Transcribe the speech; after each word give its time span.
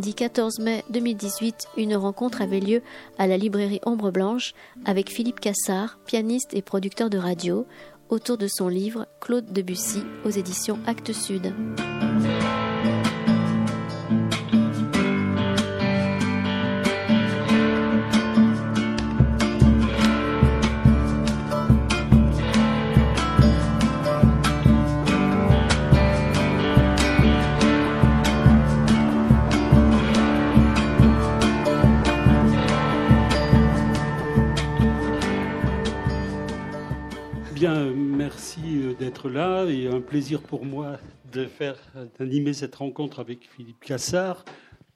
Lundi 0.00 0.14
14 0.14 0.60
mai 0.60 0.82
2018, 0.88 1.68
une 1.76 1.94
rencontre 1.94 2.40
avait 2.40 2.60
lieu 2.60 2.80
à 3.18 3.26
la 3.26 3.36
librairie 3.36 3.82
Ombre 3.84 4.10
Blanche 4.10 4.54
avec 4.86 5.10
Philippe 5.10 5.40
Cassard, 5.40 5.98
pianiste 6.06 6.54
et 6.54 6.62
producteur 6.62 7.10
de 7.10 7.18
radio, 7.18 7.66
autour 8.08 8.38
de 8.38 8.46
son 8.48 8.68
livre 8.68 9.06
Claude 9.20 9.52
Debussy 9.52 10.02
aux 10.24 10.30
éditions 10.30 10.78
Actes 10.86 11.12
Sud. 11.12 11.52
Là 39.28 39.64
et 39.66 39.86
un 39.88 40.00
plaisir 40.00 40.42
pour 40.42 40.64
moi 40.64 40.98
de 41.32 41.46
faire 41.46 41.76
d'animer 42.18 42.52
cette 42.52 42.74
rencontre 42.74 43.20
avec 43.20 43.48
Philippe 43.50 43.84
Cassard. 43.84 44.44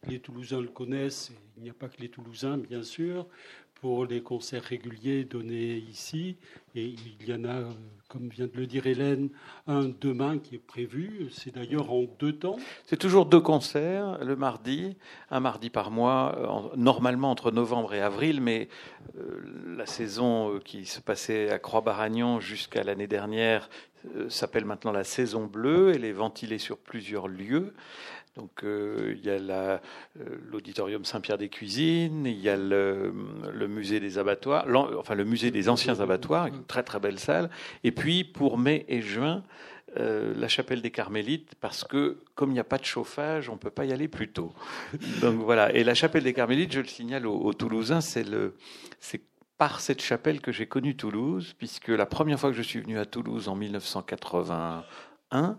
Les 0.08 0.19
Toulousains 0.19 0.61
le 0.61 0.69
connaissent, 0.69 1.33
il 1.56 1.62
n'y 1.62 1.70
a 1.70 1.75
pas 1.75 1.89
que 1.89 2.00
les 2.00 2.08
Toulousains, 2.08 2.58
bien 2.58 2.83
sûr, 2.83 3.27
pour 3.75 4.06
les 4.06 4.22
concerts 4.22 4.62
réguliers 4.62 5.25
donnés 5.25 5.77
ici. 5.77 6.36
Et 6.75 6.86
il 6.86 7.28
y 7.28 7.33
en 7.33 7.44
a, 7.44 7.69
comme 8.15 8.29
vient 8.29 8.47
de 8.47 8.57
le 8.57 8.67
dire 8.69 8.87
Hélène, 8.87 9.29
un 9.67 9.91
demain 10.01 10.39
qui 10.39 10.55
est 10.55 10.65
prévu. 10.65 11.31
C'est 11.33 11.53
d'ailleurs 11.53 11.93
en 11.93 12.05
deux 12.21 12.33
temps. 12.33 12.59
C'est 12.87 12.97
toujours 12.97 13.27
deux 13.27 13.41
concerts, 13.41 14.25
le 14.25 14.37
mardi, 14.37 14.97
un 15.33 15.41
mardi 15.41 15.69
par 15.69 15.91
mois, 15.91 16.71
normalement 16.77 17.33
entre 17.33 17.51
novembre 17.51 17.93
et 17.93 18.01
avril, 18.01 18.41
mais 18.41 18.69
euh, 19.19 19.43
la 19.77 19.87
saison 19.87 20.55
euh, 20.55 20.61
qui 20.61 20.87
se 20.87 21.01
passait 21.01 21.51
à 21.51 21.59
Croix-Baragnon 21.59 22.39
jusqu'à 22.39 22.84
l'année 22.84 23.09
dernière 23.09 23.69
euh, 24.15 24.28
s'appelle 24.28 24.65
maintenant 24.65 24.93
la 24.93 25.03
saison 25.03 25.47
bleue. 25.47 25.91
Elle 25.93 26.05
est 26.05 26.12
ventilée 26.12 26.59
sur 26.59 26.78
plusieurs 26.78 27.27
lieux. 27.27 27.75
Donc 28.37 28.65
euh, 28.65 29.15
il 29.17 29.25
y 29.25 29.31
a 29.31 29.35
euh, 29.35 29.79
l'auditorium 30.51 31.05
Saint-Pierre 31.05 31.39
des 31.39 31.49
Cuisines, 31.49 32.27
il 32.27 32.41
y 32.41 32.49
a 32.49 32.57
le, 32.57 33.13
musée 33.69 34.01
des 34.01 34.19
abattoirs, 34.19 34.67
enfin 34.99 35.15
le 35.15 35.25
musée 35.25 35.51
des 35.51 35.69
anciens 35.69 36.01
abattoirs, 36.01 36.47
une 36.47 36.65
très 36.65 36.83
très 36.83 36.99
belle 36.99 37.19
salle. 37.19 37.49
Et 37.85 37.93
puis 37.93 38.25
pour 38.25 38.59
mai 38.59 38.85
et 38.89 39.03
juin, 39.03 39.45
la 39.97 40.49
chapelle 40.49 40.83
des 40.83 40.91
Carmélites, 40.91 41.55
parce 41.61 41.85
que 41.85 42.19
comme 42.35 42.51
il 42.51 42.55
n'y 42.55 42.61
a 42.61 42.65
pas 42.65 42.79
de 42.79 42.85
chauffage, 42.85 43.49
on 43.49 43.53
ne 43.53 43.59
peut 43.59 43.71
pas 43.71 43.85
y 43.85 43.93
aller 43.93 44.09
plus 44.09 44.29
tôt. 44.29 44.53
Donc 45.21 45.37
voilà. 45.37 45.73
Et 45.73 45.85
la 45.85 45.95
chapelle 45.95 46.25
des 46.25 46.33
Carmélites, 46.33 46.73
je 46.73 46.81
le 46.81 46.89
signale 46.89 47.29
aux, 47.29 47.53
Toulousains, 47.53 48.01
c'est 48.01 48.25
par 49.59 49.81
cette 49.81 50.03
chapelle 50.03 50.41
que 50.41 50.51
j'ai 50.51 50.67
connu 50.67 50.97
Toulouse, 50.97 51.55
puisque 51.57 51.89
la 51.89 52.07
première 52.07 52.41
fois 52.41 52.51
que 52.51 52.57
je 52.57 52.62
suis 52.62 52.81
venu 52.81 52.99
à 52.99 53.07
Toulouse 53.07 53.49
en 53.49 53.55
1981, 53.55 54.85
euh, 55.33 55.53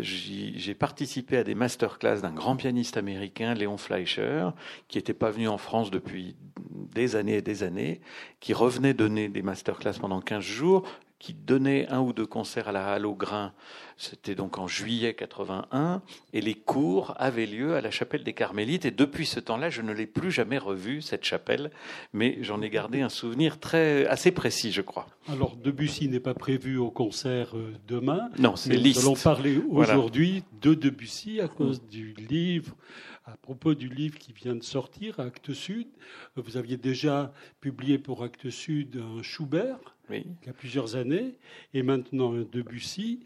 j'ai 0.00 0.74
participé 0.74 1.36
à 1.36 1.44
des 1.44 1.54
masterclass 1.54 2.20
d'un 2.20 2.32
grand 2.32 2.56
pianiste 2.56 2.96
américain, 2.96 3.54
Léon 3.54 3.76
Fleischer, 3.76 4.48
qui 4.88 4.98
n'était 4.98 5.14
pas 5.14 5.30
venu 5.30 5.48
en 5.48 5.58
France 5.58 5.90
depuis 5.90 6.36
des 6.70 7.14
années 7.14 7.36
et 7.36 7.42
des 7.42 7.62
années, 7.62 8.00
qui 8.40 8.52
revenait 8.52 8.94
donner 8.94 9.28
des 9.28 9.42
masterclass 9.42 9.94
pendant 10.00 10.20
15 10.20 10.42
jours 10.42 10.82
qui 11.18 11.34
donnait 11.34 11.88
un 11.88 12.00
ou 12.00 12.12
deux 12.12 12.26
concerts 12.26 12.68
à 12.68 12.72
la 12.72 12.92
Halle 12.92 13.06
au 13.06 13.14
Grain. 13.14 13.52
C'était 13.96 14.34
donc 14.34 14.58
en 14.58 14.68
juillet 14.68 15.14
81, 15.14 16.02
et 16.34 16.40
les 16.42 16.54
cours 16.54 17.14
avaient 17.16 17.46
lieu 17.46 17.74
à 17.74 17.80
la 17.80 17.90
chapelle 17.90 18.22
des 18.22 18.34
Carmélites. 18.34 18.84
Et 18.84 18.90
depuis 18.90 19.24
ce 19.24 19.40
temps-là, 19.40 19.70
je 19.70 19.80
ne 19.80 19.92
l'ai 19.92 20.06
plus 20.06 20.30
jamais 20.30 20.58
revue, 20.58 21.00
cette 21.00 21.24
chapelle, 21.24 21.70
mais 22.12 22.38
j'en 22.42 22.60
ai 22.60 22.68
gardé 22.68 23.00
un 23.00 23.08
souvenir 23.08 23.58
très 23.58 24.06
assez 24.06 24.32
précis, 24.32 24.72
je 24.72 24.82
crois. 24.82 25.06
Alors 25.28 25.56
Debussy 25.56 26.08
n'est 26.08 26.20
pas 26.20 26.34
prévu 26.34 26.76
au 26.76 26.90
concert 26.90 27.56
euh, 27.56 27.72
demain. 27.88 28.28
Non, 28.38 28.56
c'est 28.56 28.76
Liszt. 28.76 29.00
Nous 29.00 29.06
allons 29.08 29.16
parler 29.16 29.60
aujourd'hui 29.70 30.44
de 30.60 30.74
Debussy 30.74 31.40
à 31.40 31.48
cause 31.48 31.82
du 31.82 32.14
livre 32.14 32.76
à 33.26 33.36
propos 33.36 33.74
du 33.74 33.88
livre 33.88 34.18
qui 34.18 34.32
vient 34.32 34.54
de 34.54 34.62
sortir, 34.62 35.18
Actes 35.18 35.52
Sud. 35.52 35.88
Vous 36.36 36.56
aviez 36.56 36.76
déjà 36.76 37.32
publié 37.60 37.98
pour 37.98 38.22
Actes 38.22 38.50
Sud 38.50 39.02
un 39.02 39.22
Schubert, 39.22 39.95
il 40.10 40.46
y 40.46 40.48
a 40.48 40.52
plusieurs 40.52 40.96
années, 40.96 41.34
et 41.74 41.82
maintenant 41.82 42.32
Debussy. 42.32 43.20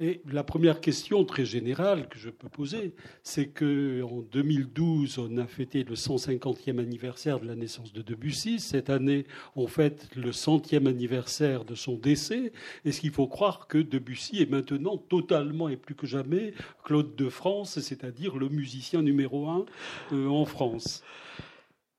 Et 0.00 0.20
la 0.30 0.44
première 0.44 0.80
question 0.80 1.24
très 1.24 1.44
générale 1.44 2.08
que 2.08 2.18
je 2.18 2.28
peux 2.28 2.48
poser, 2.48 2.92
c'est 3.22 3.46
que 3.46 4.02
en 4.02 4.20
2012, 4.20 5.18
on 5.18 5.38
a 5.38 5.46
fêté 5.46 5.84
le 5.84 5.94
150e 5.94 6.78
anniversaire 6.78 7.40
de 7.40 7.46
la 7.46 7.54
naissance 7.54 7.92
de 7.92 8.02
Debussy. 8.02 8.60
Cette 8.60 8.90
année, 8.90 9.26
on 9.54 9.66
fête 9.66 10.08
le 10.14 10.32
centième 10.32 10.86
anniversaire 10.86 11.64
de 11.64 11.74
son 11.74 11.94
décès. 11.94 12.52
Est-ce 12.84 13.00
qu'il 13.00 13.12
faut 13.12 13.26
croire 13.26 13.66
que 13.66 13.78
Debussy 13.78 14.42
est 14.42 14.50
maintenant 14.50 14.98
totalement 14.98 15.68
et 15.68 15.76
plus 15.76 15.94
que 15.94 16.06
jamais 16.06 16.52
Claude 16.84 17.16
de 17.16 17.28
France, 17.28 17.80
c'est-à-dire 17.80 18.36
le 18.36 18.48
musicien 18.48 19.02
numéro 19.02 19.48
un 19.48 19.64
euh, 20.12 20.28
en 20.28 20.44
France? 20.44 21.02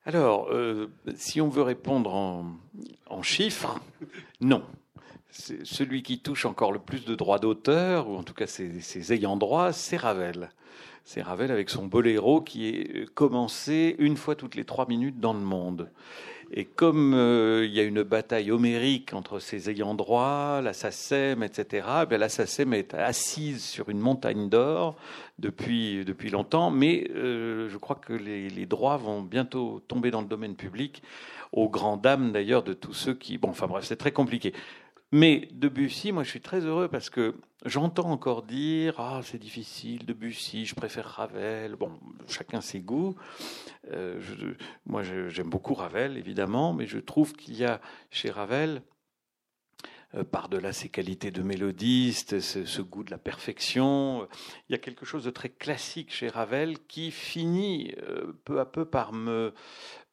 Alors, 0.07 0.47
euh, 0.51 0.89
si 1.17 1.41
on 1.41 1.49
veut 1.49 1.63
répondre 1.63 2.15
en, 2.15 3.21
chiffres, 3.23 3.77
non. 4.39 4.63
Celui 5.29 6.01
qui 6.01 6.19
touche 6.19 6.45
encore 6.45 6.71
le 6.71 6.79
plus 6.79 7.03
de 7.03 7.13
droits 7.13 7.39
d'auteur, 7.39 8.07
ou 8.07 8.15
en 8.15 8.23
tout 8.23 8.33
cas 8.33 8.47
ses, 8.47 9.13
ayants 9.13 9.35
droit, 9.35 9.73
c'est 9.73 9.97
Ravel. 9.97 10.49
C'est 11.03 11.21
Ravel 11.21 11.51
avec 11.51 11.69
son 11.69 11.87
boléro 11.87 12.39
qui 12.39 12.69
est 12.69 13.13
commencé 13.15 13.97
une 13.99 14.15
fois 14.15 14.35
toutes 14.35 14.55
les 14.55 14.63
trois 14.63 14.87
minutes 14.87 15.19
dans 15.19 15.33
le 15.33 15.41
monde. 15.41 15.91
Et 16.51 16.65
comme 16.65 17.13
euh, 17.13 17.65
il 17.65 17.73
y 17.73 17.79
a 17.79 17.83
une 17.83 18.03
bataille 18.03 18.51
homérique 18.51 19.13
entre 19.13 19.39
ses 19.39 19.69
ayants 19.69 19.95
droit, 19.95 20.61
la 20.61 20.73
SACEM, 20.73 21.43
etc., 21.43 21.87
bien 22.07 22.17
la 22.17 22.29
SACEM 22.29 22.73
est 22.73 22.93
assise 22.93 23.63
sur 23.63 23.89
une 23.89 23.99
montagne 23.99 24.47
d'or 24.47 24.95
depuis, 25.39 26.05
depuis 26.05 26.29
longtemps, 26.29 26.71
mais 26.71 27.09
euh, 27.15 27.67
je 27.69 27.77
crois 27.77 27.97
que 27.97 28.13
les, 28.13 28.49
les, 28.49 28.65
droits 28.65 28.97
vont 28.97 29.21
bientôt 29.21 29.81
tomber 29.87 30.09
dans 30.09 30.21
le 30.21 30.27
domaine 30.27 30.55
public, 30.55 31.03
aux 31.51 31.69
grandes 31.69 32.01
dames 32.01 32.31
d'ailleurs 32.31 32.63
de 32.63 32.73
tous 32.73 32.93
ceux 32.93 33.13
qui... 33.13 33.37
Bon, 33.37 33.49
enfin 33.49 33.67
bref, 33.67 33.83
c'est 33.85 33.97
très 33.97 34.11
compliqué. 34.11 34.53
Mais 35.13 35.47
Debussy, 35.51 36.11
moi 36.11 36.23
je 36.23 36.29
suis 36.29 36.41
très 36.41 36.61
heureux 36.61 36.89
parce 36.89 37.09
que 37.09 37.35
j'entends 37.65 38.11
encore 38.11 38.43
dire 38.43 38.95
Ah, 38.99 39.21
c'est 39.23 39.37
difficile, 39.37 40.05
Debussy, 40.05 40.65
je 40.65 40.75
préfère 40.75 41.05
Ravel. 41.05 41.75
Bon, 41.75 41.97
chacun 42.27 42.59
ses 42.59 42.81
goûts. 42.81 43.15
Euh, 43.91 44.21
moi 44.85 45.03
j'aime 45.03 45.49
beaucoup 45.49 45.73
Ravel, 45.73 46.17
évidemment, 46.17 46.73
mais 46.73 46.87
je 46.87 46.99
trouve 46.99 47.33
qu'il 47.33 47.55
y 47.55 47.63
a 47.63 47.79
chez 48.11 48.29
Ravel, 48.29 48.81
euh, 50.15 50.23
par-delà 50.23 50.71
ses 50.71 50.87
qualités 50.87 51.31
de 51.31 51.41
mélodiste, 51.41 52.39
ce, 52.39 52.81
goût 52.81 53.03
de 53.03 53.11
la 53.11 53.17
perfection, 53.17 54.27
il 54.67 54.71
y 54.71 54.75
a 54.75 54.77
quelque 54.77 55.05
chose 55.05 55.25
de 55.25 55.29
très 55.29 55.49
classique 55.49 56.13
chez 56.13 56.29
Ravel 56.29 56.79
qui 56.87 57.11
finit 57.11 57.93
euh, 58.03 58.33
peu 58.45 58.61
à 58.61 58.65
peu 58.65 58.85
par 58.85 59.11
me, 59.11 59.53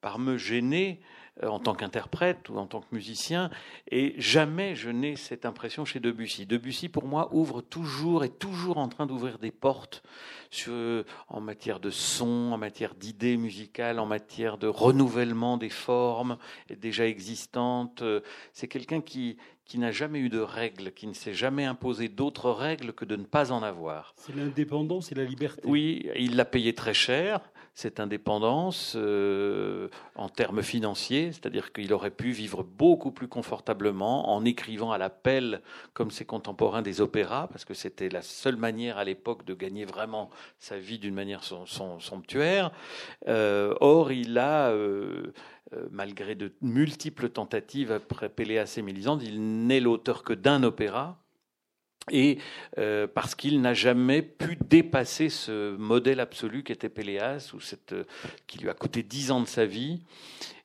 par 0.01 0.19
me 0.19 0.37
gêner 0.37 1.01
en 1.43 1.59
tant 1.59 1.75
qu'interprète 1.75 2.49
ou 2.49 2.59
en 2.59 2.67
tant 2.67 2.81
que 2.81 2.95
musicien, 2.95 3.51
et 3.91 4.15
jamais 4.19 4.77
je 4.77 4.91
n'ai 4.91 5.17
cette 5.17 5.45
impression 5.45 5.85
chez 5.85 5.99
Debussy. 5.99 6.47
Debussy, 6.47 6.89
pour 6.89 7.07
moi, 7.07 7.29
ouvre 7.33 7.61
toujours, 7.61 8.25
est 8.25 8.39
toujours 8.39 8.79
en 8.79 8.89
train 8.89 9.07
d'ouvrir 9.07 9.39
des 9.39 9.51
portes 9.51 10.03
sur, 10.51 11.05
en 11.29 11.41
matière 11.41 11.81
de 11.81 11.91
son, 11.91 12.53
en 12.53 12.59
matière 12.59 12.95
d'idées 12.95 13.37
musicales, 13.37 13.99
en 13.99 14.07
matière 14.07 14.59
de 14.59 14.69
renouvellement 14.69 15.57
des 15.57 15.71
formes 15.71 16.39
déjà 16.71 17.07
existantes. 17.07 18.05
C'est 18.53 18.69
quelqu'un 18.69 19.01
qui, 19.01 19.37
qui 19.65 19.79
n'a 19.79 19.91
jamais 19.91 20.21
eu 20.21 20.29
de 20.29 20.41
règles, 20.41 20.93
qui 20.93 21.07
ne 21.07 21.15
s'est 21.15 21.35
jamais 21.35 21.65
imposé 21.65 22.09
d'autres 22.09 22.51
règles 22.51 22.93
que 22.93 23.05
de 23.05 23.17
ne 23.17 23.25
pas 23.25 23.51
en 23.51 23.63
avoir. 23.63 24.15
C'est 24.17 24.37
l'indépendance 24.37 25.11
et 25.11 25.15
la 25.15 25.25
liberté. 25.25 25.63
Oui, 25.65 26.09
il 26.17 26.37
l'a 26.37 26.45
payé 26.45 26.75
très 26.75 26.95
cher 26.95 27.41
cette 27.75 27.99
indépendance 27.99 28.95
euh, 28.97 29.89
en 30.15 30.29
termes 30.29 30.63
financiers, 30.63 31.33
c'est-à-dire 31.33 31.73
qu'il 31.73 31.93
aurait 31.93 32.13
pu 32.13 32.31
vivre 32.31 32.63
beaucoup 32.63 33.11
plus 33.11 33.27
confortablement 33.27 34.33
en 34.33 34.45
écrivant 34.45 34.93
à 34.93 34.99
l'appel 34.99 35.61
comme 35.93 36.13
ses 36.13 36.25
contemporains 36.25 36.83
des 36.83 37.01
opéras, 37.01 37.49
parce 37.49 37.65
que 37.65 37.75
c'était 37.75 38.09
la 38.09 38.23
seule 38.23 38.57
manière 38.57 38.97
à 38.97 39.05
l'époque 39.05 39.45
de 39.45 39.55
gagner 39.55 39.85
vraiment 39.85 40.31
sa 40.61 40.79
vie 40.79 40.99
d'une 41.01 41.15
manière 41.15 41.43
somptuaire. 41.43 42.71
Euh, 43.27 43.75
or, 43.81 44.13
il 44.13 44.39
a 44.39 44.71
euh, 44.71 45.33
malgré 45.91 46.37
de 46.37 46.53
multiples 46.63 47.29
tentatives 47.29 47.91
après 47.91 48.29
Péléas 48.29 48.75
et 48.77 48.83
Mélisande, 48.83 49.23
il 49.23 49.67
n'est 49.67 49.81
l'auteur 49.81 50.23
que 50.23 50.33
d'un 50.33 50.63
opéra, 50.63 51.24
et 52.11 52.39
euh, 52.79 53.07
parce 53.07 53.35
qu'il 53.35 53.61
n'a 53.61 53.75
jamais 53.75 54.23
pu 54.23 54.57
dépasser 54.57 55.29
ce 55.29 55.77
modèle 55.77 56.21
absolu 56.21 56.63
qu'était 56.63 56.89
Péléas, 56.89 57.53
ou 57.55 57.59
euh, 57.93 58.05
qui 58.47 58.59
lui 58.59 58.69
a 58.69 58.75
coûté 58.75 59.03
dix 59.03 59.31
ans 59.31 59.41
de 59.41 59.47
sa 59.47 59.67
vie, 59.67 60.03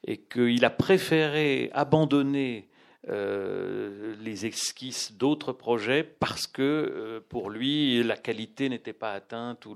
et 0.06 0.18
qu'il 0.18 0.64
a 0.66 0.70
préféré 0.70 1.70
abandonner 1.74 2.66
les 3.08 4.46
esquisses 4.46 5.14
d'autres 5.14 5.52
projets 5.52 6.04
parce 6.04 6.46
que 6.46 7.24
pour 7.30 7.50
lui 7.50 8.04
la 8.04 8.18
qualité 8.18 8.70
n'était 8.70 8.94
pas 8.94 9.14
atteinte 9.14 9.66
ou 9.66 9.76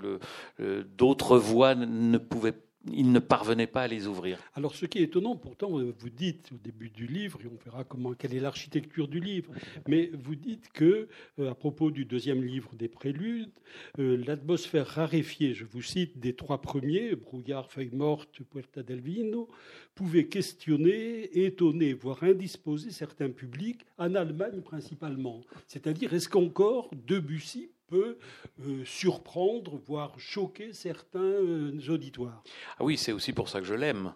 d'autres 0.60 1.38
voies 1.38 1.74
ne 1.74 2.18
pouvaient 2.20 2.54
il 2.92 3.12
ne 3.12 3.20
parvenait 3.20 3.68
pas 3.68 3.84
à 3.84 3.88
les 3.88 4.08
ouvrir. 4.08 4.40
Alors, 4.56 4.76
ce 4.76 4.86
qui 4.86 5.00
est 5.00 5.04
étonnant, 5.04 5.36
pourtant, 5.36 5.70
vous 5.70 6.10
dites 6.10 6.50
au 6.52 6.58
début 6.58 6.90
du 6.90 7.08
livre, 7.08 7.40
et 7.44 7.48
on 7.48 7.58
verra 7.64 7.84
comment, 7.84 8.14
quelle 8.14 8.34
est 8.34 8.40
l'architecture 8.40 9.08
du 9.08 9.20
livre, 9.20 9.52
mais 9.88 10.12
vous 10.14 10.36
dites 10.36 10.70
que, 10.74 11.08
euh, 11.40 11.52
à 11.52 11.56
propos 11.56 11.92
du 11.92 12.06
deuxième 12.06 12.44
livre 12.44 12.76
des 12.76 12.90
Préludes, 12.90 13.52
euh, 14.00 14.22
l'atmosphère 14.26 14.88
raréfiée, 14.88 15.54
je 15.54 15.66
vous 15.66 15.82
cite, 15.82 16.20
des 16.20 16.36
trois 16.36 16.62
premiers, 16.62 17.16
Brouillard, 17.16 17.72
Feuille 17.72 17.92
morte, 17.94 18.42
Puerta 18.44 18.84
del 18.84 19.00
Vino, 19.00 19.48
pouvait 19.96 20.26
questionner, 20.26 21.46
étonner, 21.46 21.94
voire 21.94 22.24
indisposer 22.24 22.92
certains 22.92 23.30
publics, 23.30 23.86
en 23.98 24.16
Allemagne 24.16 24.62
principalement. 24.62 25.42
C'est-à-dire, 25.68 26.14
est-ce 26.14 26.28
qu'encore 26.28 26.90
Debussy 27.08 27.70
euh, 27.96 28.86
surprendre, 28.86 29.80
voire 29.86 30.20
choquer 30.20 30.74
certains 30.74 31.20
euh, 31.20 31.80
auditoires. 31.90 32.44
Ah 32.80 32.84
oui, 32.84 32.98
c'est 32.98 33.12
aussi 33.12 33.34
pour 33.34 33.50
ça 33.50 33.60
que 33.60 33.66
je 33.66 33.74
l'aime. 33.74 34.14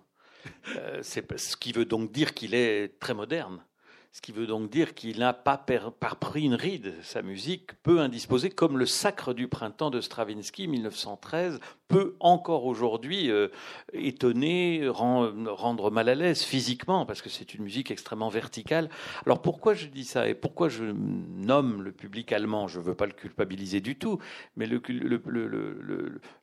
Euh, 0.77 1.01
ce 1.03 1.57
qui 1.57 1.73
veut 1.73 1.85
donc 1.85 2.11
dire 2.11 2.33
qu'il 2.33 2.55
est 2.55 2.99
très 2.99 3.13
moderne. 3.13 3.63
Ce 4.11 4.21
qui 4.21 4.31
veut 4.31 4.47
donc 4.47 4.69
dire 4.69 4.95
qu'il 4.95 5.19
n'a 5.19 5.33
pas 5.33 5.57
pris 5.57 6.43
une 6.43 6.55
ride. 6.55 6.95
Sa 7.03 7.21
musique 7.21 7.73
peut 7.83 7.99
indisposer, 7.99 8.49
comme 8.49 8.77
le 8.77 8.85
Sacre 8.85 9.33
du 9.33 9.47
printemps 9.47 9.91
de 9.91 10.01
Stravinsky, 10.01 10.67
1913, 10.67 11.59
peut 11.87 12.15
encore 12.19 12.65
aujourd'hui 12.65 13.29
euh, 13.29 13.49
étonner, 13.93 14.87
rendre 14.89 15.91
mal 15.91 16.09
à 16.09 16.15
l'aise 16.15 16.41
physiquement, 16.41 17.05
parce 17.05 17.21
que 17.21 17.29
c'est 17.29 17.53
une 17.53 17.63
musique 17.63 17.91
extrêmement 17.91 18.29
verticale. 18.29 18.89
Alors 19.25 19.41
pourquoi 19.41 19.73
je 19.73 19.87
dis 19.87 20.05
ça 20.05 20.27
et 20.27 20.33
pourquoi 20.33 20.69
je 20.69 20.83
nomme 20.85 21.83
le 21.83 21.91
public 21.91 22.31
allemand? 22.31 22.67
Je 22.67 22.79
ne 22.79 22.85
veux 22.85 22.95
pas 22.95 23.05
le 23.05 23.13
culpabiliser 23.13 23.81
du 23.81 23.97
tout, 23.97 24.19
mais 24.55 24.67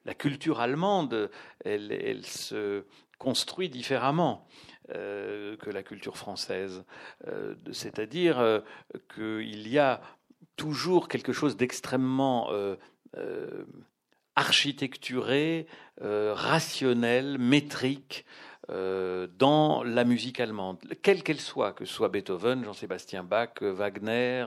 la 0.04 0.14
culture 0.14 0.60
allemande, 0.60 1.30
elle 1.64 2.24
se 2.24 2.84
construit 3.18 3.68
différemment. 3.68 4.46
Euh, 4.92 5.56
que 5.56 5.70
la 5.70 5.82
culture 5.82 6.18
française. 6.18 6.84
Euh, 7.26 7.54
c'est-à-dire 7.72 8.38
euh, 8.38 8.60
qu'il 9.14 9.66
y 9.66 9.78
a 9.78 10.02
toujours 10.56 11.08
quelque 11.08 11.32
chose 11.32 11.56
d'extrêmement 11.56 12.50
architecturé, 14.36 15.66
rationnel, 16.00 17.38
métrique, 17.38 18.26
dans 18.68 19.82
la 19.84 20.04
musique 20.04 20.38
allemande, 20.38 20.78
quelle 21.02 21.22
qu'elle 21.22 21.40
soit, 21.40 21.72
que 21.72 21.86
ce 21.86 21.92
soit 21.92 22.08
Beethoven, 22.08 22.64
Jean-Sébastien 22.64 23.24
Bach, 23.24 23.62
Wagner, 23.62 24.46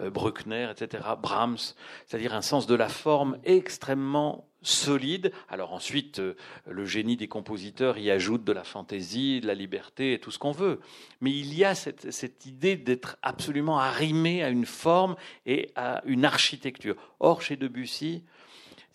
Bruckner, 0.00 0.70
etc., 0.72 1.04
Brahms, 1.20 1.74
c'est-à-dire 2.06 2.34
un 2.34 2.42
sens 2.42 2.66
de 2.66 2.74
la 2.74 2.88
forme 2.88 3.38
extrêmement 3.44 4.47
solide. 4.62 5.32
Alors 5.48 5.72
ensuite, 5.72 6.18
euh, 6.18 6.34
le 6.66 6.84
génie 6.84 7.16
des 7.16 7.28
compositeurs 7.28 7.98
y 7.98 8.10
ajoute 8.10 8.44
de 8.44 8.52
la 8.52 8.64
fantaisie, 8.64 9.40
de 9.40 9.46
la 9.46 9.54
liberté 9.54 10.14
et 10.14 10.18
tout 10.18 10.30
ce 10.30 10.38
qu'on 10.38 10.52
veut. 10.52 10.80
Mais 11.20 11.30
il 11.30 11.54
y 11.54 11.64
a 11.64 11.74
cette, 11.74 12.10
cette 12.10 12.46
idée 12.46 12.76
d'être 12.76 13.16
absolument 13.22 13.78
arrimé 13.78 14.42
à 14.42 14.48
une 14.48 14.66
forme 14.66 15.16
et 15.46 15.70
à 15.76 16.02
une 16.06 16.24
architecture. 16.24 16.96
Or, 17.20 17.42
chez 17.42 17.56
Debussy, 17.56 18.22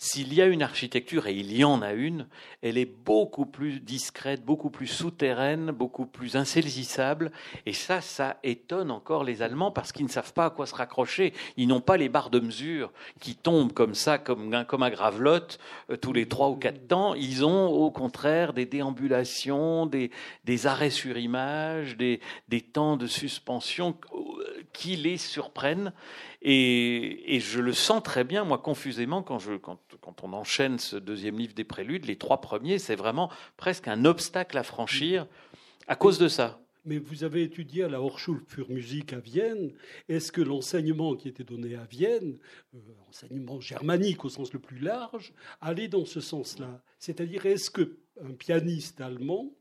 s'il 0.03 0.33
y 0.33 0.41
a 0.41 0.47
une 0.47 0.61
architecture, 0.61 1.27
et 1.27 1.33
il 1.33 1.55
y 1.55 1.63
en 1.63 1.81
a 1.81 1.93
une, 1.93 2.27
elle 2.61 2.77
est 2.77 2.91
beaucoup 3.05 3.45
plus 3.45 3.79
discrète, 3.79 4.43
beaucoup 4.43 4.69
plus 4.69 4.87
souterraine, 4.87 5.71
beaucoup 5.71 6.05
plus 6.05 6.35
insaisissable. 6.35 7.31
Et 7.65 7.71
ça, 7.71 8.01
ça 8.01 8.35
étonne 8.43 8.91
encore 8.91 9.23
les 9.23 9.41
Allemands 9.41 9.71
parce 9.71 9.93
qu'ils 9.93 10.05
ne 10.05 10.11
savent 10.11 10.33
pas 10.33 10.47
à 10.47 10.49
quoi 10.49 10.65
se 10.65 10.75
raccrocher. 10.75 11.31
Ils 11.55 11.69
n'ont 11.69 11.79
pas 11.79 11.95
les 11.95 12.09
barres 12.09 12.31
de 12.31 12.41
mesure 12.41 12.91
qui 13.21 13.37
tombent 13.37 13.71
comme 13.71 13.95
ça, 13.95 14.17
comme, 14.17 14.65
comme 14.65 14.83
à 14.83 14.91
gravelotte, 14.91 15.57
euh, 15.89 15.95
tous 15.95 16.11
les 16.11 16.27
trois 16.27 16.49
ou 16.49 16.57
quatre 16.57 16.85
temps. 16.85 17.13
Ils 17.13 17.45
ont 17.45 17.67
au 17.67 17.89
contraire 17.89 18.51
des 18.51 18.65
déambulations, 18.65 19.85
des, 19.85 20.11
des 20.43 20.67
arrêts 20.67 20.89
sur 20.89 21.17
image, 21.17 21.95
des, 21.95 22.19
des 22.49 22.59
temps 22.59 22.97
de 22.97 23.07
suspension 23.07 23.95
euh, 24.13 24.62
qui 24.73 24.95
les 24.95 25.17
surprennent. 25.17 25.93
Et, 26.41 27.39
je 27.39 27.59
le 27.61 27.73
sens 27.73 28.03
très 28.03 28.23
bien, 28.23 28.43
moi, 28.43 28.57
confusément, 28.57 29.23
quand, 29.23 29.39
je, 29.39 29.53
quand, 29.53 29.79
quand, 30.01 30.23
on 30.23 30.33
enchaîne 30.33 30.79
ce 30.79 30.97
deuxième 30.97 31.37
livre 31.37 31.53
des 31.53 31.63
préludes, 31.63 32.05
les 32.05 32.17
trois 32.17 32.41
premiers, 32.41 32.79
c'est 32.79 32.95
vraiment 32.95 33.31
presque 33.55 33.87
un 33.87 34.05
obstacle 34.05 34.57
à 34.57 34.63
franchir 34.63 35.27
à 35.87 35.95
cause 35.95 36.17
de 36.17 36.27
ça. 36.27 36.59
Mais 36.85 36.97
vous 36.97 37.23
avez 37.23 37.43
étudié 37.43 37.83
à 37.83 37.87
la 37.87 38.01
Hochschule 38.01 38.41
für 38.45 38.67
Musik 38.69 39.13
à 39.13 39.19
Vienne. 39.19 39.71
Est-ce 40.09 40.33
que 40.33 40.41
l'enseignement 40.41 41.15
qui 41.15 41.29
était 41.29 41.45
donné 41.45 41.75
à 41.75 41.85
Vienne, 41.85 42.37
euh, 42.75 42.79
enseignement 43.07 43.61
germanique 43.61 44.25
au 44.25 44.29
sens 44.29 44.51
le 44.51 44.59
plus 44.59 44.79
large, 44.79 45.33
allait 45.61 45.87
dans 45.87 46.03
ce 46.03 46.19
sens-là? 46.19 46.83
C'est-à-dire, 46.99 47.45
est-ce 47.45 47.71
qu'un 47.71 48.33
pianiste 48.37 48.99
allemand 48.99 49.53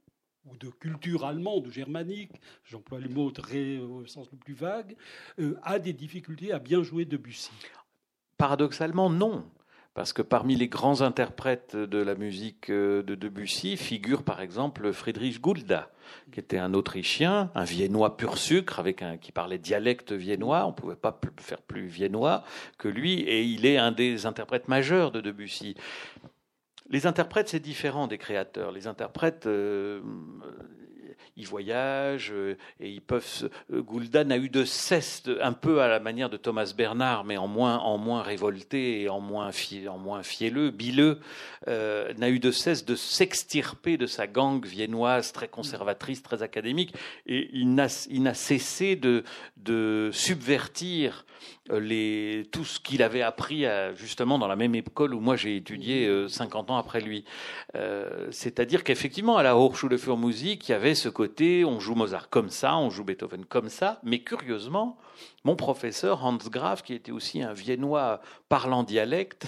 ou 0.46 0.56
de 0.56 0.68
culture 0.68 1.24
allemande 1.24 1.66
ou 1.66 1.70
germanique, 1.70 2.32
j'emploie 2.64 2.98
le 2.98 3.08
mot 3.08 3.30
très, 3.30 3.78
au 3.78 4.06
sens 4.06 4.28
le 4.32 4.38
plus 4.38 4.54
vague, 4.54 4.96
euh, 5.38 5.58
a 5.62 5.78
des 5.78 5.92
difficultés 5.92 6.52
à 6.52 6.58
bien 6.58 6.82
jouer 6.82 7.04
Debussy 7.04 7.52
Paradoxalement, 8.36 9.08
non. 9.08 9.44
Parce 9.94 10.14
que 10.14 10.22
parmi 10.22 10.56
les 10.56 10.68
grands 10.68 11.02
interprètes 11.02 11.76
de 11.76 11.98
la 11.98 12.14
musique 12.14 12.70
euh, 12.70 13.02
de 13.02 13.14
Debussy 13.14 13.76
figure 13.76 14.22
par 14.22 14.40
exemple 14.40 14.90
Friedrich 14.90 15.42
Gulda, 15.42 15.90
qui 16.32 16.40
était 16.40 16.56
un 16.56 16.72
Autrichien, 16.72 17.50
un 17.54 17.64
Viennois 17.64 18.16
pur 18.16 18.38
sucre, 18.38 18.80
avec 18.80 19.02
un, 19.02 19.18
qui 19.18 19.32
parlait 19.32 19.58
dialecte 19.58 20.12
viennois. 20.12 20.64
On 20.64 20.70
ne 20.70 20.74
pouvait 20.74 20.96
pas 20.96 21.20
faire 21.36 21.60
plus 21.60 21.86
viennois 21.86 22.42
que 22.78 22.88
lui, 22.88 23.20
et 23.20 23.42
il 23.42 23.66
est 23.66 23.76
un 23.76 23.92
des 23.92 24.24
interprètes 24.24 24.66
majeurs 24.66 25.12
de 25.12 25.20
Debussy. 25.20 25.76
Les 26.92 27.06
interprètes, 27.06 27.48
c'est 27.48 27.58
différent 27.58 28.06
des 28.06 28.18
créateurs. 28.18 28.70
Les 28.70 28.86
interprètes, 28.86 29.46
euh, 29.46 30.02
ils 31.38 31.46
voyagent 31.46 32.32
euh, 32.34 32.58
et 32.80 32.90
ils 32.90 33.00
peuvent. 33.00 33.48
Euh, 33.72 33.80
Goulda 33.80 34.24
n'a 34.24 34.36
eu 34.36 34.50
de 34.50 34.66
cesse, 34.66 35.22
un 35.40 35.54
peu 35.54 35.80
à 35.80 35.88
la 35.88 36.00
manière 36.00 36.28
de 36.28 36.36
Thomas 36.36 36.74
Bernard, 36.76 37.24
mais 37.24 37.38
en 37.38 37.48
moins, 37.48 37.78
en 37.78 37.96
moins 37.96 38.20
révolté 38.20 39.00
et 39.00 39.08
en 39.08 39.20
moins, 39.20 39.50
en 39.88 39.98
moins 39.98 40.22
fielleux, 40.22 40.70
bileux, 40.70 41.18
n'a 41.66 42.28
eu 42.28 42.38
de 42.38 42.50
cesse 42.50 42.84
de 42.84 42.94
s'extirper 42.94 43.96
de 43.96 44.06
sa 44.06 44.26
gangue 44.26 44.66
viennoise 44.66 45.32
très 45.32 45.48
conservatrice, 45.48 46.22
très 46.22 46.42
académique, 46.42 46.94
et 47.24 47.48
il 47.54 47.74
n'a, 47.74 47.86
il 48.10 48.22
n'a 48.22 48.34
cessé 48.34 48.96
de, 48.96 49.24
de 49.56 50.10
subvertir 50.12 51.24
les, 51.70 52.48
tout 52.52 52.64
ce 52.64 52.80
qu'il 52.80 53.02
avait 53.02 53.22
appris 53.22 53.64
justement 53.94 54.38
dans 54.38 54.48
la 54.48 54.56
même 54.56 54.74
école 54.74 55.14
où 55.14 55.20
moi 55.20 55.36
j'ai 55.36 55.56
étudié 55.56 56.26
50 56.28 56.70
ans 56.70 56.76
après 56.76 57.00
lui. 57.00 57.24
c'est-à-dire 58.30 58.84
qu'effectivement, 58.84 59.36
à 59.36 59.42
la 59.42 59.56
Hochschule 59.56 59.98
für 59.98 60.16
Musik, 60.16 60.68
il 60.68 60.72
y 60.72 60.74
avait 60.74 60.94
ce 60.94 61.08
côté, 61.08 61.64
on 61.64 61.80
joue 61.80 61.94
Mozart 61.94 62.28
comme 62.28 62.50
ça, 62.50 62.76
on 62.76 62.90
joue 62.90 63.04
Beethoven 63.04 63.44
comme 63.44 63.68
ça, 63.68 64.00
mais 64.02 64.20
curieusement, 64.20 64.96
mon 65.44 65.56
professeur 65.56 66.24
Hans 66.24 66.36
Graf, 66.36 66.82
qui 66.82 66.94
était 66.94 67.12
aussi 67.12 67.42
un 67.42 67.52
Viennois 67.52 68.20
parlant 68.48 68.82
dialecte, 68.82 69.46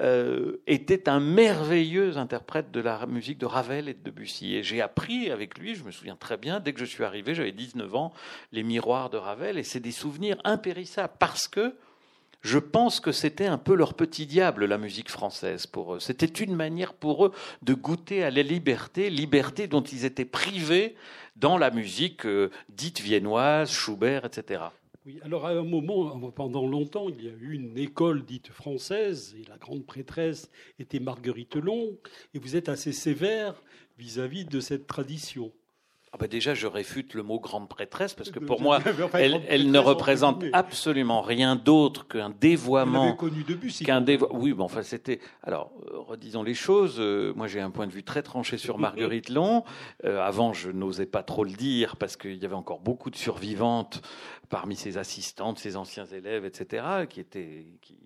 euh, 0.00 0.56
était 0.66 1.08
un 1.08 1.20
merveilleux 1.20 2.16
interprète 2.16 2.70
de 2.70 2.80
la 2.80 3.06
musique 3.06 3.38
de 3.38 3.46
Ravel 3.46 3.88
et 3.88 3.94
de 3.94 4.02
Debussy. 4.02 4.56
Et 4.56 4.62
j'ai 4.62 4.80
appris 4.80 5.30
avec 5.30 5.58
lui, 5.58 5.74
je 5.74 5.84
me 5.84 5.90
souviens 5.90 6.16
très 6.16 6.36
bien, 6.36 6.60
dès 6.60 6.72
que 6.72 6.80
je 6.80 6.84
suis 6.84 7.04
arrivé, 7.04 7.34
j'avais 7.34 7.52
19 7.52 7.94
ans, 7.94 8.12
les 8.52 8.62
miroirs 8.62 9.10
de 9.10 9.16
Ravel, 9.16 9.58
et 9.58 9.62
c'est 9.62 9.80
des 9.80 9.92
souvenirs 9.92 10.36
impérissables, 10.44 11.14
parce 11.18 11.48
que 11.48 11.74
je 12.42 12.58
pense 12.58 13.00
que 13.00 13.10
c'était 13.10 13.46
un 13.46 13.58
peu 13.58 13.74
leur 13.74 13.94
petit 13.94 14.24
diable, 14.24 14.66
la 14.66 14.78
musique 14.78 15.10
française, 15.10 15.66
pour 15.66 15.96
eux. 15.96 16.00
C'était 16.00 16.26
une 16.26 16.54
manière 16.54 16.94
pour 16.94 17.26
eux 17.26 17.32
de 17.62 17.74
goûter 17.74 18.22
à 18.22 18.30
la 18.30 18.42
liberté, 18.42 19.10
liberté 19.10 19.66
dont 19.66 19.82
ils 19.82 20.04
étaient 20.04 20.24
privés 20.24 20.94
dans 21.34 21.58
la 21.58 21.70
musique 21.70 22.24
euh, 22.24 22.50
dite 22.68 23.00
viennoise, 23.00 23.72
Schubert, 23.72 24.24
etc. 24.24 24.62
Oui, 25.06 25.20
alors 25.22 25.46
à 25.46 25.50
un 25.50 25.62
moment, 25.62 26.32
pendant 26.32 26.66
longtemps, 26.66 27.08
il 27.08 27.22
y 27.22 27.28
a 27.28 27.32
eu 27.32 27.52
une 27.52 27.78
école 27.78 28.24
dite 28.24 28.48
française, 28.48 29.36
et 29.38 29.44
la 29.48 29.56
grande 29.56 29.86
prêtresse 29.86 30.50
était 30.80 30.98
Marguerite 30.98 31.54
Long, 31.54 31.96
et 32.34 32.40
vous 32.40 32.56
êtes 32.56 32.68
assez 32.68 32.90
sévère 32.90 33.62
vis 33.98 34.18
à 34.18 34.26
-vis 34.26 34.44
de 34.44 34.58
cette 34.58 34.88
tradition. 34.88 35.52
Ah 36.16 36.18
bah 36.18 36.28
déjà, 36.28 36.54
je 36.54 36.66
réfute 36.66 37.12
le 37.12 37.22
mot 37.22 37.38
grande 37.38 37.68
prêtresse 37.68 38.14
parce 38.14 38.30
que 38.30 38.38
pour 38.38 38.62
moi, 38.62 38.78
elle, 39.12 39.70
ne 39.70 39.78
représente 39.78 40.42
absolument 40.54 41.20
rien 41.20 41.56
d'autre 41.56 42.08
qu'un 42.08 42.30
dévoiement. 42.30 43.12
connu 43.12 43.44
qu'un 43.84 44.02
Oui, 44.30 44.54
bon, 44.54 44.64
enfin, 44.64 44.82
c'était. 44.82 45.20
Alors, 45.42 45.72
euh, 45.92 45.98
redisons 45.98 46.42
les 46.42 46.54
choses. 46.54 46.96
Euh, 47.00 47.34
moi, 47.36 47.48
j'ai 47.48 47.60
un 47.60 47.68
point 47.68 47.86
de 47.86 47.92
vue 47.92 48.02
très 48.02 48.22
tranché 48.22 48.56
sur 48.56 48.78
Marguerite 48.78 49.28
Long. 49.28 49.64
Euh, 50.06 50.22
avant, 50.22 50.54
je 50.54 50.70
n'osais 50.70 51.04
pas 51.04 51.22
trop 51.22 51.44
le 51.44 51.52
dire 51.52 51.96
parce 51.96 52.16
qu'il 52.16 52.36
y 52.36 52.46
avait 52.46 52.54
encore 52.54 52.80
beaucoup 52.80 53.10
de 53.10 53.16
survivantes 53.16 54.00
parmi 54.48 54.74
ses 54.74 54.96
assistantes, 54.96 55.58
ses 55.58 55.76
anciens 55.76 56.06
élèves, 56.06 56.46
etc., 56.46 56.82
qui 57.10 57.20
étaient, 57.20 57.66
qui, 57.82 57.98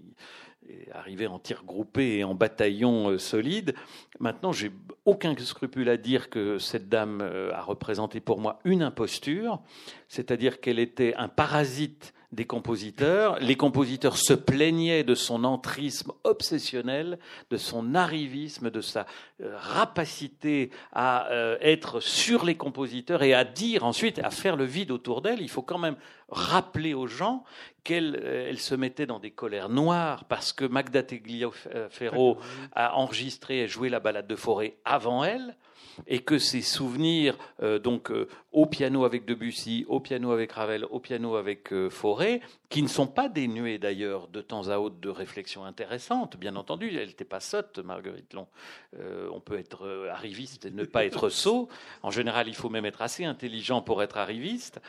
arrivé 0.92 1.26
en 1.26 1.38
tir 1.38 1.64
groupé 1.64 2.18
et 2.18 2.24
en 2.24 2.34
bataillon 2.34 3.18
solide. 3.18 3.74
Maintenant, 4.18 4.52
j'ai 4.52 4.70
aucun 5.04 5.34
scrupule 5.38 5.88
à 5.88 5.96
dire 5.96 6.30
que 6.30 6.58
cette 6.58 6.88
dame 6.88 7.20
a 7.52 7.62
représenté 7.62 8.20
pour 8.20 8.38
moi 8.38 8.60
une 8.64 8.82
imposture, 8.82 9.60
c'est-à-dire 10.08 10.60
qu'elle 10.60 10.78
était 10.78 11.14
un 11.14 11.28
parasite 11.28 12.14
des 12.32 12.44
compositeurs. 12.44 13.38
Les 13.40 13.56
compositeurs 13.56 14.16
se 14.16 14.32
plaignaient 14.32 15.02
de 15.02 15.14
son 15.14 15.42
entrisme 15.44 16.12
obsessionnel, 16.22 17.18
de 17.50 17.56
son 17.56 17.94
arrivisme, 17.94 18.70
de 18.70 18.80
sa 18.80 19.06
euh, 19.40 19.56
rapacité 19.56 20.70
à 20.92 21.28
euh, 21.30 21.56
être 21.60 22.00
sur 22.00 22.44
les 22.44 22.56
compositeurs 22.56 23.22
et 23.22 23.34
à 23.34 23.44
dire 23.44 23.84
ensuite, 23.84 24.20
à 24.20 24.30
faire 24.30 24.56
le 24.56 24.64
vide 24.64 24.92
autour 24.92 25.22
d'elle. 25.22 25.40
Il 25.40 25.48
faut 25.48 25.62
quand 25.62 25.78
même 25.78 25.96
rappeler 26.28 26.94
aux 26.94 27.08
gens 27.08 27.42
qu'elle 27.84 28.16
euh, 28.16 28.56
se 28.56 28.74
mettait 28.74 29.06
dans 29.06 29.18
des 29.18 29.30
colères 29.30 29.68
noires 29.68 30.24
parce 30.24 30.52
que 30.52 30.64
Magda 30.64 31.02
Tegliaferro 31.02 32.38
a 32.72 32.96
enregistré 32.96 33.60
et 33.60 33.68
joué 33.68 33.88
la 33.88 34.00
balade 34.00 34.26
de 34.26 34.36
forêt 34.36 34.76
avant 34.84 35.24
elle 35.24 35.56
et 36.06 36.20
que 36.20 36.38
ses 36.38 36.62
souvenirs, 36.62 37.36
euh, 37.62 37.78
donc 37.78 38.10
euh, 38.10 38.28
au 38.52 38.66
piano 38.66 39.04
avec 39.04 39.24
Debussy, 39.24 39.84
au 39.88 40.00
piano 40.00 40.32
avec 40.32 40.52
Ravel, 40.52 40.84
au 40.90 40.98
piano 40.98 41.36
avec 41.36 41.72
euh, 41.72 41.88
Fauré, 41.88 42.40
qui 42.68 42.82
ne 42.82 42.88
sont 42.88 43.06
pas 43.06 43.28
dénués 43.28 43.78
d'ailleurs 43.78 44.28
de 44.28 44.40
temps 44.40 44.68
à 44.68 44.78
autre 44.78 44.96
de 45.00 45.08
réflexions 45.08 45.64
intéressantes, 45.64 46.36
bien 46.36 46.56
entendu. 46.56 46.90
Elle 46.96 47.08
n'était 47.08 47.24
pas 47.24 47.40
sotte, 47.40 47.78
Marguerite 47.78 48.32
Long. 48.34 48.46
on 49.32 49.40
peut 49.40 49.58
être 49.58 50.08
arriviste 50.12 50.66
et 50.66 50.70
ne 50.70 50.84
pas 50.84 51.04
être 51.04 51.28
sot. 51.30 51.68
En 52.02 52.10
général, 52.10 52.48
il 52.48 52.54
faut 52.54 52.68
même 52.68 52.86
être 52.86 53.02
assez 53.02 53.24
intelligent 53.24 53.82
pour 53.82 54.02
être 54.02 54.18
arriviste. 54.18 54.80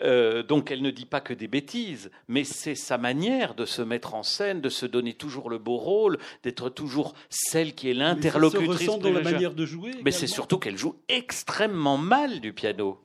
donc 0.00 0.70
elle 0.70 0.82
ne 0.82 0.90
dit 0.90 1.06
pas 1.06 1.20
que 1.20 1.34
des 1.34 1.48
bêtises, 1.48 2.10
mais 2.28 2.44
c'est 2.44 2.74
sa 2.74 2.98
manière 2.98 3.54
de 3.54 3.64
se 3.64 3.82
mettre 3.82 4.14
en 4.14 4.22
scène, 4.22 4.60
de 4.60 4.68
se 4.68 4.86
donner 4.86 5.14
toujours 5.14 5.50
le 5.50 5.58
beau 5.58 5.76
rôle, 5.76 6.18
d'être 6.42 6.68
toujours 6.68 7.14
celle 7.28 7.74
qui 7.74 7.90
est 7.90 7.94
l'interlocutrice. 7.94 8.68
Mais 8.68 8.86
ça 8.86 8.92
se 8.92 8.98
dans 8.98 9.12
la 9.12 9.22
manière 9.22 9.54
de 9.54 9.66
jouer. 9.66 9.92
Mais 10.04 10.10
c'est 10.10 10.26
surtout 10.26 10.58
qu'elle 10.58 10.78
joue 10.78 10.96
extrêmement 11.08 11.98
mal 11.98 12.40
du 12.40 12.52
piano 12.52 13.03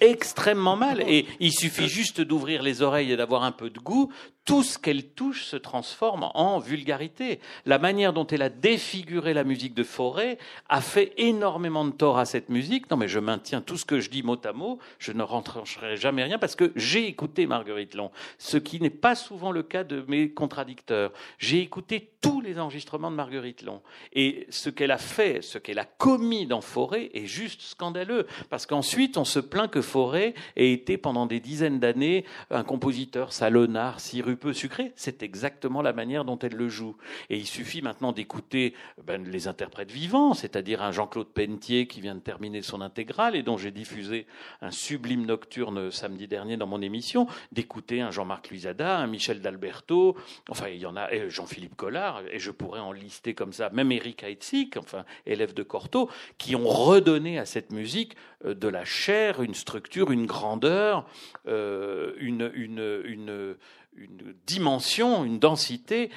extrêmement 0.00 0.76
mal. 0.76 1.02
Et 1.08 1.26
il 1.40 1.52
suffit 1.52 1.88
juste 1.88 2.20
d'ouvrir 2.20 2.62
les 2.62 2.82
oreilles 2.82 3.12
et 3.12 3.16
d'avoir 3.16 3.42
un 3.42 3.52
peu 3.52 3.70
de 3.70 3.78
goût 3.78 4.12
tout 4.48 4.62
ce 4.62 4.78
qu'elle 4.78 5.04
touche 5.04 5.44
se 5.44 5.56
transforme 5.56 6.30
en 6.32 6.58
vulgarité. 6.58 7.38
La 7.66 7.78
manière 7.78 8.14
dont 8.14 8.26
elle 8.26 8.40
a 8.40 8.48
défiguré 8.48 9.34
la 9.34 9.44
musique 9.44 9.74
de 9.74 9.82
Forêt 9.82 10.38
a 10.70 10.80
fait 10.80 11.12
énormément 11.18 11.84
de 11.84 11.90
tort 11.90 12.18
à 12.18 12.24
cette 12.24 12.48
musique. 12.48 12.90
Non, 12.90 12.96
mais 12.96 13.08
je 13.08 13.18
maintiens 13.18 13.60
tout 13.60 13.76
ce 13.76 13.84
que 13.84 14.00
je 14.00 14.08
dis 14.08 14.22
mot 14.22 14.40
à 14.42 14.54
mot. 14.54 14.78
Je 14.98 15.12
ne 15.12 15.22
rentrerai 15.22 15.98
jamais 15.98 16.24
rien 16.24 16.38
parce 16.38 16.56
que 16.56 16.72
j'ai 16.76 17.08
écouté 17.08 17.46
Marguerite 17.46 17.94
Long, 17.94 18.10
ce 18.38 18.56
qui 18.56 18.80
n'est 18.80 18.88
pas 18.88 19.14
souvent 19.14 19.52
le 19.52 19.62
cas 19.62 19.84
de 19.84 20.02
mes 20.08 20.30
contradicteurs. 20.30 21.12
J'ai 21.36 21.60
écouté 21.60 22.12
tous 22.22 22.40
les 22.40 22.58
enregistrements 22.58 23.10
de 23.10 23.16
Marguerite 23.16 23.62
Long. 23.62 23.82
Et 24.14 24.46
ce 24.48 24.70
qu'elle 24.70 24.92
a 24.92 24.98
fait, 24.98 25.42
ce 25.42 25.58
qu'elle 25.58 25.78
a 25.78 25.84
commis 25.84 26.46
dans 26.46 26.62
Forêt 26.62 27.10
est 27.12 27.26
juste 27.26 27.60
scandaleux. 27.60 28.26
Parce 28.48 28.64
qu'ensuite, 28.64 29.18
on 29.18 29.26
se 29.26 29.40
plaint 29.40 29.70
que 29.70 29.82
Forêt 29.82 30.32
ait 30.56 30.72
été 30.72 30.96
pendant 30.96 31.26
des 31.26 31.38
dizaines 31.38 31.80
d'années 31.80 32.24
un 32.50 32.64
compositeur 32.64 33.34
salonnard, 33.34 34.00
sirupeux, 34.00 34.37
peu 34.38 34.52
sucré, 34.52 34.92
c'est 34.96 35.22
exactement 35.22 35.82
la 35.82 35.92
manière 35.92 36.24
dont 36.24 36.38
elle 36.38 36.54
le 36.54 36.68
joue. 36.68 36.96
Et 37.30 37.36
il 37.36 37.46
suffit 37.46 37.82
maintenant 37.82 38.12
d'écouter 38.12 38.74
ben, 39.04 39.24
les 39.24 39.48
interprètes 39.48 39.90
vivants, 39.90 40.34
c'est-à-dire 40.34 40.82
un 40.82 40.92
Jean-Claude 40.92 41.28
Pentier 41.28 41.86
qui 41.86 42.00
vient 42.00 42.14
de 42.14 42.20
terminer 42.20 42.62
son 42.62 42.80
intégrale 42.80 43.36
et 43.36 43.42
dont 43.42 43.56
j'ai 43.56 43.70
diffusé 43.70 44.26
un 44.62 44.70
sublime 44.70 45.26
nocturne 45.26 45.90
samedi 45.90 46.26
dernier 46.26 46.56
dans 46.56 46.66
mon 46.66 46.80
émission, 46.80 47.26
d'écouter 47.52 48.00
un 48.00 48.10
Jean-Marc 48.10 48.50
Luisada, 48.50 48.98
un 48.98 49.06
Michel 49.06 49.40
d'Alberto, 49.40 50.16
enfin 50.48 50.68
il 50.68 50.78
y 50.78 50.86
en 50.86 50.96
a, 50.96 51.28
Jean-Philippe 51.28 51.76
Collard, 51.76 52.22
et 52.30 52.38
je 52.38 52.50
pourrais 52.50 52.80
en 52.80 52.92
lister 52.92 53.34
comme 53.34 53.52
ça, 53.52 53.70
même 53.70 53.92
Eric 53.92 54.22
Heitzig, 54.22 54.76
enfin 54.78 55.04
élève 55.26 55.54
de 55.54 55.62
Cortot, 55.62 56.10
qui 56.38 56.56
ont 56.56 56.66
redonné 56.68 57.38
à 57.38 57.44
cette 57.44 57.72
musique 57.72 58.16
euh, 58.44 58.54
de 58.54 58.68
la 58.68 58.84
chair, 58.84 59.42
une 59.42 59.54
structure, 59.54 60.10
une 60.10 60.26
grandeur, 60.26 61.06
euh, 61.46 62.12
une, 62.18 62.50
une, 62.54 63.02
une, 63.04 63.56
une 63.98 64.34
dimension, 64.46 65.24
une 65.24 65.38
densité 65.38 66.10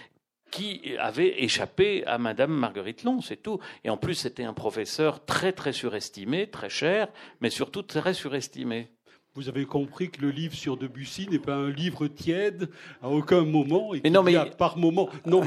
qui 0.52 0.96
avait 1.00 1.44
échappé 1.44 2.06
à 2.06 2.18
Madame 2.18 2.52
Marguerite 2.52 3.04
Long, 3.04 3.22
c'est 3.22 3.38
tout. 3.42 3.60
Et 3.84 3.90
en 3.90 3.98
plus, 3.98 4.16
c'était 4.16 4.44
un 4.44 4.54
professeur 4.54 5.26
très 5.26 5.54
très 5.54 5.72
surestimé, 5.72 6.50
très 6.50 6.70
cher, 6.70 7.08
mais 7.40 7.50
surtout 7.50 7.84
très 7.84 8.14
surestimé. 8.14 8.90
Vous 9.34 9.48
avez 9.48 9.64
compris 9.64 10.10
que 10.10 10.20
le 10.22 10.30
livre 10.30 10.54
sur 10.54 10.76
Debussy 10.76 11.26
n'est 11.30 11.40
pas 11.40 11.56
un 11.56 11.70
livre 11.70 12.08
tiède 12.08 12.70
à 13.02 13.08
aucun 13.08 13.46
moment. 13.46 13.94
Et 13.94 14.02
mais 14.04 14.10
non, 14.10 14.24
mais 14.24 14.36
par 14.58 14.78
moment. 14.78 15.08
Non, 15.26 15.42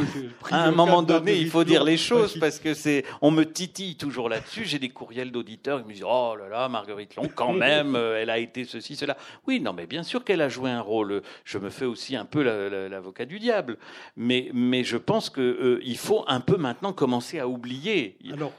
à 0.50 0.64
un 0.64 0.70
moment 0.70 1.02
donné, 1.02 1.36
il 1.36 1.50
faut 1.50 1.64
dire 1.64 1.84
les 1.84 1.98
choses 1.98 2.38
parce 2.40 2.58
que 2.58 2.72
c'est. 2.72 3.04
On 3.20 3.30
me 3.30 3.44
titille 3.44 3.96
toujours 3.96 4.30
là-dessus. 4.30 4.64
J'ai 4.64 4.78
des 4.78 4.88
courriels 4.88 5.30
d'auditeurs 5.30 5.82
qui 5.82 5.88
me 5.88 5.92
disent 5.92 6.04
Oh 6.08 6.34
là 6.34 6.48
là, 6.48 6.66
Marguerite 6.70 7.14
Long, 7.16 7.28
quand 7.34 7.52
même, 7.52 7.94
euh, 7.94 8.22
elle 8.22 8.30
a 8.30 8.38
été 8.38 8.64
ceci, 8.64 8.96
cela. 8.96 9.18
Oui, 9.46 9.60
non, 9.60 9.74
mais 9.74 9.86
bien 9.86 10.02
sûr 10.02 10.24
qu'elle 10.24 10.40
a 10.40 10.48
joué 10.48 10.70
un 10.70 10.80
rôle. 10.80 11.20
Je 11.44 11.58
me 11.58 11.68
fais 11.68 11.84
aussi 11.84 12.16
un 12.16 12.24
peu 12.24 12.42
l'avocat 12.88 13.26
du 13.26 13.38
diable, 13.38 13.76
mais 14.16 14.48
mais 14.54 14.82
je 14.82 14.96
pense 14.96 15.28
que 15.28 15.42
euh, 15.42 15.80
il 15.84 15.98
faut 15.98 16.24
un 16.26 16.40
peu 16.40 16.56
maintenant 16.56 16.94
commencer 16.94 17.38
à 17.38 17.46
oublier. 17.46 18.16
Alors, 18.32 18.54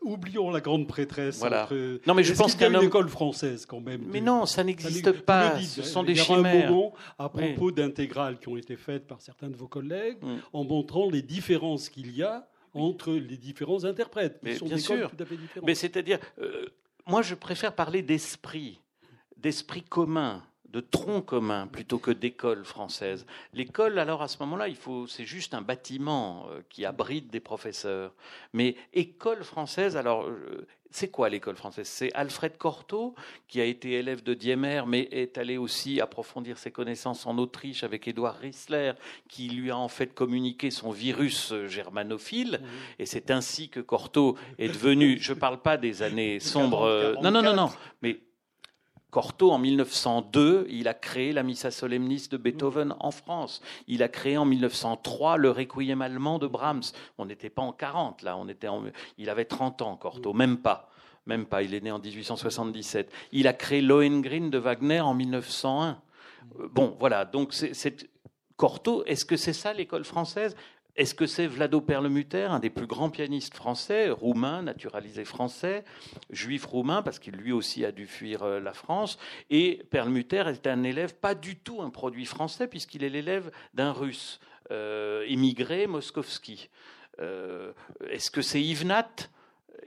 oublions 0.00 0.50
la 0.50 0.62
grande 0.62 0.86
prêtresse. 0.86 1.38
Voilà. 1.40 1.68
Non, 2.06 2.14
mais 2.14 2.24
je 2.24 2.32
pense 2.32 2.58
a 2.62 2.66
une 2.66 2.82
école 2.82 3.10
française 3.10 3.66
quand 3.66 3.80
même. 3.80 4.04
Mais 4.10 4.22
non, 4.22 4.46
ça 4.46 4.64
n'existe 4.70 5.12
pas. 5.22 5.60
ce 5.60 5.82
sont 5.82 6.02
des 6.02 6.14
chimères. 6.14 6.66
Un 6.66 6.70
moment 6.70 6.94
à 7.18 7.28
propos 7.28 7.70
d'intégrales 7.70 8.38
qui 8.38 8.48
ont 8.48 8.56
été 8.56 8.76
faites 8.76 9.06
par 9.06 9.20
certains 9.20 9.48
de 9.48 9.56
vos 9.56 9.68
collègues 9.68 10.22
mm. 10.22 10.36
en 10.52 10.64
montrant 10.64 11.10
les 11.10 11.22
différences 11.22 11.88
qu'il 11.88 12.14
y 12.16 12.22
a 12.22 12.48
entre 12.74 13.12
les 13.12 13.36
différents 13.36 13.84
interprètes. 13.84 14.38
Mais 14.42 14.56
sont 14.56 14.66
bien 14.66 14.78
sûr. 14.78 15.10
Mais 15.62 15.74
c'est-à-dire, 15.74 16.18
euh, 16.40 16.66
moi, 17.06 17.22
je 17.22 17.34
préfère 17.34 17.74
parler 17.74 18.02
d'esprit, 18.02 18.80
d'esprit 19.36 19.82
commun 19.82 20.42
de 20.70 20.80
tronc 20.80 21.22
commun 21.22 21.66
plutôt 21.66 21.98
que 21.98 22.10
d'école 22.10 22.64
française. 22.64 23.26
L'école, 23.52 23.98
alors 23.98 24.22
à 24.22 24.28
ce 24.28 24.38
moment-là, 24.40 24.68
il 24.68 24.76
faut, 24.76 25.06
c'est 25.06 25.24
juste 25.24 25.52
un 25.54 25.62
bâtiment 25.62 26.46
euh, 26.50 26.60
qui 26.68 26.84
abrite 26.84 27.28
des 27.30 27.40
professeurs. 27.40 28.14
Mais 28.52 28.76
école 28.92 29.42
française, 29.42 29.96
alors 29.96 30.26
euh, 30.26 30.66
c'est 30.90 31.08
quoi 31.08 31.28
l'école 31.28 31.56
française? 31.56 31.88
C'est 31.88 32.12
Alfred 32.14 32.56
Cortot, 32.58 33.14
qui 33.48 33.60
a 33.60 33.64
été 33.64 33.92
élève 33.92 34.22
de 34.22 34.34
Diemer, 34.34 34.82
mais 34.86 35.08
est 35.12 35.38
allé 35.38 35.56
aussi 35.56 36.00
approfondir 36.00 36.58
ses 36.58 36.70
connaissances 36.70 37.26
en 37.26 37.38
Autriche 37.38 37.84
avec 37.84 38.08
Édouard 38.08 38.36
Rissler, 38.36 38.92
qui 39.28 39.48
lui 39.48 39.70
a 39.70 39.76
en 39.76 39.88
fait 39.88 40.14
communiqué 40.14 40.70
son 40.70 40.90
virus 40.90 41.54
germanophile. 41.66 42.60
Et 42.98 43.06
c'est 43.06 43.30
ainsi 43.30 43.68
que 43.68 43.80
Cortot 43.80 44.36
est 44.58 44.68
devenu, 44.68 45.18
je 45.20 45.32
ne 45.32 45.38
parle 45.38 45.60
pas 45.60 45.76
des 45.76 46.02
années 46.02 46.40
sombres, 46.40 46.82
euh, 46.82 47.14
non, 47.22 47.30
non, 47.30 47.42
non, 47.42 47.54
non, 47.54 47.70
mais 48.02 48.18
Cortot, 49.10 49.50
en 49.50 49.58
1902, 49.58 50.66
il 50.70 50.86
a 50.86 50.94
créé 50.94 51.32
la 51.32 51.42
Missa 51.42 51.70
Solemnis 51.70 52.28
de 52.30 52.36
Beethoven 52.36 52.94
en 53.00 53.10
France. 53.10 53.60
Il 53.88 54.02
a 54.02 54.08
créé 54.08 54.36
en 54.36 54.44
1903 54.44 55.36
le 55.36 55.50
Requiem 55.50 56.00
allemand 56.00 56.38
de 56.38 56.46
Brahms. 56.46 56.92
On 57.18 57.26
n'était 57.26 57.50
pas 57.50 57.62
en 57.62 57.72
40, 57.72 58.22
là, 58.22 58.36
on 58.36 58.48
était 58.48 58.68
il 59.18 59.30
avait 59.30 59.44
30 59.44 59.82
ans, 59.82 59.96
Cortot, 59.96 60.32
même 60.32 60.58
pas. 60.58 60.90
Même 61.26 61.46
pas, 61.46 61.62
il 61.62 61.74
est 61.74 61.80
né 61.80 61.90
en 61.90 61.98
1877. 61.98 63.12
Il 63.32 63.46
a 63.46 63.52
créé 63.52 63.82
Lohengrin 63.82 64.48
de 64.48 64.58
Wagner 64.58 65.00
en 65.00 65.14
1901. 65.14 66.00
Euh, 66.58 66.68
bon, 66.72 66.96
voilà, 66.98 67.24
donc 67.24 67.52
c'est 67.52 68.08
Cortot, 68.56 69.04
est-ce 69.04 69.24
que 69.24 69.36
c'est 69.36 69.52
ça 69.52 69.72
l'école 69.72 70.04
française? 70.04 70.54
Est-ce 70.96 71.14
que 71.14 71.26
c'est 71.26 71.46
Vlado 71.46 71.80
Perlemuter, 71.80 72.44
un 72.44 72.58
des 72.58 72.70
plus 72.70 72.86
grands 72.86 73.10
pianistes 73.10 73.54
français, 73.54 74.10
roumain, 74.10 74.62
naturalisé 74.62 75.24
français, 75.24 75.84
juif 76.30 76.64
roumain, 76.66 77.02
parce 77.02 77.18
qu'il 77.18 77.34
lui 77.34 77.52
aussi 77.52 77.84
a 77.84 77.92
dû 77.92 78.06
fuir 78.06 78.42
euh, 78.42 78.60
la 78.60 78.72
France 78.72 79.18
Et 79.50 79.82
Perlemuter 79.90 80.44
est 80.48 80.66
un 80.66 80.82
élève, 80.82 81.14
pas 81.14 81.34
du 81.34 81.56
tout 81.56 81.80
un 81.80 81.90
produit 81.90 82.26
français, 82.26 82.66
puisqu'il 82.66 83.04
est 83.04 83.08
l'élève 83.08 83.50
d'un 83.74 83.92
russe 83.92 84.40
euh, 84.70 85.24
immigré, 85.28 85.86
Moskovski. 85.86 86.68
Euh, 87.20 87.72
est-ce 88.08 88.30
que 88.30 88.42
c'est 88.42 88.62
Yves 88.62 88.86
Nat 88.86 89.28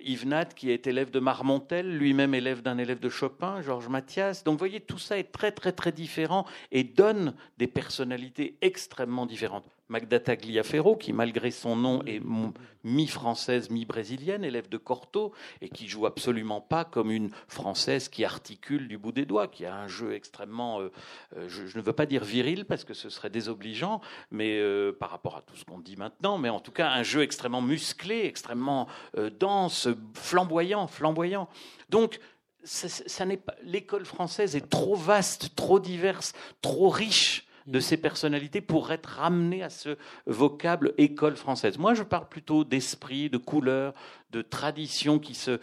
Yves 0.01 0.27
Nat, 0.27 0.45
qui 0.45 0.69
est 0.71 0.87
élève 0.87 1.11
de 1.11 1.19
Marmontel, 1.19 1.97
lui-même 1.97 2.33
élève 2.33 2.61
d'un 2.61 2.77
élève 2.77 2.99
de 2.99 3.09
Chopin, 3.09 3.61
Georges 3.61 3.87
Mathias. 3.87 4.43
Donc 4.43 4.53
vous 4.53 4.59
voyez, 4.59 4.81
tout 4.81 4.97
ça 4.97 5.17
est 5.17 5.31
très 5.31 5.51
très 5.51 5.71
très 5.71 5.91
différent 5.91 6.45
et 6.71 6.83
donne 6.83 7.33
des 7.57 7.67
personnalités 7.67 8.57
extrêmement 8.61 9.25
différentes. 9.25 9.72
Magda 9.89 10.19
Tagliaferro, 10.19 10.95
qui 10.95 11.13
malgré 11.13 11.51
son 11.51 11.75
nom 11.75 12.03
est 12.05 12.21
mi-française, 12.83 13.69
mi-brésilienne, 13.69 14.43
élève 14.43 14.69
de 14.69 14.77
Cortot, 14.77 15.33
et 15.61 15.69
qui 15.69 15.87
joue 15.87 16.05
absolument 16.05 16.61
pas 16.61 16.85
comme 16.85 17.11
une 17.11 17.31
française 17.47 18.07
qui 18.07 18.23
articule 18.23 18.87
du 18.87 18.97
bout 18.97 19.11
des 19.11 19.25
doigts, 19.25 19.47
qui 19.47 19.65
a 19.65 19.75
un 19.75 19.87
jeu 19.87 20.13
extrêmement, 20.13 20.79
euh, 20.79 20.91
euh, 21.37 21.47
je, 21.49 21.77
ne 21.77 21.83
veux 21.83 21.93
pas 21.93 22.05
dire 22.05 22.23
viril 22.23 22.65
parce 22.65 22.85
que 22.85 22.93
ce 22.93 23.09
serait 23.09 23.29
désobligeant, 23.29 24.01
mais 24.31 24.57
euh, 24.59 24.93
par 24.97 25.09
rapport 25.09 25.35
à 25.35 25.41
tout 25.41 25.55
ce 25.55 25.65
qu'on 25.65 25.79
dit 25.79 25.97
maintenant, 25.97 26.37
mais 26.37 26.49
en 26.49 26.59
tout 26.59 26.71
cas 26.71 26.89
un 26.89 27.03
jeu 27.03 27.21
extrêmement 27.21 27.61
musclé, 27.61 28.25
extrêmement 28.25 28.87
dense, 29.39 29.89
flamboyant, 30.13 30.87
flamboyant. 30.87 31.49
Donc 31.89 32.19
ça 32.63 33.25
n'est 33.25 33.37
pas 33.37 33.55
l'école 33.63 34.05
française 34.05 34.55
est 34.55 34.69
trop 34.69 34.95
vaste, 34.95 35.55
trop 35.55 35.79
diverse, 35.79 36.33
trop 36.61 36.89
riche 36.89 37.45
de 37.67 37.79
ces 37.79 37.97
personnalités 37.97 38.61
pour 38.61 38.91
être 38.91 39.07
ramené 39.07 39.63
à 39.63 39.69
ce 39.69 39.97
vocable 40.25 40.93
école 40.97 41.35
française. 41.35 41.77
Moi, 41.77 41.93
je 41.93 42.03
parle 42.03 42.27
plutôt 42.27 42.63
d'esprit, 42.63 43.29
de 43.29 43.37
couleur, 43.37 43.93
de 44.31 44.41
tradition 44.41 45.19
qui 45.19 45.33
se, 45.33 45.59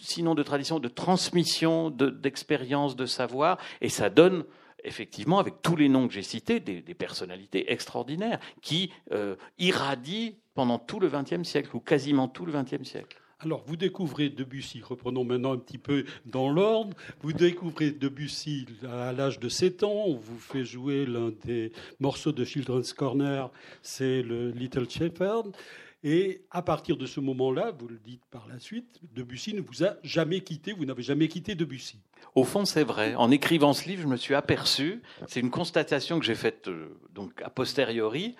sinon 0.00 0.34
de 0.34 0.42
tradition, 0.42 0.78
de 0.80 0.88
transmission, 0.88 1.90
d'expérience, 1.90 2.96
de, 2.96 3.06
savoir, 3.06 3.58
et 3.80 3.88
ça 3.88 4.10
donne 4.10 4.44
effectivement, 4.84 5.38
avec 5.38 5.62
tous 5.62 5.76
les 5.76 5.88
noms 5.88 6.08
que 6.08 6.14
j'ai 6.14 6.22
cités, 6.22 6.58
des, 6.58 6.82
personnalités 6.94 7.72
extraordinaires 7.72 8.40
qui 8.62 8.90
euh, 9.12 9.36
irradient 9.58 10.34
pendant 10.54 10.78
tout 10.78 10.98
le 10.98 11.08
XXe 11.08 11.48
siècle, 11.48 11.70
ou 11.74 11.80
quasiment 11.80 12.26
tout 12.26 12.44
le 12.44 12.52
XXe 12.52 12.82
siècle. 12.82 13.21
Alors, 13.44 13.64
vous 13.66 13.74
découvrez 13.74 14.28
Debussy, 14.28 14.82
reprenons 14.82 15.24
maintenant 15.24 15.52
un 15.52 15.58
petit 15.58 15.78
peu 15.78 16.04
dans 16.26 16.48
l'ordre, 16.48 16.96
vous 17.22 17.32
découvrez 17.32 17.90
Debussy 17.90 18.66
à 18.88 19.12
l'âge 19.12 19.40
de 19.40 19.48
7 19.48 19.82
ans, 19.82 20.04
on 20.06 20.14
vous 20.14 20.38
fait 20.38 20.64
jouer 20.64 21.06
l'un 21.06 21.32
des 21.44 21.72
morceaux 21.98 22.30
de 22.30 22.44
Children's 22.44 22.92
Corner, 22.92 23.50
c'est 23.82 24.22
le 24.22 24.50
Little 24.50 24.88
Shepherd. 24.88 25.56
Et 26.04 26.42
à 26.52 26.62
partir 26.62 26.96
de 26.96 27.06
ce 27.06 27.18
moment-là, 27.18 27.72
vous 27.76 27.88
le 27.88 27.98
dites 27.98 28.22
par 28.30 28.46
la 28.48 28.60
suite, 28.60 29.00
Debussy 29.12 29.54
ne 29.54 29.60
vous 29.60 29.84
a 29.84 29.96
jamais 30.04 30.40
quitté, 30.40 30.72
vous 30.72 30.84
n'avez 30.84 31.02
jamais 31.02 31.26
quitté 31.26 31.56
Debussy. 31.56 31.98
Au 32.36 32.44
fond, 32.44 32.64
c'est 32.64 32.84
vrai. 32.84 33.16
En 33.16 33.32
écrivant 33.32 33.72
ce 33.72 33.88
livre, 33.88 34.02
je 34.02 34.08
me 34.08 34.16
suis 34.16 34.34
aperçu, 34.34 35.02
c'est 35.26 35.40
une 35.40 35.50
constatation 35.50 36.20
que 36.20 36.24
j'ai 36.24 36.36
faite 36.36 36.68
euh, 36.68 36.96
donc 37.12 37.42
a 37.42 37.50
posteriori, 37.50 38.36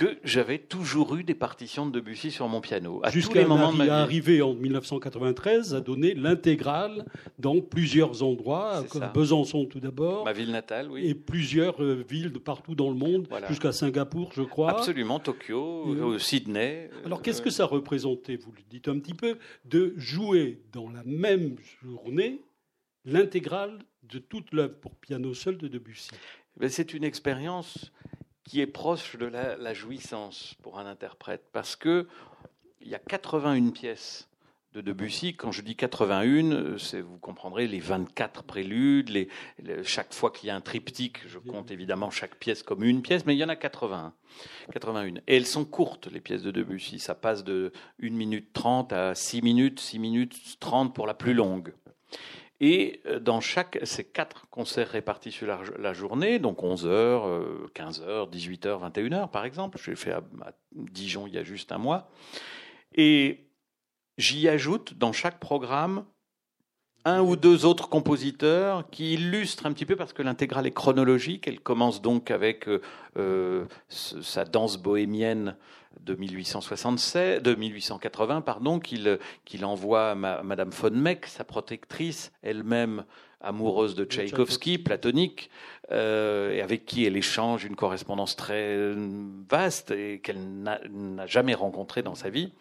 que 0.00 0.16
j'avais 0.24 0.56
toujours 0.56 1.14
eu 1.16 1.24
des 1.24 1.34
partitions 1.34 1.84
de 1.84 1.92
Debussy 1.92 2.30
sur 2.30 2.48
mon 2.48 2.62
piano. 2.62 3.02
Jusqu'à 3.10 3.46
moment 3.46 3.70
de 3.70 3.86
arrivé 3.86 4.40
en 4.40 4.54
1993 4.54 5.74
à 5.74 5.82
donner 5.82 6.14
l'intégrale 6.14 7.04
dans 7.38 7.60
plusieurs 7.60 8.22
endroits, 8.22 8.82
à 8.98 9.08
Besançon 9.08 9.66
tout 9.66 9.78
d'abord. 9.78 10.24
Ma 10.24 10.32
ville 10.32 10.52
natale, 10.52 10.90
oui. 10.90 11.06
Et 11.06 11.14
plusieurs 11.14 11.82
euh, 11.82 12.02
villes 12.08 12.32
de 12.32 12.38
partout 12.38 12.74
dans 12.74 12.88
le 12.88 12.96
monde, 12.96 13.28
jusqu'à 13.48 13.72
Singapour, 13.72 14.30
je 14.32 14.40
crois. 14.42 14.70
Absolument, 14.70 15.20
Tokyo, 15.20 15.94
euh, 15.94 16.18
Sydney. 16.18 16.88
Alors 17.04 17.20
qu'est-ce 17.20 17.42
que 17.42 17.50
ça 17.50 17.66
représentait, 17.66 18.36
vous 18.36 18.52
le 18.52 18.62
dites 18.70 18.88
un 18.88 18.98
petit 18.98 19.12
peu, 19.14 19.36
de 19.66 19.92
jouer 19.98 20.62
dans 20.72 20.88
la 20.88 21.02
même 21.04 21.56
journée 21.82 22.40
l'intégrale 23.04 23.80
de 24.04 24.18
toute 24.18 24.50
l'œuvre 24.52 24.76
pour 24.80 24.94
piano 24.94 25.34
seul 25.34 25.58
de 25.58 25.68
Debussy? 25.68 26.12
Ben, 26.56 26.70
C'est 26.70 26.94
une 26.94 27.04
expérience 27.04 27.92
qui 28.50 28.60
est 28.60 28.66
proche 28.66 29.14
de 29.16 29.26
la, 29.26 29.74
jouissance 29.74 30.56
pour 30.60 30.80
un 30.80 30.86
interprète, 30.86 31.44
parce 31.52 31.76
que 31.76 32.08
il 32.80 32.88
y 32.88 32.96
a 32.96 32.98
81 32.98 33.70
pièces 33.70 34.28
de 34.74 34.80
Debussy. 34.80 35.36
Quand 35.36 35.52
je 35.52 35.62
dis 35.62 35.76
81, 35.76 36.74
vous 37.00 37.18
comprendrez 37.18 37.68
les 37.68 37.78
24 37.78 38.42
préludes, 38.42 39.10
les, 39.10 39.28
chaque 39.84 40.12
fois 40.12 40.32
qu'il 40.32 40.48
y 40.48 40.50
a 40.50 40.56
un 40.56 40.60
triptyque, 40.60 41.18
je 41.28 41.38
compte 41.38 41.70
évidemment 41.70 42.10
chaque 42.10 42.34
pièce 42.40 42.64
comme 42.64 42.82
une 42.82 43.02
pièce, 43.02 43.24
mais 43.24 43.36
il 43.36 43.38
y 43.38 43.44
en 43.44 43.48
a 43.50 43.54
81. 43.54 44.14
81. 44.72 45.14
Et 45.28 45.36
elles 45.36 45.46
sont 45.46 45.64
courtes, 45.64 46.08
les 46.10 46.20
pièces 46.20 46.42
de 46.42 46.50
Debussy. 46.50 46.98
Ça 46.98 47.14
passe 47.14 47.44
de 47.44 47.70
1 48.02 48.10
minute 48.10 48.52
30 48.52 48.92
à 48.92 49.14
6 49.14 49.42
minutes, 49.42 49.78
6 49.78 50.00
minutes 50.00 50.58
30 50.58 50.92
pour 50.92 51.06
la 51.06 51.14
plus 51.14 51.34
longue. 51.34 51.72
Et 52.60 53.00
euh, 53.06 53.18
dans 53.18 53.40
chaque, 53.40 53.78
ces 53.84 54.04
quatre 54.04 54.48
concerts 54.50 54.90
répartis 54.90 55.32
sur 55.32 55.46
la, 55.46 55.92
journée, 55.92 56.38
donc 56.38 56.62
11h, 56.62 57.72
15h, 57.74 58.30
18h, 58.30 58.92
21h 58.92 59.30
par 59.30 59.44
exemple, 59.44 59.78
j'ai 59.82 59.96
fait 59.96 60.12
à, 60.12 60.22
Dijon 60.72 61.26
il 61.26 61.34
y 61.34 61.38
a 61.38 61.42
juste 61.42 61.72
un 61.72 61.78
mois, 61.78 62.10
et 62.94 63.46
j'y 64.18 64.48
ajoute 64.48 64.94
dans 64.94 65.12
chaque 65.12 65.40
programme 65.40 66.04
un 67.04 67.20
ou 67.22 67.36
deux 67.36 67.64
autres 67.64 67.88
compositeurs 67.88 68.84
qui 68.90 69.14
illustrent 69.14 69.66
un 69.66 69.72
petit 69.72 69.86
peu 69.86 69.96
parce 69.96 70.12
que 70.12 70.22
l'intégrale 70.22 70.66
est 70.66 70.72
chronologique. 70.72 71.46
Elle 71.46 71.60
commence 71.60 72.02
donc 72.02 72.30
avec 72.30 72.68
euh, 72.68 72.80
euh, 73.16 73.64
sa 73.88 74.44
danse 74.44 74.76
bohémienne 74.76 75.56
de 76.04 76.14
1876, 76.14 77.42
de 77.42 77.54
1880, 77.54 78.42
pardon, 78.42 78.78
qu'il 78.78 79.18
qu'il 79.44 79.64
envoie 79.64 80.10
à 80.10 80.14
Madame 80.14 80.70
von 80.70 80.90
Meck, 80.90 81.26
sa 81.26 81.44
protectrice, 81.44 82.32
elle-même 82.42 83.04
amoureuse 83.40 83.94
de 83.94 84.04
Tchaïkovski, 84.04 84.78
platonique, 84.78 85.50
euh, 85.92 86.52
et 86.52 86.60
avec 86.60 86.84
qui 86.84 87.04
elle 87.04 87.16
échange 87.16 87.64
une 87.64 87.76
correspondance 87.76 88.36
très 88.36 88.94
vaste 89.48 89.90
et 89.90 90.20
qu'elle 90.20 90.62
n'a 90.62 91.26
jamais 91.26 91.54
rencontrée 91.54 92.02
dans 92.02 92.14
sa 92.14 92.30
vie. 92.30 92.52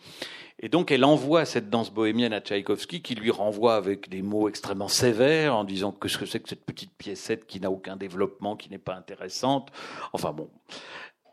Et 0.61 0.67
donc 0.67 0.91
elle 0.91 1.05
envoie 1.05 1.45
cette 1.45 1.69
danse 1.69 1.91
bohémienne 1.91 2.33
à 2.33 2.41
Tchaïkovski, 2.41 3.01
qui 3.01 3.15
lui 3.15 3.31
renvoie 3.31 3.75
avec 3.75 4.09
des 4.09 4.21
mots 4.21 4.49
extrêmement 4.49 4.87
sévères, 4.87 5.55
en 5.55 5.63
disant 5.63 5.91
que 5.91 6.07
ce 6.07 6.17
que 6.17 6.25
c'est 6.25 6.39
que 6.39 6.49
cette 6.49 6.65
petite 6.65 6.91
piécette 6.97 7.45
qui 7.45 7.59
n'a 7.59 7.71
aucun 7.71 7.95
développement, 7.95 8.55
qui 8.55 8.69
n'est 8.69 8.77
pas 8.77 8.95
intéressante. 8.95 9.71
Enfin 10.11 10.31
bon, 10.33 10.49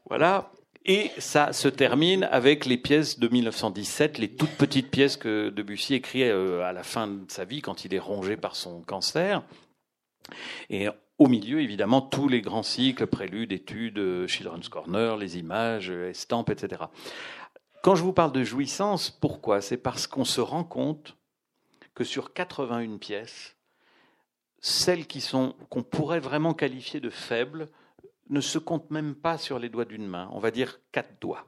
voilà. 0.08 0.52
Et 0.88 1.10
ça 1.18 1.52
se 1.52 1.66
termine 1.66 2.28
avec 2.30 2.64
les 2.64 2.76
pièces 2.76 3.18
de 3.18 3.26
1917, 3.26 4.18
les 4.18 4.28
toutes 4.28 4.52
petites 4.52 4.88
pièces 4.88 5.16
que 5.16 5.50
Debussy 5.50 5.94
écrit 5.94 6.22
euh, 6.22 6.62
à 6.62 6.72
la 6.72 6.84
fin 6.84 7.08
de 7.08 7.28
sa 7.28 7.44
vie, 7.44 7.60
quand 7.60 7.84
il 7.84 7.92
est 7.92 7.98
rongé 7.98 8.36
par 8.36 8.54
son 8.54 8.82
cancer. 8.82 9.42
Et 10.70 10.86
au 11.18 11.26
milieu, 11.26 11.60
évidemment, 11.60 12.00
tous 12.00 12.28
les 12.28 12.40
grands 12.40 12.62
cycles, 12.62 13.08
préludes, 13.08 13.50
études, 13.50 14.28
Children's 14.28 14.68
Corner, 14.68 15.16
les 15.16 15.38
images, 15.38 15.90
estampes, 15.90 16.50
etc. 16.50 16.84
Quand 17.82 17.96
je 17.96 18.04
vous 18.04 18.12
parle 18.12 18.32
de 18.32 18.44
jouissance, 18.44 19.10
pourquoi? 19.10 19.60
C'est 19.60 19.76
parce 19.76 20.06
qu'on 20.06 20.24
se 20.24 20.40
rend 20.40 20.62
compte 20.62 21.16
que 21.94 22.04
sur 22.04 22.32
81 22.32 22.98
pièces, 22.98 23.56
celles 24.60 25.08
qui 25.08 25.20
sont 25.20 25.56
qu'on 25.68 25.82
pourrait 25.82 26.20
vraiment 26.20 26.54
qualifier 26.54 27.00
de 27.00 27.10
faibles 27.10 27.70
ne 28.28 28.40
se 28.40 28.58
compte 28.58 28.90
même 28.90 29.14
pas 29.14 29.38
sur 29.38 29.58
les 29.58 29.68
doigts 29.68 29.84
d'une 29.84 30.06
main, 30.06 30.28
on 30.32 30.38
va 30.38 30.50
dire 30.50 30.80
quatre 30.92 31.20
doigts. 31.20 31.46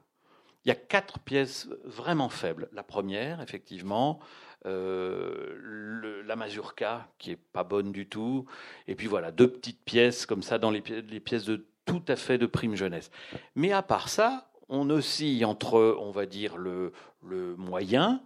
Il 0.65 0.69
y 0.69 0.71
a 0.71 0.75
quatre 0.75 1.19
pièces 1.19 1.69
vraiment 1.83 2.29
faibles. 2.29 2.69
La 2.73 2.83
première, 2.83 3.41
effectivement, 3.41 4.19
euh, 4.65 6.23
la 6.25 6.35
mazurka, 6.35 7.07
qui 7.17 7.31
est 7.31 7.37
pas 7.37 7.63
bonne 7.63 7.91
du 7.91 8.07
tout, 8.07 8.45
et 8.87 8.95
puis 8.95 9.07
voilà, 9.07 9.31
deux 9.31 9.49
petites 9.49 9.83
pièces 9.83 10.25
comme 10.25 10.43
ça 10.43 10.57
dans 10.57 10.71
les, 10.71 10.81
pièces 10.81 11.45
de 11.45 11.65
tout 11.85 12.03
à 12.07 12.15
fait 12.15 12.37
de 12.37 12.45
prime 12.45 12.75
jeunesse. 12.75 13.09
Mais 13.55 13.71
à 13.71 13.81
part 13.81 14.09
ça, 14.09 14.51
on 14.67 14.89
oscille 14.89 15.45
entre, 15.45 15.97
on 15.99 16.11
va 16.11 16.25
dire, 16.25 16.57
le, 16.57 16.91
le 17.23 17.55
moyen, 17.55 18.21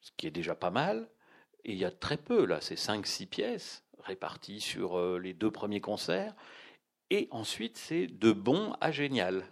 ce 0.00 0.10
qui 0.16 0.26
est 0.26 0.30
déjà 0.32 0.54
pas 0.54 0.70
mal, 0.70 1.08
et 1.64 1.72
il 1.72 1.78
y 1.78 1.84
a 1.84 1.90
très 1.90 2.16
peu, 2.16 2.46
là, 2.46 2.60
c'est 2.60 2.76
cinq, 2.76 3.06
six 3.06 3.26
pièces 3.26 3.84
réparties 4.06 4.60
sur 4.60 4.98
euh, 4.98 5.18
les 5.18 5.34
deux 5.34 5.50
premiers 5.50 5.80
concerts, 5.80 6.34
et 7.10 7.28
ensuite 7.30 7.76
c'est 7.76 8.06
de 8.06 8.32
bon 8.32 8.72
à 8.80 8.90
génial. 8.90 9.44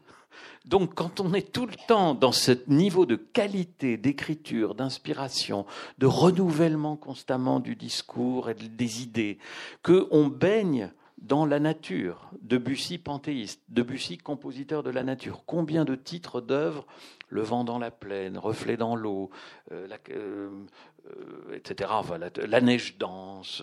Donc 0.65 0.95
quand 0.95 1.21
on 1.21 1.35
est 1.35 1.53
tout 1.53 1.67
le 1.67 1.77
temps 1.87 2.15
dans 2.15 2.33
ce 2.33 2.53
niveau 2.69 3.07
de 3.07 3.17
qualité 3.17 3.97
d'écriture, 3.97 4.75
d'inspiration, 4.75 5.67
de 5.99 6.07
renouvellement 6.07 6.97
constamment 6.97 7.61
du 7.61 7.77
discours 7.77 8.51
et 8.51 8.55
des 8.55 9.03
idées, 9.03 9.39
que 9.83 10.09
on 10.11 10.27
baigne 10.27 10.91
dans 11.19 11.47
la 11.47 11.59
nature, 11.59 12.31
Debussy 12.43 12.99
panthéiste, 12.99 13.63
Debussy 13.69 14.19
compositeur 14.19 14.83
de 14.83 14.91
la 14.91 15.03
nature. 15.03 15.43
Combien 15.47 15.85
de 15.85 15.95
titres 15.95 16.41
d'œuvres 16.41 16.87
Le 17.29 17.43
vent 17.43 17.65
dans 17.65 17.79
la 17.79 17.91
plaine, 17.91 18.37
Reflet 18.37 18.77
dans 18.77 18.95
l'eau, 18.95 19.31
euh, 19.73 19.89
euh, 20.11 20.51
euh, 21.07 21.55
etc. 21.55 21.91
la, 22.47 22.61
neige 22.61 22.99
danse, 22.99 23.63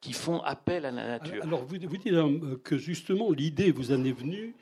qui 0.00 0.12
font 0.12 0.40
appel 0.40 0.86
à 0.86 0.90
la 0.90 1.18
nature. 1.18 1.42
Alors, 1.42 1.64
vous, 1.64 1.76
vous 1.80 1.96
dites 1.96 2.12
euh, 2.12 2.56
que 2.64 2.78
justement, 2.78 3.30
l'idée 3.32 3.70
vous 3.70 3.92
en 3.92 4.02
est 4.04 4.12
venue 4.12 4.54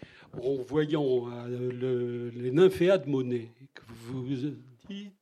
en 0.42 0.56
voyant 0.56 1.28
euh, 1.30 2.30
les 2.34 2.50
nymphéas 2.50 2.98
de 2.98 3.08
Monet, 3.08 3.52
que 3.74 3.82
vous 3.88 4.24
vous 4.24 4.34
dites, 4.88 5.12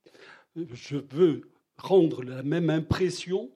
je 0.73 0.97
veux 0.97 1.43
rendre 1.77 2.23
la 2.23 2.43
même 2.43 2.71
impression 2.71 3.51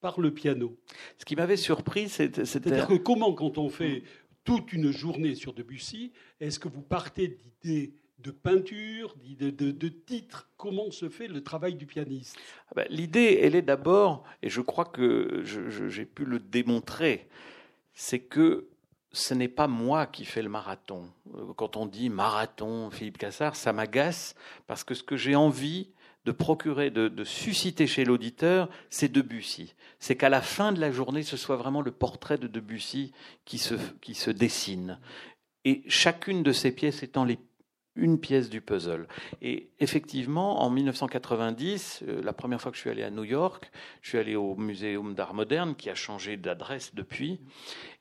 par 0.00 0.20
le 0.20 0.32
piano. 0.32 0.76
Ce 1.18 1.24
qui 1.24 1.36
m'avait 1.36 1.56
surpris, 1.56 2.08
c'était... 2.08 2.44
C'est-à-dire 2.44 2.86
que 2.86 2.94
comment, 2.94 3.32
quand 3.32 3.58
on 3.58 3.68
fait 3.68 4.02
toute 4.44 4.72
une 4.72 4.90
journée 4.90 5.34
sur 5.34 5.52
Debussy, 5.52 6.12
est-ce 6.40 6.58
que 6.58 6.68
vous 6.68 6.82
partez 6.82 7.38
d'idées 7.62 7.92
de 8.18 8.30
peinture, 8.30 9.14
de, 9.38 9.50
de, 9.50 9.88
titres. 9.88 10.48
Comment 10.56 10.90
se 10.90 11.08
fait 11.08 11.28
le 11.28 11.42
travail 11.42 11.74
du 11.74 11.86
pianiste? 11.86 12.36
Ah 12.70 12.72
ben, 12.76 12.86
L'idée, 12.90 13.38
elle 13.42 13.54
est 13.54 13.62
d'abord, 13.62 14.24
et 14.42 14.50
je 14.50 14.60
crois 14.60 14.84
que 14.84 15.42
j'ai 15.44 16.04
pu 16.04 16.24
le 16.24 16.38
démontrer, 16.40 17.28
c'est 17.94 18.20
que 18.20 18.68
ce 19.12 19.34
n'est 19.34 19.48
pas 19.48 19.68
moi 19.68 20.06
qui 20.06 20.24
fais 20.24 20.42
le 20.42 20.48
marathon. 20.48 21.08
Euh, 21.34 21.52
quand 21.56 21.76
on 21.76 21.86
dit 21.86 22.10
marathon, 22.10 22.90
Philippe 22.90 23.18
Cassard, 23.18 23.56
ça 23.56 23.72
m'agace 23.72 24.34
parce 24.66 24.84
que 24.84 24.94
ce 24.94 25.02
que 25.02 25.16
j'ai 25.16 25.34
envie 25.34 25.90
de 26.24 26.32
procurer, 26.32 26.90
de, 26.90 27.24
susciter 27.24 27.86
chez 27.86 28.04
l'auditeur, 28.04 28.68
c'est 28.90 29.10
Debussy. 29.10 29.74
C'est 29.98 30.16
qu'à 30.16 30.28
la 30.28 30.42
fin 30.42 30.72
de 30.72 30.80
la 30.80 30.90
journée, 30.90 31.22
ce 31.22 31.38
soit 31.38 31.56
vraiment 31.56 31.80
le 31.80 31.90
portrait 31.90 32.36
de 32.36 32.46
Debussy 32.46 33.12
qui 33.46 33.56
se, 33.56 33.74
qui 34.02 34.14
se 34.14 34.30
dessine. 34.30 34.98
Et 35.64 35.82
chacune 35.88 36.42
de 36.42 36.52
ces 36.52 36.70
pièces 36.70 37.02
étant 37.02 37.24
les 37.24 37.38
une 37.98 38.18
pièce 38.18 38.48
du 38.48 38.60
puzzle. 38.60 39.06
Et 39.42 39.68
effectivement, 39.80 40.62
en 40.62 40.70
1990, 40.70 42.04
euh, 42.06 42.22
la 42.22 42.32
première 42.32 42.60
fois 42.60 42.70
que 42.70 42.76
je 42.76 42.82
suis 42.82 42.90
allé 42.90 43.02
à 43.02 43.10
New 43.10 43.24
York, 43.24 43.70
je 44.00 44.10
suis 44.10 44.18
allé 44.18 44.36
au 44.36 44.54
Muséum 44.56 45.14
d'art 45.14 45.34
moderne, 45.34 45.74
qui 45.74 45.90
a 45.90 45.94
changé 45.94 46.36
d'adresse 46.36 46.94
depuis. 46.94 47.40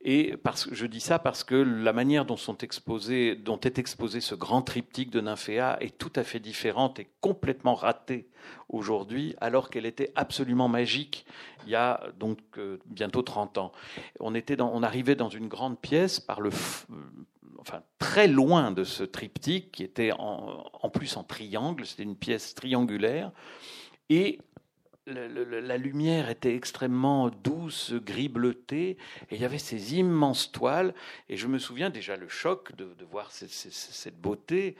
Et 0.01 0.37
parce, 0.37 0.69
je 0.71 0.85
dis 0.85 0.99
ça 1.01 1.19
parce 1.19 1.43
que 1.43 1.55
la 1.55 1.91
manière 1.93 2.25
dont, 2.25 2.37
sont 2.37 2.57
exposés, 2.59 3.35
dont 3.35 3.59
est 3.59 3.79
exposé 3.79 4.21
ce 4.21 4.35
grand 4.35 4.61
triptyque 4.61 5.09
de 5.09 5.19
Nymphéa 5.19 5.77
est 5.81 5.97
tout 5.97 6.13
à 6.15 6.23
fait 6.23 6.39
différente 6.39 6.99
et 6.99 7.07
complètement 7.19 7.73
ratée 7.73 8.29
aujourd'hui, 8.69 9.35
alors 9.41 9.69
qu'elle 9.69 9.85
était 9.85 10.11
absolument 10.15 10.67
magique 10.67 11.25
il 11.67 11.71
y 11.71 11.75
a 11.75 12.01
donc 12.17 12.39
euh, 12.57 12.77
bientôt 12.85 13.21
30 13.21 13.57
ans. 13.57 13.71
On, 14.21 14.33
était 14.33 14.59
on 14.61 14.83
arrivait 14.83 15.15
dans 15.15 15.27
une 15.27 15.49
grande 15.49 15.77
pièce 15.77 16.21
par 16.21 16.39
le, 16.39 16.49
enfin 17.59 17.81
très 17.99 18.27
loin 18.27 18.71
de 18.71 18.83
ce 18.83 19.03
triptyque 19.03 19.71
qui 19.71 19.83
était 19.83 20.11
en, 20.17 20.89
plus 20.89 21.17
en 21.17 21.23
triangle, 21.23 21.85
c'était 21.85 22.03
une 22.03 22.15
pièce 22.15 22.55
triangulaire, 22.55 23.31
et 24.09 24.39
la 25.07 25.77
lumière 25.77 26.29
était 26.29 26.53
extrêmement 26.53 27.29
douce, 27.29 27.93
gris 27.93 28.27
bleuté, 28.27 28.97
et 29.29 29.35
il 29.35 29.41
y 29.41 29.45
avait 29.45 29.57
ces 29.57 29.95
immenses 29.95 30.51
toiles. 30.51 30.93
Et 31.29 31.37
je 31.37 31.47
me 31.47 31.59
souviens 31.59 31.89
déjà 31.89 32.17
le 32.17 32.27
choc 32.27 32.75
de, 32.75 32.89
voir 33.09 33.31
cette, 33.31 34.19
beauté 34.19 34.75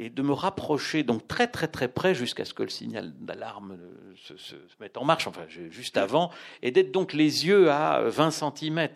et 0.00 0.10
de 0.10 0.22
me 0.22 0.32
rapprocher 0.32 1.04
donc 1.04 1.28
très 1.28 1.46
très 1.46 1.68
très 1.68 1.88
près 1.88 2.14
jusqu'à 2.14 2.44
ce 2.44 2.54
que 2.54 2.64
le 2.64 2.68
signal 2.68 3.12
d'alarme 3.20 3.78
se, 4.16 4.36
se, 4.36 4.56
mette 4.80 4.96
en 4.96 5.04
marche, 5.04 5.28
enfin 5.28 5.46
juste 5.48 5.96
avant, 5.96 6.30
et 6.62 6.72
d'être 6.72 6.90
donc 6.90 7.12
les 7.12 7.46
yeux 7.46 7.70
à 7.70 8.02
20 8.02 8.30
cm 8.32 8.88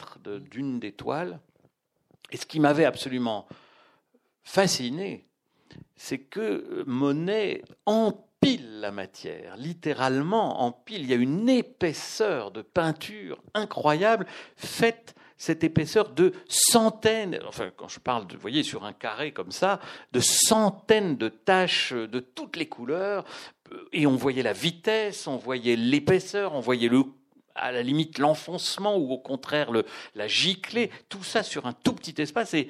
d'une 0.50 0.80
des 0.80 0.92
toiles. 0.92 1.38
Et 2.32 2.36
ce 2.36 2.46
qui 2.46 2.58
m'avait 2.58 2.86
absolument 2.86 3.46
fasciné, 4.42 5.26
c'est 5.94 6.18
que 6.18 6.82
Monet 6.86 7.62
empile 7.86 8.80
la 8.80 8.90
matière, 8.90 9.56
littéralement 9.56 10.62
empile. 10.62 11.02
Il 11.02 11.10
y 11.10 11.12
a 11.12 11.16
une 11.16 11.48
épaisseur 11.48 12.50
de 12.50 12.62
peinture 12.62 13.40
incroyable, 13.54 14.26
faite 14.56 15.14
cette 15.36 15.64
épaisseur 15.64 16.10
de 16.10 16.32
centaines, 16.48 17.38
enfin 17.46 17.70
quand 17.76 17.88
je 17.88 17.98
parle, 18.00 18.26
de, 18.28 18.34
vous 18.34 18.40
voyez, 18.40 18.62
sur 18.62 18.84
un 18.84 18.92
carré 18.92 19.32
comme 19.32 19.50
ça, 19.50 19.80
de 20.12 20.20
centaines 20.20 21.16
de 21.16 21.28
taches 21.28 21.92
de 21.92 22.20
toutes 22.20 22.56
les 22.56 22.68
couleurs, 22.68 23.24
et 23.92 24.06
on 24.06 24.16
voyait 24.16 24.42
la 24.42 24.52
vitesse, 24.52 25.26
on 25.26 25.36
voyait 25.36 25.76
l'épaisseur, 25.76 26.54
on 26.54 26.60
voyait 26.60 26.88
le 26.88 27.04
à 27.54 27.72
la 27.72 27.82
limite 27.82 28.18
l'enfoncement 28.18 28.96
ou 28.96 29.12
au 29.12 29.18
contraire 29.18 29.70
le, 29.70 29.84
la 30.14 30.26
giclée, 30.26 30.90
tout 31.08 31.22
ça 31.24 31.42
sur 31.42 31.66
un 31.66 31.72
tout 31.72 31.92
petit 31.92 32.20
espace 32.20 32.54
et 32.54 32.68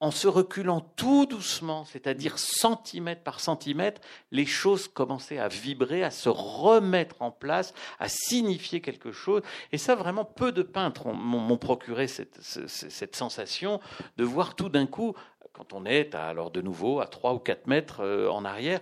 en 0.00 0.10
se 0.10 0.26
reculant 0.26 0.80
tout 0.96 1.26
doucement, 1.26 1.84
c'est-à-dire 1.84 2.38
centimètre 2.38 3.22
par 3.22 3.38
centimètre, 3.38 4.00
les 4.32 4.46
choses 4.46 4.88
commençaient 4.88 5.38
à 5.38 5.48
vibrer, 5.48 6.02
à 6.02 6.10
se 6.10 6.30
remettre 6.30 7.20
en 7.20 7.30
place, 7.30 7.74
à 7.98 8.08
signifier 8.08 8.80
quelque 8.80 9.12
chose. 9.12 9.42
Et 9.72 9.78
ça, 9.78 9.94
vraiment, 9.94 10.24
peu 10.24 10.52
de 10.52 10.62
peintres 10.62 11.08
m'ont 11.12 11.58
procuré 11.58 12.08
cette, 12.08 12.40
cette, 12.40 13.14
sensation 13.14 13.80
de 14.16 14.24
voir 14.24 14.56
tout 14.56 14.70
d'un 14.70 14.86
coup, 14.86 15.14
quand 15.52 15.74
on 15.74 15.84
est 15.84 16.14
alors 16.14 16.50
de 16.50 16.62
nouveau 16.62 17.00
à 17.00 17.06
3 17.06 17.34
ou 17.34 17.38
4 17.38 17.66
mètres 17.66 18.00
euh, 18.00 18.30
en 18.30 18.46
arrière, 18.46 18.80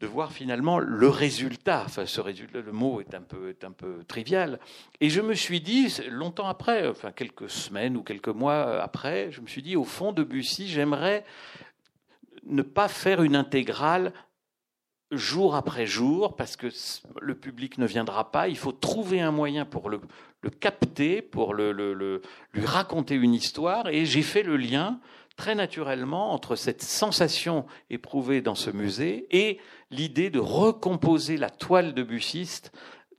de 0.00 0.06
voir 0.06 0.32
finalement 0.32 0.78
le 0.78 1.08
résultat. 1.08 1.82
Enfin, 1.84 2.06
ce 2.06 2.20
le 2.20 2.72
mot 2.72 3.00
est 3.00 3.14
un 3.14 3.22
peu, 3.22 4.04
trivial. 4.06 4.60
Et 5.00 5.10
je 5.10 5.20
me 5.20 5.34
suis 5.34 5.60
dit, 5.60 5.92
longtemps 6.08 6.48
après, 6.48 6.92
quelques 7.16 7.50
semaines 7.50 7.96
ou 7.96 8.02
quelques 8.02 8.28
mois 8.28 8.80
après, 8.80 9.30
je 9.32 9.40
me 9.40 9.46
suis 9.46 9.62
dit, 9.62 9.76
au 9.76 9.84
fond, 9.84 10.12
de 10.12 10.22
Bussy, 10.22 10.68
j'aimerais 10.68 11.24
ne 12.46 12.62
pas 12.62 12.88
faire 12.88 13.22
une 13.22 13.36
intégrale 13.36 14.12
jour 15.10 15.54
après 15.56 15.86
jour, 15.86 16.36
parce 16.36 16.56
que 16.56 16.68
le 17.20 17.34
public 17.34 17.78
ne 17.78 17.86
viendra 17.86 18.30
pas. 18.30 18.48
Il 18.48 18.58
faut 18.58 18.72
trouver 18.72 19.20
un 19.20 19.32
moyen 19.32 19.64
pour 19.64 19.90
le, 19.90 20.00
capter, 20.60 21.22
pour 21.22 21.54
lui 21.54 22.20
raconter 22.64 23.14
une 23.14 23.34
histoire. 23.34 23.88
Et 23.88 24.06
j'ai 24.06 24.22
fait 24.22 24.42
le 24.42 24.56
lien 24.56 25.00
très 25.38 25.54
naturellement 25.54 26.34
entre 26.34 26.56
cette 26.56 26.82
sensation 26.82 27.64
éprouvée 27.88 28.42
dans 28.42 28.56
ce 28.56 28.70
musée 28.70 29.26
et 29.30 29.58
l'idée 29.90 30.28
de 30.28 30.40
recomposer 30.40 31.38
la 31.38 31.48
toile 31.48 31.94
de 31.94 32.02
Bussiste 32.02 32.72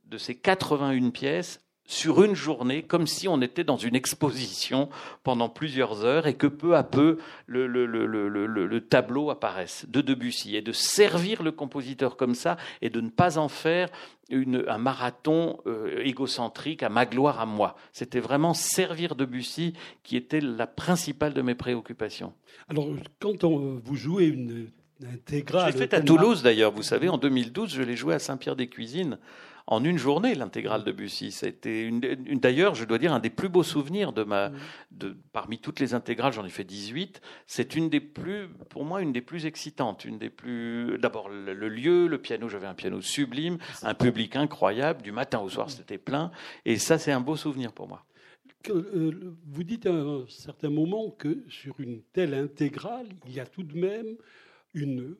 de 0.04 0.18
ces 0.18 0.36
81 0.36 1.10
pièces 1.10 1.60
sur 1.86 2.22
une 2.22 2.36
journée, 2.36 2.84
comme 2.84 3.08
si 3.08 3.26
on 3.26 3.40
était 3.40 3.64
dans 3.64 3.76
une 3.76 3.96
exposition 3.96 4.90
pendant 5.24 5.48
plusieurs 5.48 6.04
heures 6.04 6.28
et 6.28 6.34
que 6.34 6.46
peu 6.46 6.76
à 6.76 6.84
peu 6.84 7.18
le, 7.46 7.66
le, 7.66 7.84
le, 7.84 8.06
le, 8.06 8.80
tableau 8.80 9.30
apparaisse. 9.30 9.86
De 9.88 10.00
Debussy. 10.00 10.54
Et 10.54 10.62
de 10.62 10.70
servir 10.70 11.42
le 11.42 11.50
compositeur 11.50 12.16
comme 12.16 12.36
ça 12.36 12.58
et 12.80 12.90
de 12.90 13.00
ne 13.00 13.08
pas 13.08 13.38
en 13.38 13.48
faire 13.48 13.88
une, 14.30 14.64
un 14.68 14.78
marathon 14.78 15.58
euh, 15.66 16.00
égocentrique 16.02 16.82
à 16.82 16.88
ma 16.88 17.06
gloire 17.06 17.40
à 17.40 17.46
moi. 17.46 17.76
C'était 17.92 18.20
vraiment 18.20 18.54
servir 18.54 19.14
Debussy 19.14 19.74
qui 20.02 20.16
était 20.16 20.40
la 20.40 20.66
principale 20.66 21.34
de 21.34 21.42
mes 21.42 21.54
préoccupations. 21.54 22.32
Alors, 22.68 22.88
quand 23.18 23.44
on, 23.44 23.80
vous 23.82 23.96
jouez 23.96 24.26
une, 24.26 24.68
intégrale. 25.06 25.72
Je 25.72 25.78
l'ai 25.78 25.86
fait 25.86 25.94
à 25.94 26.00
Toulouse 26.00 26.42
d'ailleurs, 26.42 26.72
vous 26.72 26.82
savez, 26.82 27.08
en 27.08 27.18
2012, 27.18 27.72
je 27.72 27.82
l'ai 27.82 27.96
joué 27.96 28.14
à 28.14 28.18
Saint-Pierre-des-Cuisines 28.18 29.18
en 29.70 29.84
une 29.84 29.98
journée 29.98 30.34
l'intégrale 30.34 30.84
de 30.84 30.92
Bussy. 30.92 31.30
C'était 31.30 31.84
une, 31.84 32.00
d'ailleurs, 32.00 32.74
je 32.74 32.84
dois 32.84 32.98
dire, 32.98 33.12
un 33.12 33.20
des 33.20 33.30
plus 33.30 33.48
beaux 33.48 33.62
souvenirs 33.62 34.12
de 34.12 34.24
ma, 34.24 34.50
de, 34.90 35.16
parmi 35.32 35.58
toutes 35.58 35.80
les 35.80 35.94
intégrales, 35.94 36.32
j'en 36.32 36.44
ai 36.44 36.50
fait 36.50 36.64
18. 36.64 37.22
C'est 37.46 37.76
une 37.76 37.88
des 37.88 38.00
plus, 38.00 38.48
pour 38.68 38.84
moi, 38.84 39.00
une 39.00 39.12
des 39.12 39.20
plus 39.20 39.46
excitantes, 39.46 40.04
une 40.04 40.18
des 40.18 40.28
plus. 40.28 40.98
D'abord 40.98 41.28
le, 41.28 41.54
lieu, 41.68 42.08
le 42.08 42.18
piano, 42.18 42.48
j'avais 42.48 42.66
un 42.66 42.74
piano 42.74 43.00
sublime, 43.00 43.58
un 43.82 43.94
public 43.94 44.36
incroyable, 44.36 45.02
du 45.02 45.12
matin 45.12 45.38
au 45.38 45.48
soir 45.48 45.70
c'était 45.70 45.98
plein, 45.98 46.32
et 46.64 46.76
ça 46.76 46.98
c'est 46.98 47.12
un 47.12 47.20
beau 47.20 47.36
souvenir 47.36 47.72
pour 47.72 47.88
moi. 47.88 48.04
Euh, 48.68 49.36
vous 49.46 49.62
dites 49.62 49.86
à 49.86 49.92
un 49.92 50.26
certain 50.28 50.68
moment 50.68 51.10
que 51.10 51.44
sur 51.48 51.80
une 51.80 52.02
telle 52.12 52.34
intégrale, 52.34 53.06
il 53.26 53.32
y 53.32 53.40
a 53.40 53.46
tout 53.46 53.62
de 53.62 53.78
même 53.78 54.16
une 54.74 55.16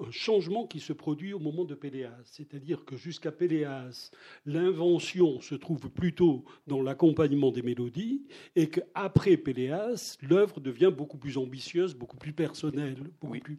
un 0.00 0.10
changement 0.10 0.66
qui 0.66 0.80
se 0.80 0.92
produit 0.92 1.32
au 1.32 1.38
moment 1.38 1.64
de 1.64 1.74
Péléas. 1.74 2.16
C'est-à-dire 2.24 2.84
que 2.84 2.96
jusqu'à 2.96 3.32
Péléas, 3.32 4.10
l'invention 4.46 5.40
se 5.40 5.54
trouve 5.54 5.90
plutôt 5.90 6.44
dans 6.66 6.82
l'accompagnement 6.82 7.50
des 7.50 7.62
mélodies 7.62 8.22
et 8.56 8.68
qu'après 8.68 9.36
Péléas, 9.36 10.16
l'œuvre 10.22 10.60
devient 10.60 10.92
beaucoup 10.96 11.18
plus 11.18 11.36
ambitieuse, 11.36 11.94
beaucoup 11.94 12.16
plus 12.16 12.32
personnelle. 12.32 12.96
oui. 13.22 13.40
Plus... 13.40 13.58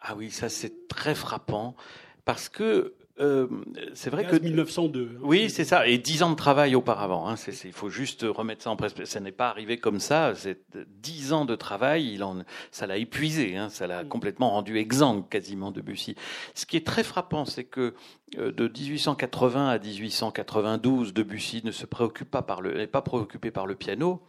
Ah 0.00 0.16
oui, 0.16 0.30
ça 0.30 0.48
c'est 0.48 0.88
très 0.88 1.14
frappant 1.14 1.76
parce 2.24 2.48
que 2.48 2.94
euh, 3.20 3.46
c'est 3.92 4.08
vrai 4.08 4.26
que 4.26 4.36
1902. 4.36 5.02
Hein. 5.02 5.18
Oui, 5.22 5.50
c'est 5.50 5.64
ça. 5.64 5.86
Et 5.86 5.98
dix 5.98 6.22
ans 6.22 6.30
de 6.30 6.36
travail 6.36 6.74
auparavant. 6.74 7.28
Hein. 7.28 7.34
il 7.64 7.72
faut 7.72 7.90
juste 7.90 8.24
remettre 8.28 8.62
ça 8.62 8.70
en 8.70 8.76
perspective. 8.76 9.12
Ça 9.12 9.20
n'est 9.20 9.32
pas 9.32 9.48
arrivé 9.48 9.78
comme 9.78 10.00
ça. 10.00 10.32
C'est 10.34 10.60
dix 11.02 11.32
ans 11.32 11.44
de 11.44 11.54
travail. 11.54 12.14
Il 12.14 12.24
en, 12.24 12.38
ça 12.70 12.86
l'a 12.86 12.96
épuisé. 12.96 13.56
Hein. 13.56 13.68
Ça 13.68 13.86
l'a 13.86 14.04
mm. 14.04 14.08
complètement 14.08 14.50
rendu 14.50 14.78
exsangue 14.78 15.28
quasiment 15.28 15.70
Debussy. 15.70 16.14
Ce 16.54 16.64
qui 16.64 16.76
est 16.78 16.86
très 16.86 17.04
frappant, 17.04 17.44
c'est 17.44 17.64
que 17.64 17.94
euh, 18.38 18.52
de 18.52 18.68
1880 18.68 19.68
à 19.68 19.78
1892, 19.78 21.12
Debussy 21.12 21.60
ne 21.64 21.72
se 21.72 21.84
préoccupe 21.84 22.30
pas 22.30 22.42
par 22.42 22.62
le, 22.62 22.76
n'est 22.76 22.86
pas 22.86 23.02
préoccupé 23.02 23.50
par 23.50 23.66
le 23.66 23.74
piano. 23.74 24.22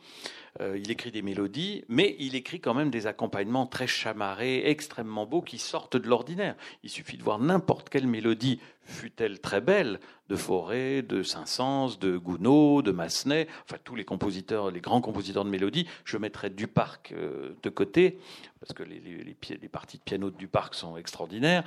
Euh, 0.60 0.78
il 0.78 0.92
écrit 0.92 1.12
des 1.12 1.22
mélodies, 1.22 1.86
mais 1.88 2.16
il 2.20 2.36
écrit 2.36 2.60
quand 2.60 2.74
même 2.74 2.90
des 2.90 3.08
accompagnements 3.08 3.66
très 3.66 3.88
chamarrés, 3.88 4.70
extrêmement 4.70 5.26
beaux, 5.26 5.42
qui 5.42 5.58
sortent 5.58 5.96
de 5.96 6.08
l'ordinaire. 6.08 6.56
Il 6.84 6.90
suffit 6.90 7.18
de 7.18 7.24
voir 7.24 7.40
n'importe 7.40 7.90
quelle 7.90 8.08
mélodie, 8.08 8.60
fut-elle 8.84 9.40
très 9.40 9.62
belle, 9.62 10.00
de 10.30 10.36
Fauré, 10.36 11.02
de 11.02 11.24
Saint-Saëns, 11.24 11.98
de 12.00 12.18
Gounod, 12.18 12.86
de 12.86 12.92
Massenet, 12.92 13.48
enfin 13.64 13.78
tous 13.84 13.96
les 13.96 14.06
compositeurs, 14.06 14.72
les 14.72 14.82
grands 14.82 15.02
compositeurs 15.02 15.46
de 15.46 15.50
mélodies. 15.50 15.88
Je 16.06 16.18
mettrais 16.18 16.50
Duparc 16.50 17.12
euh, 17.12 17.52
de 17.62 17.70
côté, 17.70 18.18
parce 18.60 18.74
que 18.74 18.84
les, 18.84 19.00
les 19.00 19.70
parties 19.70 19.98
de 19.98 20.04
piano 20.04 20.30
de 20.30 20.38
Duparc 20.38 20.74
sont 20.74 20.98
extraordinaires, 20.98 21.64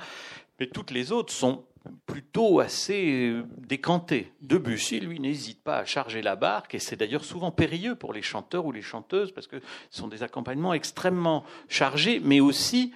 mais 0.59 0.67
toutes 0.67 0.91
les 0.91 1.11
autres 1.11 1.33
sont 1.33 1.63
plutôt 2.05 2.59
assez 2.59 3.29
euh, 3.29 3.43
décanté. 3.57 4.31
Debussy, 4.41 4.99
lui, 4.99 5.19
n'hésite 5.19 5.61
pas 5.61 5.77
à 5.77 5.85
charger 5.85 6.21
la 6.21 6.35
barque, 6.35 6.75
et 6.75 6.79
c'est 6.79 6.95
d'ailleurs 6.95 7.23
souvent 7.23 7.51
périlleux 7.51 7.95
pour 7.95 8.13
les 8.13 8.21
chanteurs 8.21 8.65
ou 8.65 8.71
les 8.71 8.81
chanteuses, 8.81 9.31
parce 9.31 9.47
que 9.47 9.59
ce 9.89 9.99
sont 9.99 10.07
des 10.07 10.23
accompagnements 10.23 10.73
extrêmement 10.73 11.43
chargés, 11.69 12.19
mais 12.23 12.39
aussi, 12.39 12.93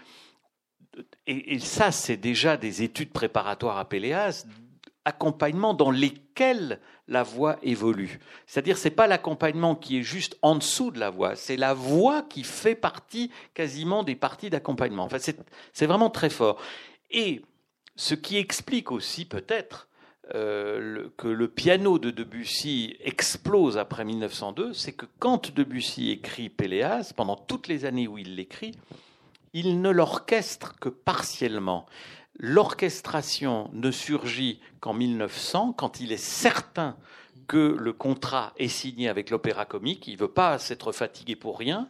et, 1.27 1.59
ça 1.59 1.91
c'est 1.91 2.17
déjà 2.17 2.57
des 2.57 2.83
études 2.83 3.11
préparatoires 3.11 3.77
à 3.77 3.87
Péléas, 3.87 4.45
accompagnements 5.05 5.73
dans 5.73 5.91
lesquels 5.91 6.79
la 7.07 7.23
voix 7.23 7.57
évolue. 7.63 8.19
C'est-à-dire, 8.45 8.77
c'est 8.77 8.91
pas 8.91 9.07
l'accompagnement 9.07 9.75
qui 9.75 9.97
est 9.97 10.03
juste 10.03 10.37
en 10.41 10.55
dessous 10.55 10.91
de 10.91 10.99
la 10.99 11.09
voix, 11.09 11.35
c'est 11.35 11.57
la 11.57 11.73
voix 11.73 12.21
qui 12.21 12.43
fait 12.43 12.75
partie 12.75 13.31
quasiment 13.53 14.03
des 14.03 14.15
parties 14.15 14.49
d'accompagnement. 14.49 15.05
Enfin, 15.05 15.17
c'est 15.19 15.85
vraiment 15.85 16.09
très 16.09 16.29
fort. 16.29 16.61
Et 17.09 17.41
ce 17.95 18.13
qui 18.13 18.37
explique 18.37 18.91
aussi 18.91 19.25
peut-être 19.25 19.89
euh, 20.35 21.09
que 21.17 21.27
le 21.27 21.47
piano 21.47 21.97
de 21.97 22.11
Debussy 22.11 22.95
explose 23.03 23.79
après 23.79 24.05
1902, 24.05 24.73
c'est 24.73 24.91
que 24.91 25.07
quand 25.17 25.51
Debussy 25.51 26.11
écrit 26.11 26.49
Péléas, 26.49 27.13
pendant 27.15 27.35
toutes 27.35 27.67
les 27.67 27.85
années 27.85 28.07
où 28.07 28.19
il 28.19 28.35
l'écrit, 28.35 28.75
il 29.53 29.81
ne 29.81 29.89
l'orchestre 29.89 30.75
que 30.79 30.89
partiellement. 30.89 31.85
L'orchestration 32.37 33.69
ne 33.73 33.91
surgit 33.91 34.61
qu'en 34.79 34.93
1900, 34.93 35.73
quand 35.73 35.99
il 35.99 36.11
est 36.11 36.17
certain 36.17 36.95
que 37.49 37.75
le 37.77 37.93
contrat 37.93 38.53
est 38.57 38.67
signé 38.67 39.09
avec 39.09 39.31
l'opéra 39.31 39.65
comique. 39.65 40.07
Il 40.07 40.13
ne 40.13 40.19
veut 40.19 40.31
pas 40.31 40.59
s'être 40.59 40.91
fatigué 40.91 41.35
pour 41.35 41.57
rien. 41.57 41.89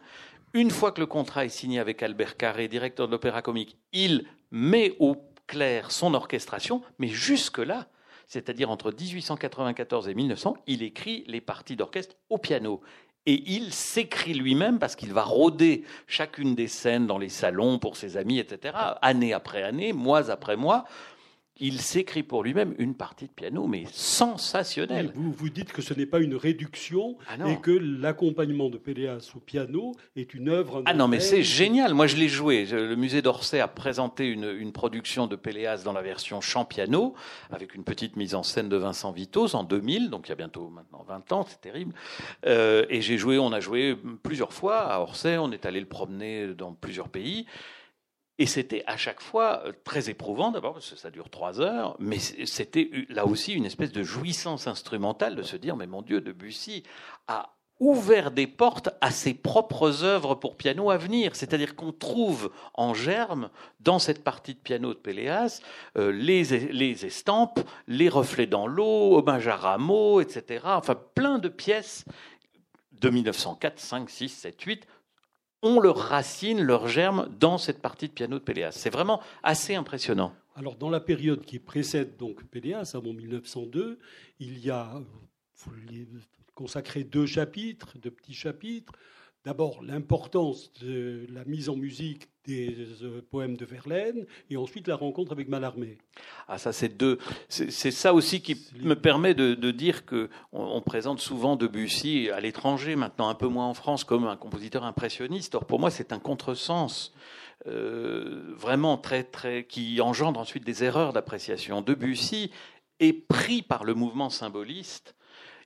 Une 0.53 0.71
fois 0.71 0.91
que 0.91 1.01
le 1.01 1.05
contrat 1.05 1.45
est 1.45 1.49
signé 1.49 1.79
avec 1.79 2.01
Albert 2.01 2.37
Carré, 2.37 2.67
directeur 2.67 3.07
de 3.07 3.11
l'opéra 3.11 3.41
comique, 3.41 3.77
il 3.91 4.25
met 4.51 4.95
au 4.99 5.17
clair 5.45 5.91
son 5.91 6.13
orchestration, 6.13 6.81
mais 6.97 7.09
jusque-là, 7.09 7.89
c'est-à-dire 8.25 8.69
entre 8.69 8.91
1894 8.91 10.07
et 10.07 10.13
1900, 10.15 10.55
il 10.65 10.81
écrit 10.81 11.23
les 11.27 11.41
parties 11.41 11.75
d'orchestre 11.75 12.15
au 12.29 12.37
piano. 12.37 12.81
Et 13.25 13.43
il 13.51 13.73
s'écrit 13.73 14.33
lui-même 14.33 14.79
parce 14.79 14.95
qu'il 14.95 15.13
va 15.13 15.23
rôder 15.23 15.83
chacune 16.07 16.55
des 16.55 16.67
scènes 16.67 17.05
dans 17.05 17.17
les 17.17 17.29
salons 17.29 17.77
pour 17.77 17.97
ses 17.97 18.17
amis, 18.17 18.39
etc., 18.39 18.75
année 19.01 19.33
après 19.33 19.63
année, 19.63 19.93
mois 19.93 20.31
après 20.31 20.55
mois, 20.55 20.85
il 21.59 21.81
s'écrit 21.81 22.23
pour 22.23 22.43
lui-même 22.43 22.73
une 22.77 22.95
partie 22.95 23.25
de 23.25 23.31
piano, 23.31 23.67
mais 23.67 23.83
sensationnelle. 23.91 25.11
vous, 25.13 25.31
vous 25.31 25.49
dites 25.49 25.71
que 25.71 25.81
ce 25.81 25.93
n'est 25.93 26.05
pas 26.05 26.19
une 26.19 26.35
réduction 26.35 27.17
ah 27.27 27.49
et 27.49 27.57
que 27.59 27.71
l'accompagnement 27.71 28.69
de 28.69 28.77
Péléas 28.77 29.31
au 29.35 29.39
piano 29.39 29.93
est 30.15 30.33
une 30.33 30.49
œuvre. 30.49 30.83
Ah 30.85 30.93
non, 30.93 31.07
mais 31.07 31.19
c'est 31.19 31.43
génial. 31.43 31.93
Moi, 31.93 32.07
je 32.07 32.15
l'ai 32.15 32.29
joué. 32.29 32.65
Le 32.65 32.95
musée 32.95 33.21
d'Orsay 33.21 33.59
a 33.59 33.67
présenté 33.67 34.27
une, 34.27 34.69
production 34.71 35.27
de 35.27 35.35
Péléas 35.35 35.83
dans 35.83 35.93
la 35.93 36.01
version 36.01 36.41
chant 36.41 36.63
piano, 36.63 37.15
avec 37.49 37.75
une 37.75 37.83
petite 37.83 38.15
mise 38.15 38.35
en 38.35 38.43
scène 38.43 38.69
de 38.69 38.77
Vincent 38.77 39.11
Vitos 39.11 39.55
en 39.55 39.63
2000, 39.63 40.09
donc 40.09 40.27
il 40.27 40.29
y 40.29 40.31
a 40.31 40.35
bientôt 40.35 40.69
maintenant 40.69 41.03
20 41.07 41.31
ans, 41.31 41.45
c'est 41.47 41.59
terrible. 41.59 41.93
Euh, 42.45 42.85
et 42.89 43.01
j'ai 43.01 43.17
joué, 43.17 43.39
on 43.39 43.51
a 43.51 43.59
joué 43.59 43.97
plusieurs 44.21 44.53
fois 44.53 44.77
à 44.77 44.99
Orsay. 44.99 45.37
On 45.37 45.51
est 45.51 45.65
allé 45.65 45.79
le 45.79 45.87
promener 45.87 46.53
dans 46.53 46.73
plusieurs 46.73 47.09
pays. 47.09 47.45
Et 48.39 48.45
c'était 48.45 48.83
à 48.87 48.95
chaque 48.95 49.19
fois 49.19 49.61
euh, 49.65 49.73
très 49.83 50.09
éprouvant 50.09 50.49
d'abord 50.51 50.73
parce 50.73 50.89
que 50.89 50.95
ça 50.95 51.11
dure 51.11 51.29
trois 51.29 51.59
heures, 51.59 51.97
mais 51.99 52.17
c'était 52.19 52.89
là 53.09 53.25
aussi 53.25 53.53
une 53.53 53.65
espèce 53.65 53.91
de 53.91 54.01
jouissance 54.01 54.65
instrumentale 54.65 55.35
de 55.35 55.43
se 55.43 55.57
dire 55.57 55.75
mais 55.75 55.87
mon 55.87 56.01
Dieu, 56.01 56.21
Debussy 56.21 56.83
a 57.27 57.53
ouvert 57.81 58.31
des 58.31 58.47
portes 58.47 58.89
à 59.01 59.11
ses 59.11 59.33
propres 59.33 60.03
œuvres 60.03 60.35
pour 60.35 60.55
piano 60.55 60.89
à 60.89 60.97
venir. 60.97 61.35
C'est-à-dire 61.35 61.75
qu'on 61.75 61.91
trouve 61.91 62.51
en 62.73 62.93
germe, 62.93 63.49
dans 63.81 63.99
cette 63.99 64.23
partie 64.23 64.53
de 64.53 64.59
piano 64.59 64.93
de 64.93 64.99
Péléas, 64.99 65.61
euh, 65.97 66.11
les, 66.11 66.43
les, 66.71 67.05
estampes, 67.05 67.59
les 67.87 68.09
reflets 68.09 68.47
dans 68.47 68.67
l'eau, 68.67 69.17
hommage 69.17 69.47
à 69.47 69.55
Rameau, 69.55 70.21
etc. 70.21 70.61
Enfin, 70.65 70.95
plein 70.95 71.39
de 71.39 71.49
pièces 71.49 72.05
de 72.99 73.09
1904, 73.09 73.79
5, 73.79 74.09
6, 74.09 74.29
7, 74.29 74.61
8 74.61 74.87
ont 75.61 75.79
leur 75.79 75.97
racine, 75.97 76.61
leur 76.61 76.87
germe 76.87 77.29
dans 77.39 77.57
cette 77.57 77.81
partie 77.81 78.07
de 78.07 78.13
piano 78.13 78.39
de 78.39 78.43
Péléas. 78.43 78.71
C'est 78.71 78.89
vraiment 78.89 79.21
assez 79.43 79.75
impressionnant. 79.75 80.33
Alors, 80.55 80.75
dans 80.75 80.89
la 80.89 80.99
période 80.99 81.45
qui 81.45 81.59
précède 81.59 82.17
donc 82.17 82.43
Péléas, 82.45 82.91
avant 82.93 83.13
1902, 83.13 83.99
il 84.39 84.59
y 84.59 84.69
a 84.69 85.01
consacré 86.53 87.03
deux 87.03 87.25
chapitres, 87.25 87.97
deux 87.97 88.11
petits 88.11 88.33
chapitres. 88.33 88.93
D'abord, 89.45 89.81
l'importance 89.81 90.73
de 90.81 91.25
la 91.29 91.45
mise 91.45 91.69
en 91.69 91.77
musique 91.77 92.27
des 92.45 92.75
euh, 93.03 93.21
poèmes 93.31 93.55
de 93.55 93.63
Verlaine, 93.63 94.25
et 94.49 94.57
ensuite 94.57 94.87
la 94.87 94.97
rencontre 94.97 95.31
avec 95.31 95.47
Mallarmé. 95.47 95.97
Ah, 96.49 96.57
ça, 96.57 96.73
c'est 96.73 96.89
deux. 96.89 97.19
C'est 97.47 97.91
ça 97.91 98.13
aussi 98.13 98.41
qui 98.41 98.57
me 98.81 98.95
permet 98.95 99.33
de, 99.33 99.71
dire 99.71 100.05
que 100.05 100.29
on, 100.51 100.81
présente 100.81 101.19
souvent 101.19 101.55
Debussy 101.55 102.29
à 102.29 102.41
l'étranger, 102.41 102.97
maintenant 102.97 103.29
un 103.29 103.35
peu 103.35 103.47
moins 103.47 103.67
en 103.67 103.73
France, 103.73 104.03
comme 104.03 104.25
un 104.25 104.35
compositeur 104.35 104.83
impressionniste. 104.83 105.55
Or, 105.55 105.65
pour 105.65 105.79
moi, 105.79 105.89
c'est 105.89 106.11
un 106.11 106.19
contresens. 106.19 107.13
Euh, 107.67 108.53
vraiment 108.55 108.97
très 108.97 109.25
très 109.25 109.65
qui 109.65 109.99
engendre 109.99 110.39
ensuite 110.39 110.63
des 110.63 110.85
erreurs 110.85 111.11
d'appréciation. 111.11 111.81
Debussy 111.81 112.51
est 113.01 113.11
pris 113.11 113.61
par 113.61 113.83
le 113.83 113.93
mouvement 113.93 114.29
symboliste. 114.29 115.13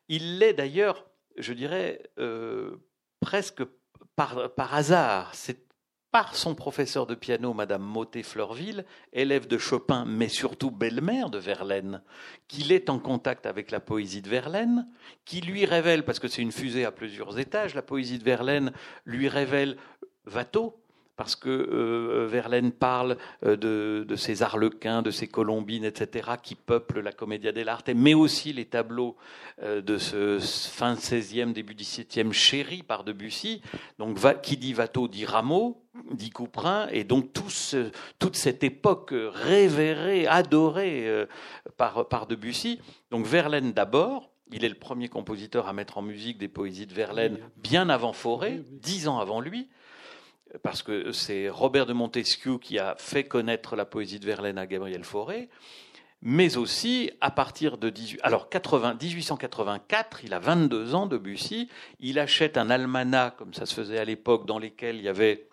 Il 0.09 0.39
l'est 0.39 0.53
d'ailleurs, 0.53 1.05
je 1.37 1.53
dirais, 1.53 2.01
euh, 2.17 2.77
presque 3.23 3.63
par, 4.15 4.73
hasard. 4.73 5.33
C'est 5.33 5.65
par 6.11 6.35
son 6.35 6.55
professeur 6.55 7.07
de 7.07 7.15
piano, 7.15 7.53
Madame 7.53 7.81
Motet-Fleurville, 7.81 8.85
élève 9.13 9.47
de 9.47 9.57
Chopin, 9.57 10.05
mais 10.05 10.27
surtout 10.27 10.69
belle-mère 10.69 11.29
de 11.29 11.39
Verlaine, 11.39 12.03
qu'il 12.47 12.71
est 12.71 12.89
en 12.89 12.99
contact 12.99 13.45
avec 13.45 13.71
la 13.71 13.79
poésie 13.79 14.21
de 14.21 14.29
Verlaine, 14.29 14.87
qui 15.25 15.41
lui 15.41 15.65
révèle, 15.65 16.03
parce 16.03 16.19
que 16.19 16.27
c'est 16.27 16.41
une 16.41 16.51
fusée 16.51 16.85
à 16.85 16.91
plusieurs 16.91 17.39
étages, 17.39 17.73
la 17.73 17.81
poésie 17.81 18.19
de 18.19 18.23
Verlaine 18.23 18.73
lui 19.05 19.27
révèle 19.27 19.77
Watteau, 20.31 20.82
parce 21.15 21.35
que 21.35 21.49
euh, 21.49 22.27
Verlaine 22.27 22.71
parle 22.71 23.17
euh, 23.45 23.55
de, 23.55 24.05
de, 24.07 24.15
ces 24.15 24.41
arlequins, 24.41 25.01
de 25.01 25.11
ces 25.11 25.27
colombines, 25.27 25.85
etc., 25.85 26.31
qui 26.41 26.55
peuplent 26.55 27.01
la 27.01 27.11
Commedia 27.11 27.51
dell'arte, 27.51 27.89
mais 27.89 28.13
aussi 28.13 28.53
les 28.53 28.65
tableaux 28.65 29.15
euh, 29.61 29.81
de 29.81 29.97
ce 29.97 30.39
fin 30.39 30.95
16e, 30.95 31.53
début 31.53 31.75
17e, 31.75 32.31
chéri 32.31 32.83
par 32.83 33.03
Debussy. 33.03 33.61
Donc, 33.99 34.17
qui 34.41 34.57
dit 34.57 34.73
Watteau 34.73 35.07
dit 35.07 35.25
Rameau, 35.25 35.83
dit 36.11 36.31
Couperin, 36.31 36.87
et 36.91 37.03
donc 37.03 37.31
toute 37.33 38.35
cette 38.35 38.63
époque 38.63 39.13
révérée, 39.13 40.25
adorée 40.25 41.27
par, 41.77 42.07
par 42.07 42.25
Debussy. 42.25 42.79
Donc, 43.11 43.27
Verlaine 43.27 43.73
d'abord, 43.73 44.31
il 44.51 44.65
est 44.65 44.69
le 44.69 44.75
premier 44.75 45.09
compositeur 45.09 45.67
à 45.67 45.73
mettre 45.73 45.99
en 45.99 46.01
musique 46.01 46.39
des 46.39 46.47
poésies 46.47 46.87
de 46.87 46.93
Verlaine 46.93 47.37
bien 47.57 47.89
avant 47.89 48.13
Fauré, 48.13 48.63
dix 48.71 49.07
ans 49.07 49.19
avant 49.19 49.39
lui 49.39 49.69
parce 50.61 50.83
que 50.83 51.11
c'est 51.11 51.49
Robert 51.49 51.85
de 51.85 51.93
Montesquieu 51.93 52.57
qui 52.57 52.79
a 52.79 52.95
fait 52.97 53.23
connaître 53.23 53.75
la 53.75 53.85
poésie 53.85 54.19
de 54.19 54.25
Verlaine 54.25 54.57
à 54.57 54.67
Gabriel 54.67 55.03
Fauré, 55.03 55.49
mais 56.21 56.57
aussi 56.57 57.11
à 57.19 57.31
partir 57.31 57.77
de 57.77 57.89
18, 57.89 58.19
alors 58.23 58.47
1884, 58.53 60.23
il 60.23 60.33
a 60.33 60.39
22 60.39 60.95
ans, 60.95 61.05
Debussy, 61.05 61.69
il 61.99 62.17
achète 62.19 62.57
un 62.57 62.69
almanach, 62.69 63.35
comme 63.35 63.53
ça 63.53 63.65
se 63.65 63.73
faisait 63.73 63.97
à 63.97 64.05
l'époque, 64.05 64.45
dans 64.45 64.59
lesquels 64.59 64.95
il 64.95 65.03
y 65.03 65.09
avait 65.09 65.47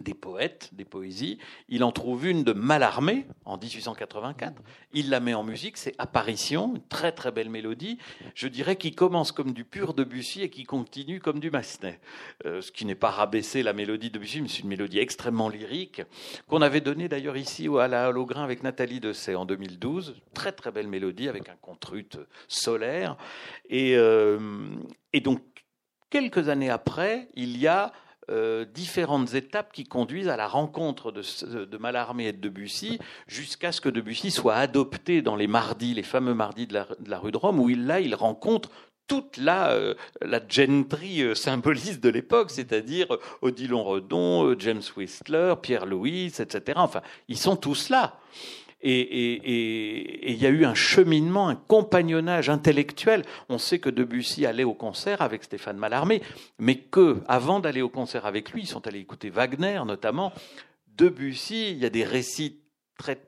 des 0.00 0.14
poètes, 0.14 0.70
des 0.72 0.84
poésies. 0.84 1.38
Il 1.68 1.84
en 1.84 1.92
trouve 1.92 2.26
une 2.26 2.42
de 2.42 2.52
Mallarmé 2.52 3.26
en 3.44 3.56
1884. 3.56 4.60
Il 4.92 5.10
la 5.10 5.20
met 5.20 5.34
en 5.34 5.44
musique, 5.44 5.76
c'est 5.76 5.94
Apparition, 5.98 6.74
une 6.74 6.86
très 6.88 7.12
très 7.12 7.30
belle 7.30 7.48
mélodie. 7.48 7.98
Je 8.34 8.48
dirais 8.48 8.76
qu'il 8.76 8.94
commence 8.94 9.30
comme 9.32 9.52
du 9.52 9.64
pur 9.64 9.94
Debussy 9.94 10.42
et 10.42 10.50
qui 10.50 10.64
continue 10.64 11.20
comme 11.20 11.38
du 11.38 11.50
Massenet. 11.50 12.00
Euh, 12.44 12.60
ce 12.60 12.72
qui 12.72 12.84
n'est 12.86 12.94
pas 12.94 13.10
rabaisser 13.10 13.62
la 13.62 13.72
mélodie 13.72 14.10
de 14.10 14.14
Debussy, 14.14 14.42
mais 14.42 14.48
c'est 14.48 14.62
une 14.62 14.68
mélodie 14.68 14.98
extrêmement 14.98 15.48
lyrique 15.48 16.02
qu'on 16.48 16.62
avait 16.62 16.80
donnée 16.80 17.08
d'ailleurs 17.08 17.36
ici 17.36 17.68
à 17.78 17.88
la 17.88 18.08
Holograin 18.08 18.42
avec 18.42 18.62
Nathalie 18.62 19.00
Dessay 19.00 19.34
en 19.34 19.44
2012. 19.44 20.16
Très 20.34 20.52
très 20.52 20.72
belle 20.72 20.88
mélodie 20.88 21.28
avec 21.28 21.48
un 21.48 21.56
contrute 21.56 22.18
solaire. 22.48 23.16
Et, 23.68 23.96
euh, 23.96 24.38
et 25.12 25.20
donc 25.20 25.40
quelques 26.10 26.48
années 26.48 26.70
après, 26.70 27.28
il 27.34 27.56
y 27.58 27.66
a 27.66 27.92
euh, 28.30 28.64
différentes 28.64 29.34
étapes 29.34 29.72
qui 29.72 29.84
conduisent 29.84 30.28
à 30.28 30.36
la 30.36 30.48
rencontre 30.48 31.12
de, 31.12 31.22
de 31.64 31.76
Mallarmé 31.76 32.26
et 32.26 32.32
de 32.32 32.40
Debussy, 32.40 32.98
jusqu'à 33.26 33.72
ce 33.72 33.80
que 33.80 33.88
Debussy 33.88 34.30
soit 34.30 34.54
adopté 34.56 35.22
dans 35.22 35.36
les 35.36 35.46
mardis, 35.46 35.94
les 35.94 36.02
fameux 36.02 36.34
mardis 36.34 36.66
de 36.66 36.74
la, 36.74 37.18
rue 37.18 37.32
de 37.32 37.36
Rome, 37.36 37.60
où 37.60 37.68
il, 37.68 37.86
là, 37.86 38.00
il 38.00 38.14
rencontre 38.14 38.70
toute 39.06 39.36
la, 39.36 39.72
euh, 39.72 39.94
gentry 40.48 41.22
euh, 41.22 41.34
symboliste 41.34 42.02
de 42.02 42.08
l'époque, 42.08 42.50
c'est-à-dire 42.50 43.06
Odilon 43.42 43.84
Redon, 43.84 44.58
James 44.58 44.82
Whistler, 44.96 45.54
Pierre 45.60 45.84
Louis, 45.84 46.32
etc. 46.38 46.62
Enfin, 46.76 47.02
ils 47.28 47.38
sont 47.38 47.56
tous 47.56 47.90
là. 47.90 48.18
Et 48.86 50.30
il 50.32 50.36
y 50.36 50.46
a 50.46 50.50
eu 50.50 50.64
un 50.64 50.74
cheminement, 50.74 51.48
un 51.48 51.56
compagnonnage 51.56 52.50
intellectuel. 52.50 53.24
On 53.48 53.58
sait 53.58 53.78
que 53.78 53.88
Debussy 53.88 54.44
allait 54.44 54.64
au 54.64 54.74
concert 54.74 55.22
avec 55.22 55.44
Stéphane 55.44 55.78
Mallarmé, 55.78 56.20
mais 56.58 56.76
que, 56.76 57.22
avant 57.26 57.60
d'aller 57.60 57.80
au 57.80 57.88
concert 57.88 58.26
avec 58.26 58.52
lui, 58.52 58.62
ils 58.62 58.68
sont 58.68 58.86
allés 58.86 59.00
écouter 59.00 59.30
Wagner 59.30 59.80
notamment. 59.86 60.32
Debussy, 60.96 61.70
il 61.70 61.78
y 61.78 61.86
a 61.86 61.90
des 61.90 62.04
récits 62.04 62.60
très 62.98 63.20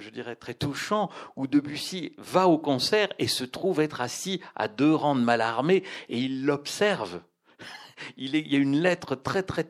je 0.00 0.10
dirais 0.10 0.36
très 0.36 0.54
touchants, 0.54 1.10
où 1.36 1.46
Debussy 1.46 2.12
va 2.18 2.48
au 2.48 2.58
concert 2.58 3.08
et 3.18 3.28
se 3.28 3.44
trouve 3.44 3.80
être 3.80 4.00
assis 4.00 4.40
à 4.56 4.68
deux 4.68 4.94
rangs 4.94 5.16
de 5.16 5.20
Mallarmé 5.20 5.82
et 6.08 6.18
il 6.18 6.44
l'observe. 6.44 7.20
Il, 8.16 8.34
il, 8.34 8.52
y 8.52 8.56
a 8.56 8.58
une 8.58 8.80
lettre 8.80 9.14
très 9.14 9.42
très 9.42 9.66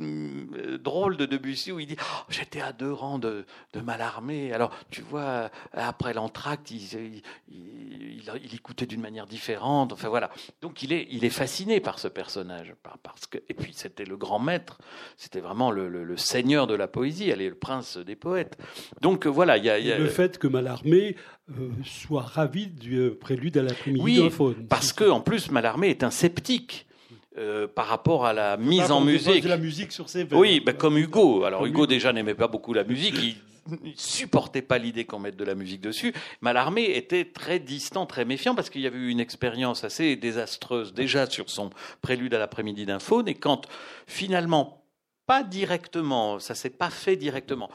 euh, 0.00 0.78
drôle 0.78 1.16
de 1.16 1.24
Debussy 1.24 1.72
où 1.72 1.78
il 1.78 1.86
dit 1.86 1.96
oh, 2.00 2.24
J'étais 2.28 2.60
à 2.60 2.72
deux 2.72 2.92
rangs 2.92 3.18
de, 3.18 3.44
de 3.72 3.80
Mallarmé. 3.80 4.52
Alors, 4.52 4.70
tu 4.90 5.02
vois, 5.02 5.50
après 5.72 6.12
l'entracte, 6.12 6.70
il, 6.70 7.22
il, 7.48 8.54
écoutait 8.54 8.86
d'une 8.86 9.00
manière 9.00 9.26
différente. 9.26 9.92
Enfin, 9.92 10.08
voilà. 10.08 10.30
Donc, 10.62 10.82
il 10.82 10.92
est, 10.92 11.06
il 11.10 11.24
est 11.24 11.30
fasciné 11.30 11.80
par 11.80 11.98
ce 11.98 12.08
personnage. 12.08 12.74
Parce 13.02 13.26
que, 13.26 13.38
et 13.48 13.54
puis, 13.54 13.72
c'était 13.74 14.04
le 14.04 14.16
grand 14.16 14.38
maître. 14.38 14.78
C'était 15.16 15.40
vraiment 15.40 15.70
le, 15.70 15.88
le, 15.88 16.16
seigneur 16.16 16.66
de 16.66 16.74
la 16.74 16.88
poésie. 16.88 17.30
Elle 17.30 17.40
est 17.40 17.48
le 17.48 17.54
prince 17.54 17.96
des 17.96 18.16
poètes. 18.16 18.58
Donc, 19.00 19.26
voilà. 19.26 19.56
Il 19.56 19.64
y 19.64 19.70
a, 19.70 19.98
Le 19.98 20.08
fait 20.08 20.38
que 20.38 20.46
Mallarmé 20.46 21.16
euh, 21.50 21.70
soit 21.84 22.22
ravi 22.22 22.66
du 22.66 23.10
prélude 23.20 23.56
à 23.58 23.62
la 23.62 23.72
oui, 23.86 24.30
Parce 24.68 24.92
que, 24.92 25.08
en 25.08 25.20
plus, 25.20 25.50
Mallarmé 25.50 25.88
est 25.88 26.02
un 26.02 26.10
sceptique. 26.10 26.86
Euh, 27.36 27.66
par 27.66 27.86
rapport 27.86 28.26
à 28.26 28.32
la 28.32 28.56
mise 28.56 28.90
en 28.90 29.00
musique. 29.00 29.42
De 29.42 29.48
la 29.48 29.56
musique 29.56 29.92
sur 29.92 30.08
ses 30.08 30.24
Oui, 30.32 30.60
ben, 30.60 30.74
comme 30.74 30.98
Hugo. 30.98 31.44
Alors 31.44 31.66
Hugo 31.66 31.86
déjà 31.86 32.12
n'aimait 32.12 32.34
pas 32.34 32.48
beaucoup 32.48 32.72
la 32.72 32.84
musique. 32.84 33.16
Il 33.22 33.36
il 33.84 33.94
supportait 33.96 34.62
pas 34.62 34.78
l'idée 34.78 35.04
qu'on 35.04 35.18
mette 35.18 35.36
de 35.36 35.44
la 35.44 35.54
musique 35.54 35.80
dessus. 35.80 36.12
Malarmé 36.40 36.96
était 36.96 37.24
très 37.24 37.58
distant, 37.58 38.06
très 38.06 38.24
méfiant, 38.24 38.54
parce 38.54 38.70
qu'il 38.70 38.82
y 38.82 38.86
avait 38.86 38.98
eu 38.98 39.08
une 39.08 39.20
expérience 39.20 39.84
assez 39.84 40.16
désastreuse 40.16 40.92
déjà 40.92 41.28
sur 41.28 41.48
son 41.48 41.70
prélude 42.02 42.34
à 42.34 42.38
l'après-midi 42.38 42.86
d'un 42.86 42.98
faune, 42.98 43.28
et 43.28 43.34
quand 43.34 43.66
finalement 44.06 44.83
pas 45.26 45.42
directement, 45.42 46.38
ça 46.38 46.54
s'est 46.54 46.70
pas 46.70 46.90
fait 46.90 47.16
directement. 47.16 47.70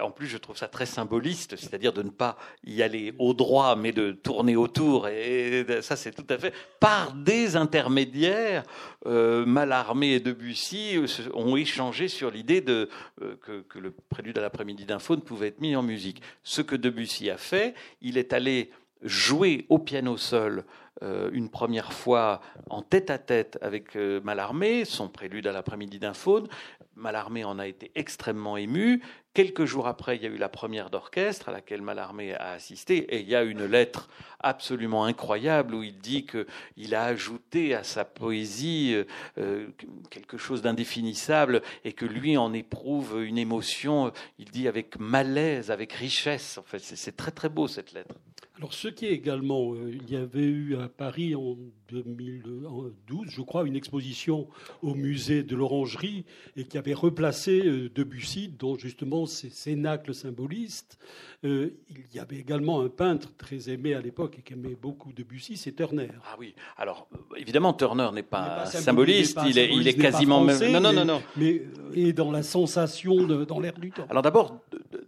en 0.00 0.10
plus, 0.10 0.26
je 0.26 0.36
trouve 0.36 0.56
ça 0.56 0.68
très 0.68 0.86
symboliste, 0.86 1.56
c'est-à-dire 1.56 1.92
de 1.92 2.02
ne 2.02 2.10
pas 2.10 2.36
y 2.64 2.82
aller 2.82 3.14
au 3.18 3.32
droit, 3.32 3.76
mais 3.76 3.92
de 3.92 4.12
tourner 4.12 4.56
autour. 4.56 5.08
Et, 5.08 5.64
ça, 5.80 5.96
c'est 5.96 6.12
tout 6.12 6.26
à 6.28 6.38
fait 6.38 6.52
par 6.80 7.12
des 7.12 7.56
intermédiaires. 7.56 8.64
Euh, 9.06 9.46
Mallarmé 9.46 10.12
et 10.12 10.20
Debussy 10.20 10.96
euh, 10.96 11.06
ont 11.34 11.56
échangé 11.56 12.08
sur 12.08 12.30
l'idée 12.30 12.60
de 12.60 12.88
euh, 13.22 13.36
que, 13.68 13.78
le 13.78 13.90
prélude 14.10 14.38
à 14.38 14.42
l'après-midi 14.42 14.84
d'un 14.84 14.98
faune 14.98 15.22
pouvait 15.22 15.48
être 15.48 15.60
mis 15.60 15.74
en 15.74 15.82
musique. 15.82 16.22
Ce 16.42 16.62
que 16.62 16.76
Debussy 16.76 17.30
a 17.30 17.36
fait, 17.36 17.74
il 18.00 18.18
est 18.18 18.32
allé 18.32 18.70
jouer 19.02 19.66
au 19.68 19.78
piano 19.78 20.16
seul 20.16 20.64
une 21.00 21.48
première 21.48 21.92
fois 21.92 22.40
en 22.70 22.82
tête 22.82 23.10
à 23.10 23.18
tête 23.18 23.58
avec 23.60 23.96
euh, 23.96 24.20
Mallarmé, 24.22 24.84
son 24.84 25.08
prélude 25.08 25.46
à 25.46 25.52
l'après-midi 25.52 25.98
d'un 25.98 26.14
faune. 26.14 26.48
Mallarmé 26.94 27.44
en 27.44 27.58
a 27.58 27.66
été 27.66 27.90
extrêmement 27.94 28.56
ému. 28.56 29.02
Quelques 29.34 29.64
jours 29.64 29.86
après, 29.86 30.16
il 30.16 30.22
y 30.22 30.26
a 30.26 30.28
eu 30.28 30.36
la 30.36 30.50
première 30.50 30.90
d'orchestre 30.90 31.48
à 31.48 31.52
laquelle 31.52 31.80
Mallarmé 31.80 32.34
a 32.34 32.50
assisté, 32.50 32.98
et 33.14 33.20
il 33.20 33.28
y 33.28 33.34
a 33.34 33.42
une 33.42 33.64
lettre 33.64 34.10
absolument 34.40 35.06
incroyable 35.06 35.74
où 35.74 35.82
il 35.82 35.98
dit 35.98 36.26
qu'il 36.26 36.94
a 36.94 37.04
ajouté 37.04 37.74
à 37.74 37.82
sa 37.82 38.04
poésie 38.04 38.94
euh, 39.38 39.68
quelque 40.10 40.36
chose 40.36 40.60
d'indéfinissable 40.60 41.62
et 41.84 41.94
que 41.94 42.04
lui 42.04 42.36
en 42.36 42.52
éprouve 42.52 43.24
une 43.24 43.38
émotion, 43.38 44.12
il 44.38 44.50
dit 44.50 44.68
avec 44.68 44.98
malaise, 45.00 45.70
avec 45.70 45.94
richesse. 45.94 46.58
En 46.58 46.62
fait, 46.62 46.80
c'est 46.80 47.16
très 47.16 47.30
très 47.30 47.48
beau 47.48 47.68
cette 47.68 47.94
lettre. 47.94 48.14
Alors, 48.58 48.74
ce 48.74 48.88
qui 48.88 49.06
est 49.06 49.12
également, 49.12 49.72
euh, 49.72 49.90
il 49.90 50.10
y 50.12 50.16
avait 50.16 50.40
eu 50.40 50.76
à 50.76 50.88
Paris 50.88 51.34
en 51.34 51.56
2012, 51.90 53.26
je 53.30 53.40
crois, 53.40 53.66
une 53.66 53.76
exposition 53.76 54.46
au 54.82 54.94
musée 54.94 55.42
de 55.42 55.56
l'Orangerie 55.56 56.26
et 56.56 56.64
qui 56.64 56.76
avait 56.76 56.92
replacé 56.92 57.62
euh, 57.64 57.90
Debussy 57.94 58.48
dans 58.48 58.76
justement 58.76 59.24
ces 59.24 59.48
cénacles 59.48 60.14
symbolistes. 60.14 60.98
Euh, 61.44 61.70
il 61.88 62.14
y 62.14 62.18
avait 62.18 62.36
également 62.36 62.82
un 62.82 62.90
peintre 62.90 63.34
très 63.38 63.70
aimé 63.70 63.94
à 63.94 64.02
l'époque 64.02 64.36
et 64.38 64.42
qui 64.42 64.52
aimait 64.52 64.76
beaucoup 64.80 65.14
Debussy, 65.14 65.56
c'est 65.56 65.72
Turner. 65.72 66.10
Ah 66.24 66.36
oui, 66.38 66.54
alors 66.76 67.08
évidemment, 67.36 67.72
Turner 67.72 68.10
n'est 68.12 68.22
pas, 68.22 68.66
symboliste, 68.66 69.38
il 69.46 69.58
est, 69.58 69.74
il 69.74 69.88
est, 69.88 69.94
quasiment 69.94 70.42
même. 70.42 70.70
Non, 70.70 70.80
non, 70.80 70.92
non, 70.92 71.06
non. 71.06 71.22
Mais, 71.38 71.62
et 71.94 72.12
dans 72.12 72.30
la 72.30 72.42
sensation, 72.42 73.26
de, 73.26 73.46
dans 73.46 73.60
l'air 73.60 73.78
du 73.78 73.90
temps. 73.90 74.06
Alors 74.10 74.22
d'abord, 74.22 74.60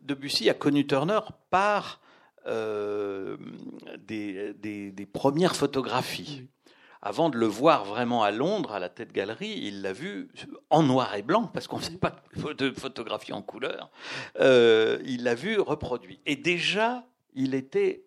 Debussy 0.03 0.49
a 0.49 0.55
connu 0.55 0.87
Turner 0.87 1.21
par 1.51 2.01
euh, 2.47 3.37
des, 3.99 4.53
des, 4.55 5.07
premières 5.07 5.57
photographies. 5.57 6.47
Avant 7.01 7.29
de 7.29 7.37
le 7.37 7.47
voir 7.47 7.85
vraiment 7.85 8.23
à 8.23 8.31
Londres, 8.31 8.73
à 8.73 8.79
la 8.79 8.89
tête 8.89 9.13
galerie, 9.13 9.61
il 9.63 9.83
l'a 9.83 9.93
vu 9.93 10.29
en 10.71 10.83
noir 10.83 11.15
et 11.15 11.23
blanc, 11.23 11.51
parce 11.53 11.67
qu'on 11.67 11.77
ne 11.77 11.83
faisait 11.83 11.99
pas 11.99 12.17
de 12.57 12.71
photographie 12.73 13.35
en 13.35 13.43
couleur. 13.43 13.91
Euh, 14.41 14.99
il 15.05 15.23
l'a 15.25 15.35
vu 15.35 15.61
reproduit. 15.61 16.21
Et 16.25 16.37
déjà, 16.37 17.07
il 17.35 17.55
était 17.55 18.05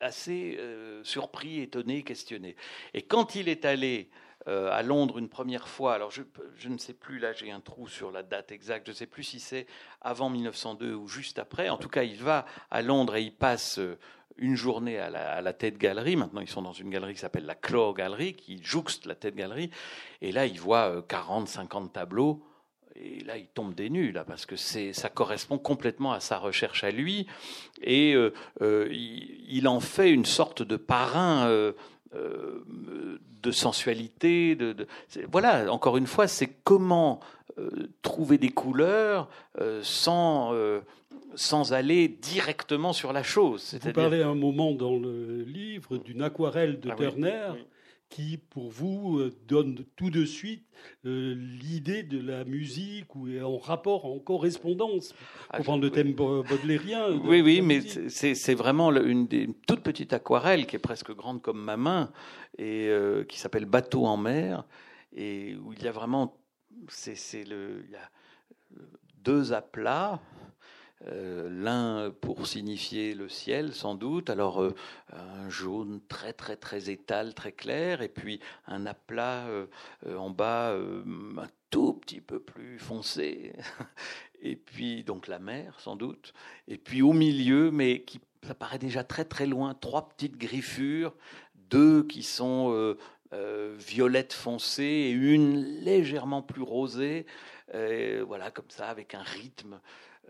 assez 0.00 0.56
euh, 0.60 1.02
surpris, 1.04 1.60
étonné, 1.60 2.02
questionné. 2.02 2.56
Et 2.92 3.02
quand 3.02 3.34
il 3.34 3.48
est 3.48 3.64
allé 3.64 4.10
euh, 4.46 4.70
à 4.70 4.82
Londres 4.82 5.18
une 5.18 5.30
première 5.30 5.68
fois. 5.68 5.94
Alors 5.94 6.10
je, 6.10 6.68
ne 6.68 6.76
sais 6.76 6.92
plus, 6.92 7.18
là 7.18 7.32
j'ai 7.32 7.50
un 7.50 7.60
trou 7.60 7.88
sur 7.88 8.10
la 8.10 8.22
date 8.22 8.52
exacte, 8.52 8.86
je 8.86 8.90
ne 8.92 8.96
sais 8.96 9.06
plus 9.06 9.22
si 9.22 9.40
c'est 9.40 9.66
avant 10.02 10.28
1902 10.28 10.92
ou 10.92 11.08
juste 11.08 11.38
après. 11.38 11.70
En 11.70 11.78
tout 11.78 11.88
cas, 11.88 12.02
il 12.02 12.22
va 12.22 12.44
à 12.70 12.82
Londres 12.82 13.16
et 13.16 13.22
il 13.22 13.34
passe 13.34 13.78
euh, 13.78 13.98
une 14.36 14.54
journée 14.54 14.98
à 14.98 15.08
la, 15.08 15.32
à 15.32 15.40
la 15.40 15.54
tête 15.54 15.78
galerie. 15.78 16.16
Maintenant, 16.16 16.42
ils 16.42 16.48
sont 16.48 16.60
dans 16.60 16.74
une 16.74 16.90
galerie 16.90 17.14
qui 17.14 17.20
s'appelle 17.20 17.46
la 17.46 17.54
Claw 17.54 17.94
Gallery, 17.94 18.34
qui 18.34 18.62
jouxte 18.62 19.06
la 19.06 19.14
tête 19.14 19.34
galerie. 19.34 19.70
Et 20.20 20.30
là, 20.30 20.44
il 20.44 20.60
voit 20.60 21.02
40, 21.08 21.44
euh, 21.44 21.50
50 21.50 21.92
tableaux. 21.94 22.44
Et 22.96 23.24
là, 23.24 23.38
il 23.38 23.46
tombe 23.46 23.74
des 23.74 23.88
nues, 23.88 24.12
là, 24.12 24.24
parce 24.24 24.44
que 24.44 24.56
ça 24.56 25.08
correspond 25.08 25.58
complètement 25.58 26.12
à 26.12 26.20
sa 26.20 26.38
recherche 26.38 26.84
à 26.84 26.92
lui. 26.92 27.26
Et 27.82 28.14
il, 28.60 29.66
en 29.66 29.80
fait 29.80 30.12
une 30.12 30.24
sorte 30.24 30.62
de 30.62 30.76
parrain 30.76 31.72
de 32.14 33.50
sensualité. 33.50 34.54
De, 34.54 34.86
voilà, 35.30 35.72
encore 35.72 35.96
une 35.96 36.06
fois, 36.06 36.26
c'est 36.26 36.50
comment 36.64 37.20
euh, 37.58 37.68
trouver 38.02 38.38
des 38.38 38.48
couleurs 38.48 39.28
euh, 39.60 39.80
sans, 39.82 40.54
sans 41.34 41.72
aller 41.72 42.08
directement 42.08 42.92
sur 42.92 43.12
la 43.12 43.22
chose. 43.22 43.78
Vous 43.82 43.92
parlez 43.92 44.22
un 44.22 44.34
moment 44.34 44.72
dans 44.72 44.96
le 44.96 45.42
livre 45.42 45.98
d'une 45.98 46.22
aquarelle 46.22 46.80
de 46.80 46.90
ah 46.90 46.96
Turner 46.96 47.52
qui, 48.14 48.36
pour 48.36 48.70
vous, 48.70 49.18
euh, 49.18 49.34
donne 49.48 49.84
tout 49.96 50.08
de 50.08 50.24
suite 50.24 50.64
euh, 51.04 51.34
l'idée 51.34 52.04
de 52.04 52.24
la 52.24 52.44
musique 52.44 53.12
ou 53.16 53.26
en 53.40 53.58
rapport, 53.58 54.04
en 54.04 54.20
correspondance, 54.20 55.16
ah, 55.50 55.56
pour 55.56 55.64
prendre 55.64 55.82
le 55.82 55.90
thème 55.90 56.12
baudelairien. 56.12 57.10
Oui, 57.24 57.40
oui, 57.40 57.60
mais 57.60 57.80
c'est 57.80 58.54
vraiment 58.54 58.92
une, 58.92 59.26
des, 59.26 59.48
toute 59.66 59.80
petite 59.80 60.12
aquarelle 60.12 60.66
qui 60.66 60.76
est 60.76 60.78
presque 60.78 61.12
grande 61.12 61.42
comme 61.42 61.60
ma 61.60 61.76
main 61.76 62.12
et 62.56 62.86
euh, 62.86 63.24
qui 63.24 63.40
s'appelle 63.40 63.64
Bateau 63.64 64.06
en 64.06 64.16
mer 64.16 64.64
et 65.12 65.56
où 65.56 65.72
il 65.72 65.82
y 65.82 65.88
a 65.88 65.92
vraiment, 65.92 66.36
c'est 66.86 67.42
le, 67.42 67.82
il 67.84 67.90
y 67.90 67.96
a 67.96 68.10
deux 69.24 69.52
aplats 69.52 70.20
euh, 71.08 71.50
l'un 71.50 72.10
pour 72.10 72.46
signifier 72.46 73.14
le 73.14 73.28
ciel 73.28 73.74
sans 73.74 73.94
doute, 73.94 74.30
alors 74.30 74.62
euh, 74.62 74.74
un 75.12 75.50
jaune 75.50 76.00
très 76.08 76.32
très 76.32 76.56
très 76.56 76.88
étal, 76.88 77.34
très 77.34 77.52
clair, 77.52 78.00
et 78.00 78.08
puis 78.08 78.40
un 78.66 78.86
aplat 78.86 79.46
euh, 79.48 79.66
en 80.16 80.30
bas 80.30 80.74
un 80.74 81.46
tout 81.68 81.94
petit 81.94 82.22
peu 82.22 82.40
plus 82.40 82.78
foncé, 82.78 83.52
et 84.40 84.56
puis 84.56 85.04
donc 85.04 85.28
la 85.28 85.38
mer 85.38 85.78
sans 85.78 85.96
doute, 85.96 86.32
et 86.68 86.78
puis 86.78 87.02
au 87.02 87.12
milieu, 87.12 87.70
mais 87.70 88.02
qui 88.02 88.20
ça 88.42 88.54
paraît 88.54 88.78
déjà 88.78 89.04
très 89.04 89.26
très 89.26 89.46
loin, 89.46 89.74
trois 89.74 90.08
petites 90.08 90.38
griffures, 90.38 91.14
deux 91.70 92.02
qui 92.04 92.22
sont 92.22 92.96
violettes 93.78 94.32
foncées 94.32 94.84
et 94.84 95.10
une 95.10 95.60
légèrement 95.80 96.42
plus 96.42 96.62
rosée, 96.62 97.26
voilà 97.72 98.50
comme 98.50 98.70
ça 98.70 98.88
avec 98.88 99.14
un 99.14 99.22
rythme. 99.22 99.80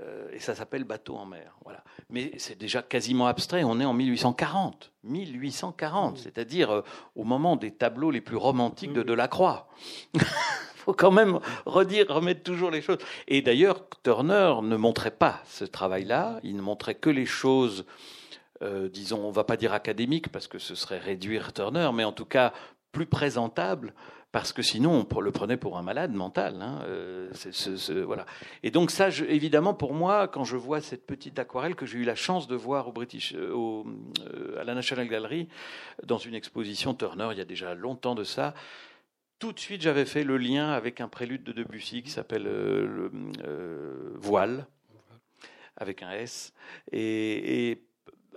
Euh, 0.00 0.28
et 0.32 0.38
ça 0.40 0.54
s'appelle 0.54 0.84
Bateau 0.84 1.16
en 1.16 1.26
mer. 1.26 1.56
Voilà. 1.64 1.82
Mais 2.10 2.32
c'est 2.38 2.58
déjà 2.58 2.82
quasiment 2.82 3.26
abstrait. 3.26 3.64
On 3.64 3.80
est 3.80 3.84
en 3.84 3.94
1840. 3.94 4.92
1840, 5.04 6.18
c'est-à-dire 6.18 6.70
euh, 6.70 6.82
au 7.14 7.24
moment 7.24 7.56
des 7.56 7.70
tableaux 7.70 8.10
les 8.10 8.20
plus 8.20 8.36
romantiques 8.36 8.92
de 8.92 9.02
Delacroix. 9.02 9.68
Il 10.14 10.20
faut 10.76 10.94
quand 10.94 11.12
même 11.12 11.38
redire, 11.66 12.08
remettre 12.08 12.42
toujours 12.42 12.70
les 12.70 12.82
choses. 12.82 12.98
Et 13.28 13.42
d'ailleurs, 13.42 13.88
Turner 14.02 14.54
ne 14.62 14.76
montrait 14.76 15.12
pas 15.12 15.40
ce 15.46 15.64
travail-là. 15.64 16.40
Il 16.42 16.56
ne 16.56 16.62
montrait 16.62 16.96
que 16.96 17.10
les 17.10 17.26
choses, 17.26 17.84
euh, 18.62 18.88
disons, 18.88 19.24
on 19.24 19.30
va 19.30 19.44
pas 19.44 19.56
dire 19.56 19.72
académiques 19.72 20.30
parce 20.30 20.48
que 20.48 20.58
ce 20.58 20.74
serait 20.74 20.98
réduire 20.98 21.52
Turner, 21.52 21.90
mais 21.94 22.04
en 22.04 22.12
tout 22.12 22.26
cas 22.26 22.52
plus 22.90 23.06
présentables 23.06 23.92
parce 24.34 24.52
que 24.52 24.62
sinon 24.62 25.06
on 25.08 25.20
le 25.20 25.30
prenait 25.30 25.56
pour 25.56 25.78
un 25.78 25.82
malade 25.82 26.12
mental. 26.12 26.60
Hein, 26.60 26.80
euh, 26.88 27.30
voilà. 28.04 28.26
Et 28.64 28.72
donc 28.72 28.90
ça, 28.90 29.08
évidemment, 29.28 29.74
pour 29.74 29.94
moi, 29.94 30.26
quand 30.26 30.42
je 30.42 30.56
vois 30.56 30.80
cette 30.80 31.06
petite 31.06 31.38
aquarelle 31.38 31.76
que 31.76 31.86
j'ai 31.86 31.98
eu 31.98 32.04
la 32.04 32.16
chance 32.16 32.48
de 32.48 32.56
voir 32.56 32.88
au 32.88 32.92
British, 32.92 33.32
euh, 33.36 33.84
euh, 34.34 34.60
à 34.60 34.64
la 34.64 34.74
National 34.74 35.06
Gallery, 35.06 35.46
dans 36.02 36.18
une 36.18 36.34
exposition 36.34 36.94
Turner, 36.94 37.28
il 37.30 37.38
y 37.38 37.40
a 37.40 37.44
déjà 37.44 37.76
longtemps 37.76 38.16
de 38.16 38.24
ça, 38.24 38.54
tout 39.38 39.52
de 39.52 39.60
suite 39.60 39.82
j'avais 39.82 40.04
fait 40.04 40.24
le 40.24 40.36
lien 40.36 40.72
avec 40.72 41.00
un 41.00 41.06
prélude 41.06 41.44
de 41.44 41.52
Debussy 41.52 42.02
qui 42.02 42.10
s'appelle 42.10 42.50
Voile, 44.16 44.66
avec 45.76 46.02
un 46.02 46.10
S, 46.10 46.52
et 46.90 47.84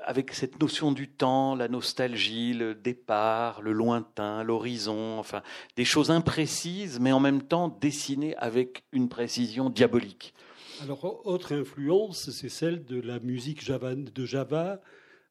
avec 0.04 0.34
cette 0.34 0.60
notion 0.60 0.92
du 0.92 1.08
temps, 1.08 1.56
la 1.56 1.68
nostalgie, 1.68 2.54
le 2.54 2.76
départ, 2.76 3.62
le 3.62 3.72
lointain, 3.72 4.44
l'horizon, 4.44 5.20
enfin 5.20 5.42
des 5.76 5.86
choses 5.86 6.12
imprécises, 6.12 7.00
mais 7.00 7.12
en 7.12 7.20
même 7.20 7.42
temps 7.42 7.68
dessinées 7.68 8.36
avec 8.38 8.84
une 8.92 9.10
précision 9.10 9.70
diabolique. 9.70 10.34
Alors, 10.84 11.26
autre 11.26 11.56
influence, 11.56 12.30
c'est 12.30 12.50
celle 12.50 12.86
de 12.86 13.02
la 13.02 13.20
musique 13.20 13.68
de 13.68 14.26
Java, 14.26 14.80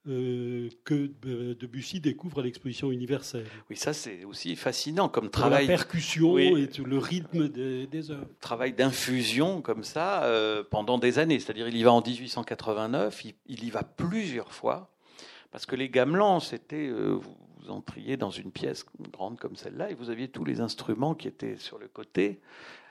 euh, 0.09 0.68
que 0.84 1.11
euh, 1.26 1.54
Debussy 1.54 2.00
découvre 2.00 2.40
à 2.40 2.42
l'exposition 2.42 2.92
universelle. 2.92 3.46
Oui, 3.68 3.76
ça 3.76 3.92
c'est 3.92 4.24
aussi 4.24 4.54
fascinant 4.54 5.09
comme 5.09 5.30
travail. 5.30 5.66
la 5.66 5.76
percussion 5.76 6.38
et 6.38 6.68
le 6.84 6.98
rythme 6.98 7.48
des, 7.48 7.86
des 7.86 8.11
œuvres. 8.11 8.26
Travail 8.40 8.72
d'infusion 8.72 9.61
comme 9.62 9.82
ça 9.82 10.22
euh, 10.24 10.62
pendant 10.70 10.98
des 10.98 11.18
années. 11.18 11.40
C'est-à-dire 11.40 11.68
il 11.68 11.76
y 11.76 11.82
va 11.82 11.92
en 11.92 12.02
1889, 12.02 13.24
il, 13.46 13.64
y 13.64 13.70
va 13.70 13.82
plusieurs 13.82 14.52
fois, 14.52 14.90
parce 15.50 15.66
que 15.66 15.74
les 15.74 15.88
gamelans, 15.88 16.38
c'était, 16.38 16.88
vous 16.88 17.36
vous 17.59 17.70
entriez 17.70 18.16
dans 18.16 18.30
une 18.30 18.52
pièce 18.52 18.86
grande 19.12 19.38
comme 19.40 19.57
celle-là 19.57 19.90
et 19.90 19.94
vous 19.94 20.11
aviez 20.11 20.28
tous 20.28 20.44
les 20.44 20.61
instruments 20.61 21.14
qui 21.14 21.26
étaient 21.26 21.57
sur 21.57 21.78
le 21.78 21.88
côté. 21.88 22.40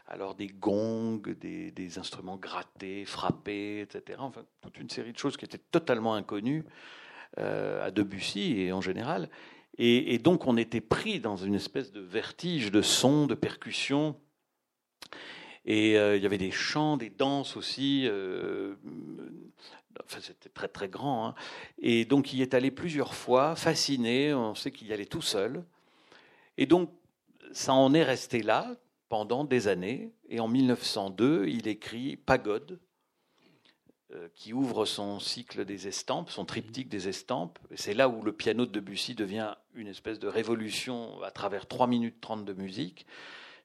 Alors 0.08 0.36
des 0.36 0.48
gongs, 0.48 1.22
des, 1.40 1.98
instruments 1.98 2.38
grattés, 2.38 3.06
frappés, 3.06 3.82
etc. 3.82 4.20
Enfin, 4.22 4.44
toute 4.62 4.78
une 4.80 4.90
série 4.90 5.14
de 5.14 5.18
choses 5.18 5.38
qui 5.38 5.46
étaient 5.46 5.58
totalement 5.72 6.14
inconnues 6.14 6.64
à 7.38 7.92
Debussy 7.92 8.60
et 8.62 8.72
en 8.72 8.82
général. 8.82 9.30
Et, 9.78 10.18
donc 10.20 10.48
on 10.48 10.56
était 10.58 10.82
pris 10.82 11.20
dans 11.20 11.36
une 11.36 11.56
espèce 11.56 11.92
de 11.92 12.00
vertige 12.00 12.72
de 12.72 12.82
sons, 12.82 13.28
de 13.28 13.36
percussions. 13.36 14.16
Et 15.66 15.98
euh, 15.98 16.16
il 16.16 16.24
y 16.24 16.26
avait 16.26 16.38
des 16.38 16.52
chants, 16.52 16.96
des 16.96 17.10
danses 17.10 17.58
aussi. 17.58 18.04
Euh, 18.06 18.76
enfin, 20.06 20.20
c'était 20.22 20.50
très 20.50 20.68
très 20.68 20.88
grand. 20.88 21.28
Hein. 21.28 21.36
Et 21.80 22.06
donc 22.06 22.32
il 22.32 22.40
y 22.40 22.42
est 22.42 22.54
allé 22.54 22.72
plusieurs 22.72 23.14
fois, 23.14 23.56
fasciné. 23.56 24.34
On 24.34 24.56
sait 24.56 24.72
qu'il 24.72 24.88
y 24.88 24.94
allait 24.94 25.06
tout 25.06 25.22
seul. 25.22 25.64
Et 26.58 26.66
donc 26.66 26.92
ça 27.52 27.74
en 27.74 27.94
est 27.94 28.04
resté 28.04 28.44
là 28.44 28.76
pendant 29.10 29.44
des 29.44 29.68
années. 29.68 30.14
Et 30.30 30.40
en 30.40 30.48
1902, 30.48 31.48
il 31.48 31.68
écrit 31.68 32.16
Pagode, 32.16 32.72
euh, 32.74 32.85
qui 34.36 34.54
ouvre 34.54 34.86
son 34.86 35.20
cycle 35.20 35.66
des 35.66 35.88
estampes, 35.88 36.30
son 36.30 36.46
triptyque 36.46 36.90
des 36.90 37.08
estampes. 37.08 37.60
Et 37.72 37.78
c'est 37.78 37.94
là 37.94 38.08
où 38.08 38.22
le 38.22 38.32
piano 38.32 38.66
de 38.66 38.72
Debussy 38.72 39.16
devient 39.16 39.56
une 39.74 39.88
espèce 39.88 40.20
de 40.20 40.28
révolution 40.28 41.22
à 41.24 41.32
travers 41.32 41.68
3 41.68 41.88
minutes 41.88 42.22
30 42.22 42.46
de 42.46 42.54
musique. 42.54 43.06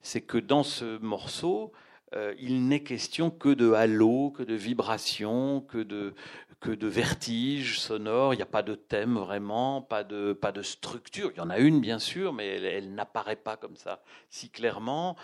C'est 0.03 0.23
que 0.23 0.39
dans 0.39 0.63
ce 0.63 0.99
morceau, 0.99 1.73
euh, 2.15 2.35
il 2.39 2.67
n'est 2.67 2.83
question 2.83 3.31
que 3.31 3.51
de 3.51 3.73
halo, 3.73 4.31
que 4.31 4.43
de 4.43 4.55
vibration, 4.55 5.61
que 5.61 5.79
de, 5.79 6.15
que 6.61 6.71
de 6.71 6.87
vertige 6.87 7.81
sonore. 7.81 8.35
Il 8.35 8.37
n'y 8.37 8.43
a 8.43 8.47
pas 8.47 8.63
de 8.63 8.75
thème 8.75 9.17
vraiment, 9.17 9.81
pas 9.81 10.05
de, 10.05 10.35
pas 10.35 10.53
de 10.53 10.63
structure. 10.63 11.31
Il 11.35 11.39
y 11.39 11.41
en 11.41 11.51
a 11.51 11.59
une, 11.59 11.81
bien 11.81 11.99
sûr, 11.99 12.33
mais 12.33 12.47
elle, 12.47 12.95
n'apparaît 12.95 13.37
pas 13.37 13.57
comme 13.57 13.77
ça 13.77 14.03
si 14.29 14.51
clairement. 14.51 15.17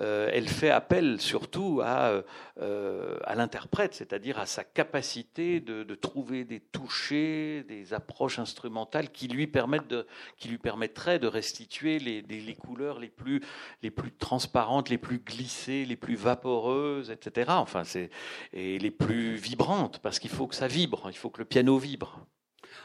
Euh, 0.00 0.30
elle 0.32 0.48
fait 0.48 0.70
appel 0.70 1.20
surtout 1.20 1.80
à, 1.84 2.22
euh, 2.60 3.18
à 3.24 3.34
l'interprète, 3.34 3.94
c'est-à-dire 3.94 4.38
à 4.38 4.46
sa 4.46 4.64
capacité 4.64 5.60
de, 5.60 5.82
de, 5.82 5.94
trouver 5.94 6.44
des 6.44 6.60
touchés, 6.60 7.64
des 7.68 7.92
approches 7.92 8.38
instrumentales 8.38 9.10
qui 9.10 9.28
lui, 9.28 9.46
permettent 9.46 9.88
de, 9.88 10.06
qui 10.38 10.48
lui 10.48 10.58
permettraient 10.58 11.18
de 11.18 11.26
restituer 11.26 11.98
les, 11.98 12.22
les, 12.22 12.54
couleurs 12.54 12.98
les 12.98 13.08
plus, 13.08 13.40
les 13.82 13.90
plus 13.90 14.12
transparentes, 14.12 14.88
les 14.88 14.98
plus 14.98 15.18
glissées, 15.18 15.84
les 15.84 15.96
plus 15.96 16.16
vaporeuses, 16.16 17.10
etc. 17.10 17.50
Enfin, 17.54 17.84
c'est, 17.84 18.10
et 18.52 18.78
les 18.78 18.90
plus 18.90 19.34
vibrantes, 19.34 19.98
parce 19.98 20.18
qu'il 20.18 20.30
faut 20.30 20.46
que 20.46 20.54
ça 20.54 20.66
vive 20.66 20.83
il 21.10 21.16
faut 21.16 21.30
que 21.30 21.38
le 21.38 21.44
piano 21.44 21.78
vibre. 21.78 22.26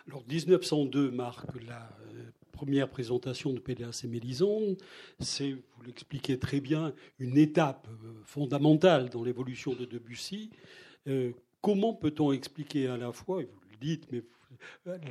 Alors 0.08 0.24
1902 0.28 1.12
marque 1.12 1.62
la 1.66 1.90
euh, 2.02 2.32
première 2.52 2.90
présentation 2.90 3.54
de 3.54 3.60
Péléas 3.60 4.02
et 4.04 4.08
Mélisande. 4.08 4.78
C'est, 5.20 5.52
vous 5.52 5.84
l'expliquez 5.86 6.38
très 6.40 6.60
bien, 6.60 6.94
une 7.20 7.38
étape 7.38 7.88
euh, 7.90 8.14
fondamentale 8.24 9.10
dans 9.10 9.24
l'évolution 9.24 9.74
de 9.74 9.86
Debussy. 9.86 10.52
Euh, 11.08 11.32
comment 11.62 11.94
peut-on 11.94 12.32
expliquer 12.32 12.88
à 12.88 12.98
la 12.98 13.12
fois, 13.12 13.42
vous 13.42 13.62
le 13.72 13.78
dites, 13.78 14.12
mais 14.12 14.24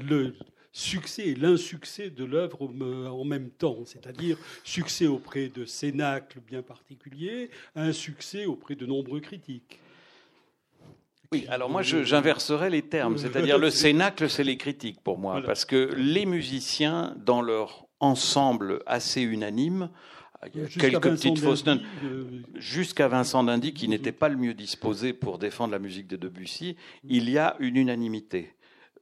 le 0.03 0.35
succès 0.73 1.29
et 1.29 1.35
l'insuccès 1.35 2.11
de 2.11 2.25
l'œuvre 2.25 2.71
en 3.11 3.25
même 3.25 3.51
temps, 3.51 3.85
c'est-à-dire 3.85 4.39
succès 4.65 5.07
auprès 5.07 5.49
de 5.49 5.65
cénacles 5.65 6.41
bien 6.41 6.63
particuliers, 6.63 7.51
un 7.75 7.93
succès 7.93 8.47
auprès 8.47 8.75
de 8.75 8.87
nombreux 8.87 9.21
critiques 9.21 9.81
oui, 11.33 11.47
alors 11.49 11.69
moi 11.69 11.83
j'inverserais 11.83 12.71
les 12.71 12.83
termes, 12.83 13.19
c'est-à-dire 13.19 13.59
le 13.59 13.71
cénacle, 13.71 14.31
c'est 14.31 14.45
les 14.45 14.57
critiques 14.57 15.01
pour 15.03 15.19
moi, 15.19 15.43
parce 15.45 15.65
que 15.65 15.93
les 15.97 16.27
musiciens, 16.27 17.15
dans 17.25 17.43
leur 17.43 17.87
ensemble 18.01 18.83
assez 18.87 19.23
unanime, 19.23 19.91
il 20.55 20.63
y 20.63 20.65
a 20.65 20.69
quelques 20.69 21.03
petites 21.03 21.39
fausses 21.41 21.67
notes, 21.67 21.83
euh, 22.05 22.43
jusqu'à 22.55 23.09
Vincent 23.09 23.43
d'Indy, 23.43 23.75
qui 23.75 23.89
n'était 23.89 24.13
pas 24.13 24.29
le 24.29 24.37
mieux 24.37 24.55
disposé 24.55 25.13
pour 25.13 25.39
défendre 25.39 25.73
la 25.73 25.81
musique 25.81 26.07
de 26.07 26.17
Debussy, 26.17 26.77
il 27.05 27.29
y 27.29 27.39
a 27.39 27.57
une 27.59 27.77
unanimité 27.77 28.55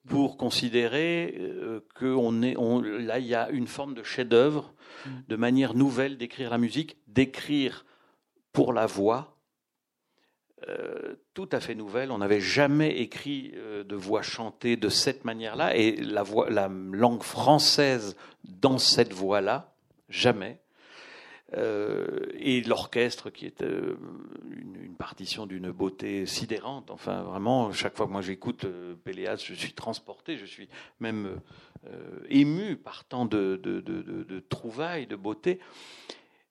pour 0.08 0.36
considérer 0.36 1.34
euh, 1.38 1.80
que 1.94 2.06
on 2.06 2.42
est, 2.42 2.56
on, 2.56 2.80
là 2.80 3.18
il 3.18 3.26
y 3.26 3.34
a 3.34 3.50
une 3.50 3.66
forme 3.66 3.94
de 3.94 4.02
chef-d'œuvre, 4.02 4.72
mm. 5.04 5.10
de 5.28 5.36
manière 5.36 5.74
nouvelle 5.74 6.16
d'écrire 6.16 6.50
la 6.50 6.58
musique, 6.58 6.96
d'écrire 7.06 7.84
pour 8.52 8.72
la 8.72 8.86
voix, 8.86 9.35
euh, 10.68 11.16
tout 11.34 11.48
à 11.52 11.60
fait 11.60 11.74
nouvelle. 11.74 12.10
On 12.10 12.18
n'avait 12.18 12.40
jamais 12.40 12.98
écrit 12.98 13.52
euh, 13.56 13.84
de 13.84 13.94
voix 13.94 14.22
chantée 14.22 14.76
de 14.76 14.88
cette 14.88 15.24
manière-là, 15.26 15.76
et 15.76 15.96
la, 15.96 16.24
langue 16.68 17.22
française 17.22 18.16
dans 18.42 18.78
cette 18.78 19.12
voix-là, 19.12 19.74
jamais. 20.08 20.58
Euh, 21.56 22.26
et 22.38 22.62
l'orchestre 22.62 23.30
qui 23.30 23.44
est 23.46 23.60
une, 23.60 24.96
partition 24.98 25.44
d'une 25.44 25.70
beauté 25.70 26.24
sidérante. 26.24 26.90
Enfin, 26.90 27.22
vraiment, 27.22 27.70
chaque 27.70 27.94
fois 27.94 28.06
que 28.06 28.12
moi 28.12 28.22
j'écoute 28.22 28.66
Péléas, 29.04 29.36
je 29.36 29.52
suis 29.52 29.74
transporté, 29.74 30.38
je 30.38 30.46
suis 30.46 30.70
même 31.00 31.38
ému 32.30 32.76
par 32.76 33.04
tant 33.04 33.26
de 33.26 34.42
trouvailles, 34.48 35.06
de 35.06 35.16
beauté. 35.16 35.60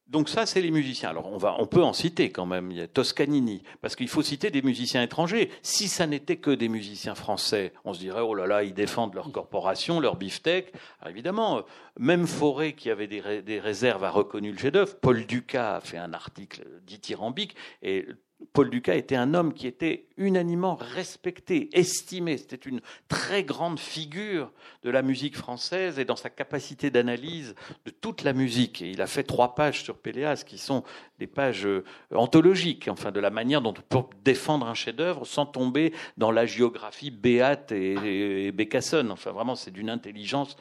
Donc 0.07 0.29
ça, 0.29 0.45
c'est 0.45 0.61
les 0.61 0.71
musiciens. 0.71 1.09
Alors 1.09 1.31
on 1.31 1.37
va, 1.37 1.55
on 1.59 1.65
peut 1.65 1.83
en 1.83 1.93
citer 1.93 2.31
quand 2.31 2.45
même. 2.45 2.69
Il 2.71 2.77
y 2.77 2.81
a 2.81 2.87
Toscanini, 2.87 3.63
parce 3.81 3.95
qu'il 3.95 4.07
faut 4.07 4.21
citer 4.21 4.51
des 4.51 4.61
musiciens 4.61 5.01
étrangers. 5.01 5.49
Si 5.63 5.87
ça 5.87 6.05
n'était 6.05 6.37
que 6.37 6.51
des 6.51 6.69
musiciens 6.69 7.15
français, 7.15 7.73
on 7.85 7.93
se 7.93 7.99
dirait 7.99 8.21
oh 8.21 8.35
là 8.35 8.45
là, 8.45 8.63
ils 8.63 8.73
défendent 8.73 9.15
leur 9.15 9.31
corporation, 9.31 9.99
leur 9.99 10.15
beefsteak. 10.15 10.71
Alors 11.01 11.11
évidemment, 11.11 11.63
même 11.99 12.27
Forêt 12.27 12.73
qui 12.73 12.91
avait 12.91 13.07
des, 13.07 13.41
des 13.41 13.59
réserves 13.59 14.03
a 14.03 14.11
reconnu 14.11 14.51
le 14.51 14.57
chef-d'œuvre. 14.57 14.95
Paul 14.99 15.25
Ducas 15.25 15.77
a 15.77 15.81
fait 15.81 15.97
un 15.97 16.13
article 16.13 16.61
dithyrambique 16.85 17.55
et 17.81 18.05
Paul 18.51 18.69
Ducas 18.69 18.95
était 18.95 19.15
un 19.15 19.33
homme 19.33 19.53
qui 19.53 19.65
était 19.67 20.07
unanimement 20.17 20.75
respecté, 20.75 21.69
estimé. 21.73 22.37
C'était 22.37 22.69
une 22.69 22.81
très 23.07 23.43
grande 23.43 23.79
figure 23.79 24.51
de 24.83 24.89
la 24.89 25.01
musique 25.01 25.37
française 25.37 25.99
et 25.99 26.05
dans 26.05 26.15
sa 26.15 26.29
capacité 26.29 26.89
d'analyse 26.89 27.55
de 27.85 27.91
toute 27.91 28.23
la 28.23 28.33
musique. 28.33 28.81
Et 28.81 28.89
il 28.91 29.01
a 29.01 29.07
fait 29.07 29.23
trois 29.23 29.55
pages 29.55 29.83
sur 29.83 29.97
Péléas 29.97 30.43
qui 30.45 30.57
sont 30.57 30.83
des 31.19 31.27
pages 31.27 31.65
euh, 31.65 31.83
anthologiques, 32.13 32.87
enfin 32.89 33.11
de 33.11 33.19
la 33.19 33.29
manière 33.29 33.61
dont 33.61 33.73
on 33.77 34.01
peut 34.01 34.15
défendre 34.23 34.67
un 34.67 34.73
chef-d'œuvre 34.73 35.25
sans 35.25 35.45
tomber 35.45 35.93
dans 36.17 36.31
la 36.31 36.45
géographie 36.45 37.11
béate 37.11 37.71
et, 37.71 38.47
et 38.47 38.51
Bécassonne. 38.51 39.11
Enfin 39.11 39.31
vraiment, 39.31 39.55
c'est 39.55 39.71
d'une 39.71 39.89
intelligence 39.89 40.57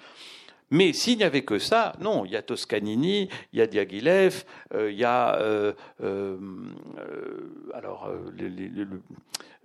mais 0.70 0.92
s'il 0.92 1.18
n'y 1.18 1.24
avait 1.24 1.44
que 1.44 1.58
ça, 1.58 1.94
non, 2.00 2.24
il 2.24 2.32
y 2.32 2.36
a 2.36 2.42
Toscanini, 2.42 3.28
il 3.52 3.58
y 3.58 3.62
a 3.62 3.66
Diaghilev, 3.66 4.44
euh, 4.74 4.90
il 4.90 4.98
y 4.98 5.04
a 5.04 5.36
euh, 5.36 5.72
euh, 6.02 6.36
alors 7.72 8.10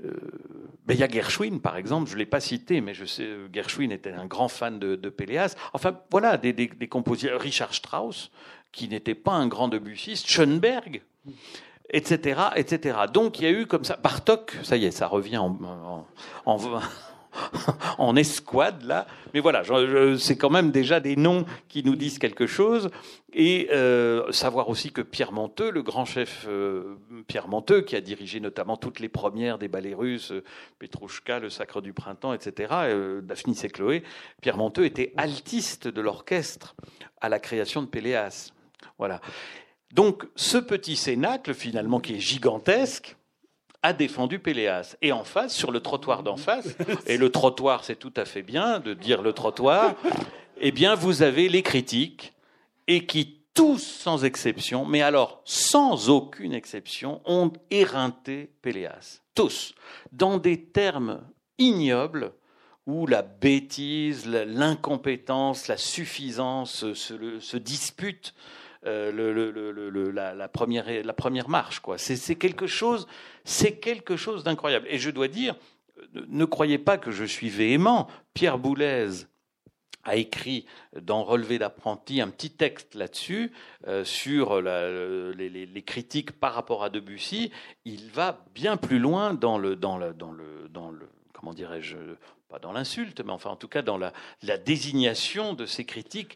il 0.02 0.96
y 0.96 1.04
a 1.04 1.10
Gershwin 1.10 1.60
par 1.60 1.78
exemple. 1.78 2.10
Je 2.10 2.18
l'ai 2.18 2.26
pas 2.26 2.40
cité, 2.40 2.82
mais 2.82 2.94
je 2.94 3.06
sais 3.06 3.28
Gershwin 3.52 3.92
était 3.92 4.12
un 4.12 4.26
grand 4.26 4.50
fan 4.50 4.78
de, 4.80 5.10
Péléas. 5.10 5.56
Enfin 5.74 6.00
voilà 6.12 6.38
des, 6.38 6.68
compositeurs. 6.90 7.42
Richard 7.42 7.74
Strauss, 7.74 8.32
qui 8.72 8.88
n'était 8.88 9.16
pas 9.16 9.34
un 9.34 9.48
grand 9.48 9.68
debussiste, 9.68 10.28
Schoenberg 10.28 11.02
etc., 11.92 12.42
etc. 12.56 13.00
Donc 13.12 13.40
il 13.40 13.44
y 13.44 13.48
a 13.48 13.52
eu 13.52 13.66
comme 13.66 13.84
ça, 13.84 13.98
Bartok, 13.98 14.56
ça 14.62 14.78
y 14.78 14.86
est, 14.86 14.92
ça 14.92 15.08
revient 15.08 15.40
en, 15.40 15.58
en, 15.64 16.06
en 16.46 16.82
en 17.98 18.16
escouade 18.16 18.84
là. 18.84 19.08
Mais 19.34 19.40
voilà, 19.40 19.64
c'est 20.18 20.38
quand 20.38 20.50
même 20.50 20.72
déjà 20.72 21.00
des 21.00 21.16
noms 21.16 21.46
qui 21.68 21.84
nous 21.84 21.96
disent 21.96 22.20
quelque 22.20 22.48
chose. 22.48 22.90
Et 23.32 23.70
euh, 23.72 24.32
savoir 24.32 24.70
aussi 24.70 24.92
que 24.92 25.02
Pierre 25.02 25.32
Monteux, 25.32 25.70
le 25.70 25.84
grand 25.84 26.06
chef 26.06 26.46
euh, 26.48 26.96
Pierre 27.28 27.48
Monteux, 27.48 27.82
qui 27.82 27.96
a 27.96 28.02
dirigé 28.02 28.40
notamment 28.40 28.76
toutes 28.76 29.00
les 29.00 29.10
premières 29.10 29.60
des 29.60 29.68
ballets 29.68 29.94
russes, 29.94 30.32
euh, 30.32 30.44
Petrouchka, 30.80 31.40
le 31.40 31.50
Sacre 31.50 31.82
du 31.82 31.94
Printemps, 31.94 32.34
etc., 32.34 32.74
Daphnis 33.22 33.60
et 33.64 33.70
Chloé, 33.70 34.04
Pierre 34.42 34.58
Monteux 34.58 34.86
était 34.86 35.14
altiste 35.18 35.88
de 35.88 36.02
l'orchestre 36.02 36.76
à 37.22 37.30
la 37.30 37.40
création 37.40 37.84
de 37.84 37.88
Péléas. 37.88 38.52
Voilà. 38.98 39.22
Donc 39.94 40.26
ce 40.36 40.58
petit 40.58 40.96
cénacle, 40.96 41.54
finalement, 41.54 42.00
qui 42.00 42.16
est 42.16 42.20
gigantesque, 42.20 43.16
a 43.84 43.94
défendu 43.94 44.40
Péléas. 44.40 44.96
Et 45.02 45.12
en 45.12 45.24
face, 45.24 45.56
sur 45.56 45.72
le 45.72 45.80
trottoir 45.80 46.24
d'en 46.24 46.38
face, 46.38 46.76
et 47.08 47.18
le 47.18 47.30
trottoir, 47.32 47.84
c'est 47.84 47.96
tout 47.96 48.14
à 48.16 48.26
fait 48.26 48.42
bien 48.42 48.80
de 48.80 48.94
dire 48.94 49.22
le 49.22 49.34
trottoir, 49.34 49.96
eh 50.62 50.72
bien, 50.72 50.96
vous 50.96 51.22
avez 51.22 51.50
les 51.50 51.64
critiques, 51.64 52.34
et 52.88 53.06
qui 53.06 53.40
tous, 53.54 53.80
sans 53.80 54.24
exception, 54.24 54.86
mais 54.86 55.02
alors 55.02 55.42
sans 55.44 56.10
aucune 56.10 56.54
exception, 56.54 57.22
ont 57.26 57.52
éreinté 57.72 58.52
Péléas. 58.62 59.22
Tous. 59.36 59.74
Dans 60.12 60.38
des 60.38 60.64
termes 60.64 61.22
ignobles, 61.58 62.34
où 62.86 63.06
la 63.06 63.22
bêtise, 63.22 64.26
l'incompétence, 64.26 65.68
la 65.68 65.78
suffisance 65.78 66.94
se, 66.94 67.40
se 67.40 67.58
disputent 67.58 68.34
euh, 68.86 70.12
la, 70.14 70.48
première, 70.48 70.86
la 71.04 71.14
première 71.14 71.50
marche. 71.50 71.80
Quoi. 71.80 71.98
C'est, 71.98 72.36
quelque 72.36 72.68
chose, 72.68 73.08
c'est 73.44 73.80
quelque 73.80 74.16
chose 74.16 74.44
d'incroyable. 74.44 74.88
Et 74.90 74.98
je 74.98 75.10
dois 75.10 75.28
dire, 75.28 75.56
ne 76.14 76.46
croyez 76.46 76.78
pas 76.78 76.98
que 76.98 77.12
je 77.12 77.26
suis 77.26 77.50
véhément. 77.50 78.08
Pierre 78.34 78.58
Boulez 78.58 79.10
a 80.04 80.16
écrit 80.16 80.66
dans 81.00 81.24
Relevé 81.24 81.60
d'apprenti 81.60 82.22
un 82.22 82.30
petit 82.30 82.52
texte 82.52 82.96
là-dessus, 82.96 83.52
euh, 83.88 84.06
sur 84.06 84.62
les, 84.62 85.84
critiques 85.86 86.32
par 86.32 86.54
rapport 86.54 86.84
à 86.84 86.90
Debussy. 86.90 87.52
Il 87.86 88.10
va 88.12 88.46
bien 88.56 88.78
plus 88.78 89.00
loin 89.00 89.34
dans 89.34 89.58
le, 89.58 89.76
dans 89.76 89.98
le, 89.98 90.14
dans 90.14 90.32
le, 90.32 90.68
dans 90.70 90.90
le 90.90 91.10
comment 91.34 91.54
dirais-je, 91.54 91.96
pas 92.50 92.60
dans 92.60 92.74
l'insulte, 92.74 93.22
mais 93.24 93.32
enfin 93.32 93.52
en 93.52 93.56
tout 93.56 93.68
cas 93.68 93.82
dans 93.82 93.98
la, 93.98 94.12
la 94.42 94.58
désignation 94.58 95.54
de 95.54 95.66
ces 95.66 95.86
critiques 95.86 96.36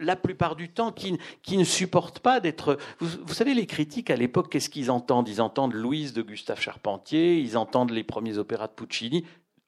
la 0.00 0.16
plupart 0.16 0.56
du 0.56 0.68
temps, 0.68 0.92
qui, 0.92 1.18
qui 1.42 1.56
ne 1.56 1.64
supportent 1.64 2.18
pas 2.20 2.40
d'être... 2.40 2.78
Vous, 2.98 3.34
savez, 3.34 3.54
les 3.54 3.66
critiques 3.66 4.10
à 4.10 4.16
l'époque, 4.16 4.50
qu'est-ce 4.50 4.70
qu'ils 4.70 4.90
entendent? 4.90 5.28
Ils 5.28 5.40
entendent 5.40 5.74
Louise 5.74 6.12
de 6.12 6.22
Gustave 6.22 6.60
Charpentier, 6.60 7.38
ils 7.38 7.56
entendent 7.56 7.92
les 7.92 8.04
premiers 8.04 8.38
opéras 8.38 8.66
de 8.66 8.72
Puccini, 8.72 9.24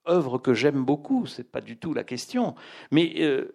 œuvre 0.08 0.38
que 0.38 0.54
j'aime 0.54 0.84
beaucoup, 0.84 1.26
c'est 1.26 1.50
pas 1.50 1.60
du 1.60 1.76
tout 1.76 1.94
la 1.94 2.04
question. 2.04 2.54
Mais 2.90 3.14
euh, 3.18 3.54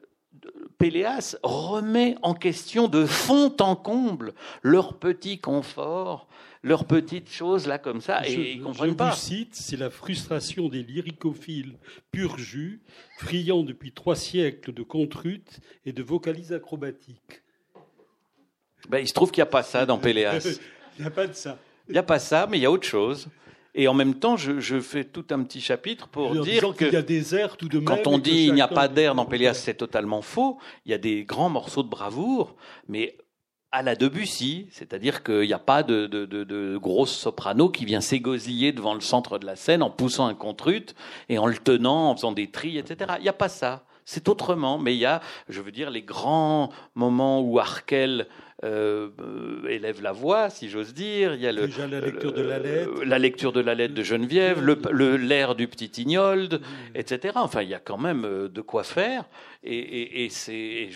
Péléas 0.78 1.38
remet 1.44 2.16
en 2.22 2.34
question 2.34 2.88
de 2.88 3.06
fond 3.06 3.54
en 3.60 3.76
comble 3.76 4.34
leur 4.62 4.98
petit 4.98 5.40
confort, 5.40 6.28
leurs 6.64 6.86
petites 6.86 7.30
choses 7.30 7.68
là 7.68 7.78
comme 7.78 8.01
ça, 8.01 8.28
et 8.28 8.53
ils 8.53 8.62
comprennent 8.62 8.95
pas. 8.95 9.12
Je 9.12 9.18
cite, 9.18 9.55
c'est 9.55 9.78
la 9.78 9.89
frustration 9.89 10.70
des 10.70 10.84
lyricophiles 10.84 11.78
pur 12.12 12.38
jus, 12.38 12.82
friands 13.20 13.64
depuis 13.64 13.91
trois 13.91 14.16
siècles 14.16 14.74
de 14.74 14.84
contrutes 14.84 15.60
et 15.86 15.93
de 15.93 16.03
vocalises 16.03 16.53
acrobatiques. 16.53 17.43
Ben, 18.89 18.99
il 18.99 19.08
se 19.08 19.14
trouve 19.14 19.32
qu'il 19.32 19.41
n'y 19.41 19.47
a 19.47 19.51
pas 19.51 19.64
ça 19.64 19.86
dans 19.86 19.97
Péléas. 19.97 20.60
il 20.97 21.01
n'y 21.01 21.08
a 21.08 21.12
pas 21.12 21.28
de 21.28 21.34
ça. 21.34 21.58
Il 21.88 21.93
n'y 21.93 21.97
a 21.97 22.03
pas 22.03 22.20
ça, 22.20 22.47
mais 22.49 22.58
il 22.58 22.62
y 22.62 22.66
a 22.66 22.72
autre 22.72 22.88
chose. 22.88 23.28
Et 23.76 23.88
en 23.88 23.93
même 23.93 24.16
temps, 24.16 24.38
je, 24.38 24.80
fais 24.80 25.03
tout 25.03 25.26
un 25.30 25.43
petit 25.43 25.62
chapitre 25.62 26.08
pour 26.08 26.32
dire 26.41 26.74
que 26.76 26.86
y 26.91 26.95
a 26.95 27.01
des 27.03 27.36
airs 27.36 27.58
tout 27.58 27.70
de 27.70 27.78
même. 27.78 27.86
Quand 27.86 28.08
on 28.08 28.18
dit 28.18 28.45
il 28.47 28.53
n'y 28.53 28.62
a 28.62 28.68
pas 28.68 28.88
d'air 28.88 29.14
dans 29.14 29.26
Péléas, 29.26 29.53
c'est 29.53 29.76
totalement 29.76 30.24
faux. 30.24 30.58
Il 30.86 30.91
y 30.91 30.95
a 30.95 30.97
des 30.97 31.24
grands 31.24 31.49
morceaux 31.49 31.84
de 31.84 31.88
bravoure, 31.88 32.55
mais 32.88 33.16
à 33.72 33.82
la 33.82 33.95
Debussy, 33.95 34.68
c'est-à-dire 34.72 35.24
qu'il 35.24 35.41
n'y 35.41 35.53
a 35.53 35.59
pas 35.59 35.84
de, 35.84 36.05
de, 36.05 36.78
grosse 36.78 37.11
soprano 37.11 37.70
qui 37.70 37.86
vient 37.86 38.01
s'égosiller 38.01 38.72
devant 38.72 38.93
le 38.93 39.01
centre 39.01 39.39
de 39.39 39.45
la 39.45 39.55
scène 39.55 39.84
en 39.84 39.89
poussant 39.89 40.28
un 40.28 40.36
contrute 40.36 40.95
et 41.28 41.38
en 41.38 41.47
le 41.47 41.57
tenant, 41.57 42.09
en 42.09 42.15
faisant 42.15 42.32
des 42.32 42.49
trilles, 42.49 42.78
etc. 42.78 43.13
Il 43.18 43.24
n'y 43.24 43.30
a 43.30 43.34
pas 43.34 43.49
ça. 43.49 43.84
C'est 44.10 44.30
autrement, 44.30 44.78
mais 44.78 44.95
il 44.95 44.99
y 44.99 45.05
a, 45.05 45.20
je 45.49 45.60
veux 45.60 45.74
dire, 45.74 45.89
les 45.89 46.01
grands 46.01 46.72
moments 46.95 47.41
où 47.41 47.60
Arkel 47.60 48.26
euh, 48.64 49.10
euh, 49.20 49.68
élève 49.68 50.01
la 50.01 50.14
voix, 50.14 50.49
si 50.49 50.70
j'ose 50.70 50.93
dire. 50.93 51.36
Il 51.36 51.41
y 51.41 51.45
a 51.45 51.51
le, 51.51 51.68
la 51.68 51.99
lecture 51.99 52.32
de 52.32 52.41
la 52.41 52.58
lettre, 52.58 53.03
la 53.03 53.20
lecture 53.20 53.51
de 53.51 53.60
la 53.60 53.76
lettre 53.76 53.93
de 53.93 54.03
Geneviève, 54.03 54.62
le 54.64 55.18
l'air 55.18 55.55
du 55.55 55.68
petit 55.68 55.91
Ignold, 56.01 56.62
etc. 56.95 57.34
Enfin, 57.36 57.64
il 57.64 57.68
y 57.68 57.74
a 57.74 57.80
quand 57.80 57.97
même 57.97 58.24
euh, 58.24 58.47
de 58.47 58.62
quoi 58.62 58.84
faire. 58.84 59.26
Et, 59.66 60.24
et, 60.24 60.30
c'est 60.30 60.89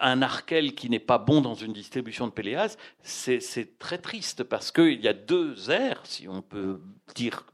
un 0.00 0.22
Arkel 0.22 0.74
qui 0.74 0.88
n'est 0.88 0.98
pas 0.98 1.18
bon 1.18 1.42
dans 1.42 1.54
une 1.54 1.74
distribution 1.74 2.28
de 2.28 2.32
Péléas, 2.32 2.78
c'est 3.02 3.78
très 3.78 3.98
triste 3.98 4.42
parce 4.42 4.72
qu'il 4.72 5.02
y 5.02 5.08
a 5.08 5.12
deux 5.12 5.70
airs, 5.70 6.00
si 6.04 6.26
on 6.26 6.40
peut 6.40 6.80
dire 7.14 7.44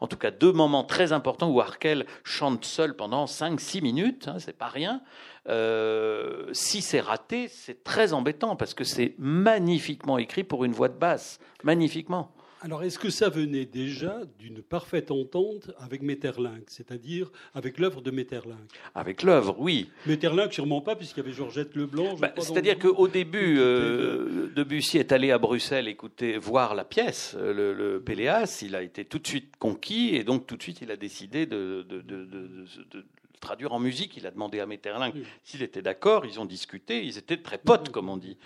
en 0.00 0.06
tout 0.06 0.16
cas 0.16 0.30
deux 0.30 0.52
moments 0.52 0.84
très 0.84 1.12
importants 1.12 1.50
où 1.50 1.60
Arkel 1.60 2.06
chante 2.22 2.64
seul 2.64 2.94
pendant 2.96 3.24
5-6 3.24 3.82
minutes, 3.82 4.28
hein, 4.28 4.36
c'est 4.38 4.56
pas 4.56 4.68
rien. 4.68 5.02
Euh, 5.48 6.48
si 6.52 6.80
c'est 6.80 7.00
raté, 7.00 7.48
c'est 7.48 7.84
très 7.84 8.12
embêtant 8.12 8.56
parce 8.56 8.74
que 8.74 8.84
c'est 8.84 9.14
magnifiquement 9.18 10.18
écrit 10.18 10.44
pour 10.44 10.64
une 10.64 10.72
voix 10.72 10.88
de 10.88 10.98
basse, 10.98 11.38
magnifiquement. 11.62 12.33
Alors, 12.64 12.82
est-ce 12.82 12.98
que 12.98 13.10
ça 13.10 13.28
venait 13.28 13.66
déjà 13.66 14.22
d'une 14.38 14.62
parfaite 14.62 15.10
entente 15.10 15.70
avec 15.78 16.00
Metterlinck, 16.00 16.62
c'est-à-dire 16.68 17.30
avec 17.52 17.78
l'œuvre 17.78 18.00
de 18.00 18.10
Metterlinck 18.10 18.70
Avec 18.94 19.22
l'œuvre, 19.22 19.54
oui. 19.58 19.90
Metterlinck, 20.06 20.54
sûrement 20.54 20.80
pas, 20.80 20.96
puisqu'il 20.96 21.20
y 21.20 21.24
avait 21.24 21.34
Georgette 21.34 21.76
Leblanc. 21.76 22.14
Bah, 22.14 22.32
c'est-à-dire 22.38 22.78
qu'au 22.78 23.06
début, 23.06 23.56
euh, 23.58 24.48
Debussy 24.56 24.96
est 24.96 25.12
allé 25.12 25.30
à 25.30 25.36
Bruxelles 25.36 25.88
écouter, 25.88 26.38
voir 26.38 26.74
la 26.74 26.84
pièce, 26.84 27.36
euh, 27.38 27.52
le, 27.52 27.74
le, 27.74 28.00
Péléas. 28.00 28.62
Il 28.62 28.74
a 28.74 28.80
été 28.80 29.04
tout 29.04 29.18
de 29.18 29.26
suite 29.26 29.58
conquis, 29.58 30.14
et 30.14 30.24
donc 30.24 30.46
tout 30.46 30.56
de 30.56 30.62
suite, 30.62 30.78
il 30.80 30.90
a 30.90 30.96
décidé 30.96 31.44
de, 31.44 31.84
de, 31.86 32.00
de, 32.00 32.24
de 32.24 33.04
traduire 33.40 33.72
en 33.72 33.78
musique. 33.78 34.16
Il 34.16 34.26
a 34.26 34.30
demandé 34.30 34.60
à 34.60 34.66
Metterlinck 34.66 35.14
s'il 35.42 35.62
était 35.62 35.82
d'accord. 35.82 36.26
Ils 36.26 36.40
ont 36.40 36.44
discuté. 36.44 37.04
Ils 37.04 37.18
étaient 37.18 37.36
très 37.36 37.58
potes, 37.58 37.90
comme 37.90 38.08
on 38.08 38.16
dit. 38.16 38.36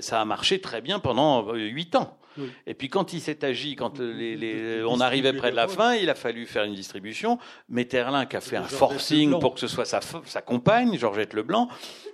Ça, 0.00 0.20
a 0.20 0.24
marché 0.24 0.60
très 0.60 0.80
bien 0.80 0.98
pendant 0.98 1.48
euh, 1.48 1.56
huit 1.56 1.94
ans. 1.96 2.18
Et 2.66 2.74
puis 2.74 2.88
quand 2.88 3.12
il 3.12 3.20
s'est 3.20 3.44
agi, 3.44 3.76
quand 3.76 4.00
les, 4.00 4.82
on 4.84 5.00
arrivait 5.00 5.32
près 5.32 5.50
de 5.50 5.56
la 5.56 5.68
fin, 5.68 5.94
il 5.94 6.10
a 6.10 6.14
fallu 6.14 6.46
faire 6.46 6.64
une 6.64 6.74
distribution. 6.74 7.38
Metterlinck 7.68 8.34
a 8.34 8.40
fait 8.40 8.56
un 8.56 8.64
forcing 8.64 9.38
pour 9.38 9.54
que 9.54 9.60
ce 9.60 9.68
soit 9.68 9.84
sa, 9.84 10.00
sa 10.00 10.42
compagne, 10.42 10.98
Georgette 10.98 11.32
Leblanc. 11.32 11.68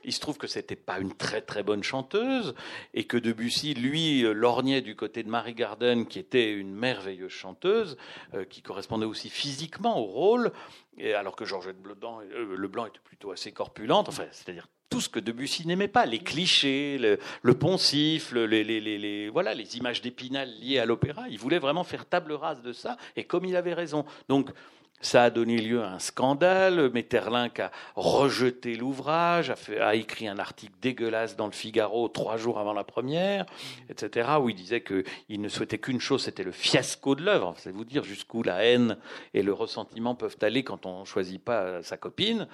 Il 0.04 0.12
se 0.12 0.20
trouve 0.20 0.38
que 0.38 0.46
c'était 0.46 0.76
pas 0.76 0.98
une 0.98 1.14
très 1.14 1.40
très 1.40 1.62
bonne 1.62 1.82
chanteuse 1.82 2.54
et 2.94 3.04
que 3.04 3.16
Debussy, 3.16 3.74
lui, 3.74 4.24
euh, 4.24 4.32
lorgnait 4.32 4.80
du 4.80 4.96
côté 4.96 5.22
de 5.22 5.28
Marie 5.28 5.54
Garden, 5.54 6.06
qui 6.06 6.18
était 6.18 6.52
une 6.52 6.74
merveilleuse 6.74 7.30
chanteuse, 7.30 7.96
euh, 8.34 8.44
qui 8.44 8.62
correspondait 8.62 9.06
aussi 9.06 9.28
physiquement 9.28 9.98
au 9.98 10.04
rôle, 10.04 10.52
alors 11.14 11.36
que 11.36 11.44
Georgette 11.44 11.76
Leblanc, 11.84 12.20
euh, 12.20 12.56
Leblanc 12.56 12.86
était 12.86 13.00
plutôt 13.02 13.30
assez 13.30 13.52
corpulente, 13.52 14.08
enfin, 14.08 14.24
c'est-à-dire 14.30 14.68
tout 14.88 15.00
ce 15.00 15.08
que 15.08 15.20
Debussy 15.20 15.66
n'aimait 15.66 15.88
pas, 15.88 16.04
les 16.04 16.18
clichés, 16.18 16.98
le, 17.42 17.54
poncif, 17.54 18.32
les, 18.32 19.28
voilà, 19.28 19.54
les 19.54 19.76
images 19.78 20.02
d'épinal 20.02 20.50
liées 20.60 20.80
à 20.80 20.84
l'opéra. 20.84 21.28
Il 21.28 21.38
voulait 21.38 21.60
vraiment 21.60 21.84
faire 21.84 22.06
table 22.06 22.32
rase 22.32 22.60
de 22.60 22.72
ça, 22.72 22.96
et 23.14 23.24
comme 23.24 23.44
il 23.44 23.54
avait 23.54 23.74
raison. 23.74 24.04
Donc, 24.28 24.50
ça 25.00 25.24
a 25.24 25.30
donné 25.30 25.58
lieu 25.58 25.82
à 25.82 25.92
un 25.92 25.98
scandale. 25.98 26.90
Metterlinck 26.92 27.60
a 27.60 27.70
rejeté 27.96 28.76
l'ouvrage, 28.76 29.52
a, 29.80 29.94
écrit 29.94 30.28
un 30.28 30.38
article 30.38 30.74
dégueulasse 30.82 31.36
dans 31.36 31.46
le 31.46 31.52
Figaro 31.52 32.08
trois 32.08 32.36
jours 32.36 32.58
avant 32.58 32.72
la 32.72 32.84
première, 32.84 33.46
etc., 33.88 34.28
où 34.40 34.48
il 34.48 34.54
disait 34.54 34.82
qu'il 34.82 35.40
ne 35.40 35.48
souhaitait 35.48 35.78
qu'une 35.78 36.00
chose, 36.00 36.24
c'était 36.24 36.44
le 36.44 36.52
fiasco 36.52 37.14
de 37.14 37.22
l'œuvre. 37.22 37.54
C'est 37.58 37.70
vous 37.70 37.84
dire 37.84 38.04
jusqu'où 38.04 38.42
la 38.42 38.64
haine 38.64 38.96
et 39.34 39.42
le 39.42 39.52
ressentiment 39.52 40.14
peuvent 40.14 40.36
aller 40.42 40.62
quand 40.62 40.86
on 40.86 41.00
ne 41.00 41.04
choisit 41.04 41.42
pas 41.42 41.82
sa 41.82 41.96
copine. 41.96 42.46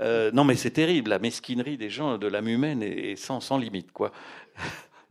Euh, 0.00 0.30
non, 0.32 0.44
mais 0.44 0.56
c'est 0.56 0.70
terrible, 0.70 1.10
la 1.10 1.18
mesquinerie 1.18 1.76
des 1.76 1.90
gens 1.90 2.18
de 2.18 2.26
l'âme 2.26 2.48
humaine 2.48 2.82
est, 2.82 3.16
sans, 3.16 3.40
sans 3.40 3.58
limite, 3.58 3.92
quoi. 3.92 4.12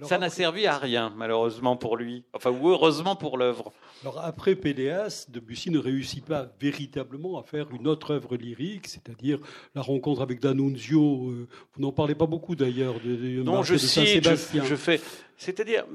Ça 0.01 0.17
n'a 0.17 0.29
servi 0.29 0.65
à 0.65 0.77
rien, 0.77 1.13
malheureusement 1.15 1.77
pour 1.77 1.97
lui. 1.97 2.23
Enfin, 2.33 2.51
ou 2.51 2.69
heureusement 2.69 3.15
pour 3.15 3.37
l'œuvre. 3.37 3.71
Alors 4.01 4.19
après 4.19 4.55
Péléas, 4.55 5.27
Debussy 5.29 5.69
ne 5.69 5.79
réussit 5.79 6.25
pas 6.25 6.47
véritablement 6.59 7.39
à 7.39 7.43
faire 7.43 7.67
une 7.73 7.87
autre 7.87 8.11
œuvre 8.11 8.35
lyrique, 8.35 8.87
c'est-à-dire 8.87 9.39
la 9.75 9.81
rencontre 9.81 10.21
avec 10.21 10.41
D'Annunzio. 10.41 11.29
Euh, 11.29 11.47
vous 11.73 11.81
n'en 11.81 11.91
parlez 11.91 12.15
pas 12.15 12.25
beaucoup 12.25 12.55
d'ailleurs 12.55 12.95
de, 13.03 13.43
non, 13.43 13.63
je 13.63 13.73
de 13.73 13.77
Saint-Sébastien. 13.77 14.65
Je, 14.65 14.75
fais, 14.75 14.99
c'est-à-dire 15.37 15.85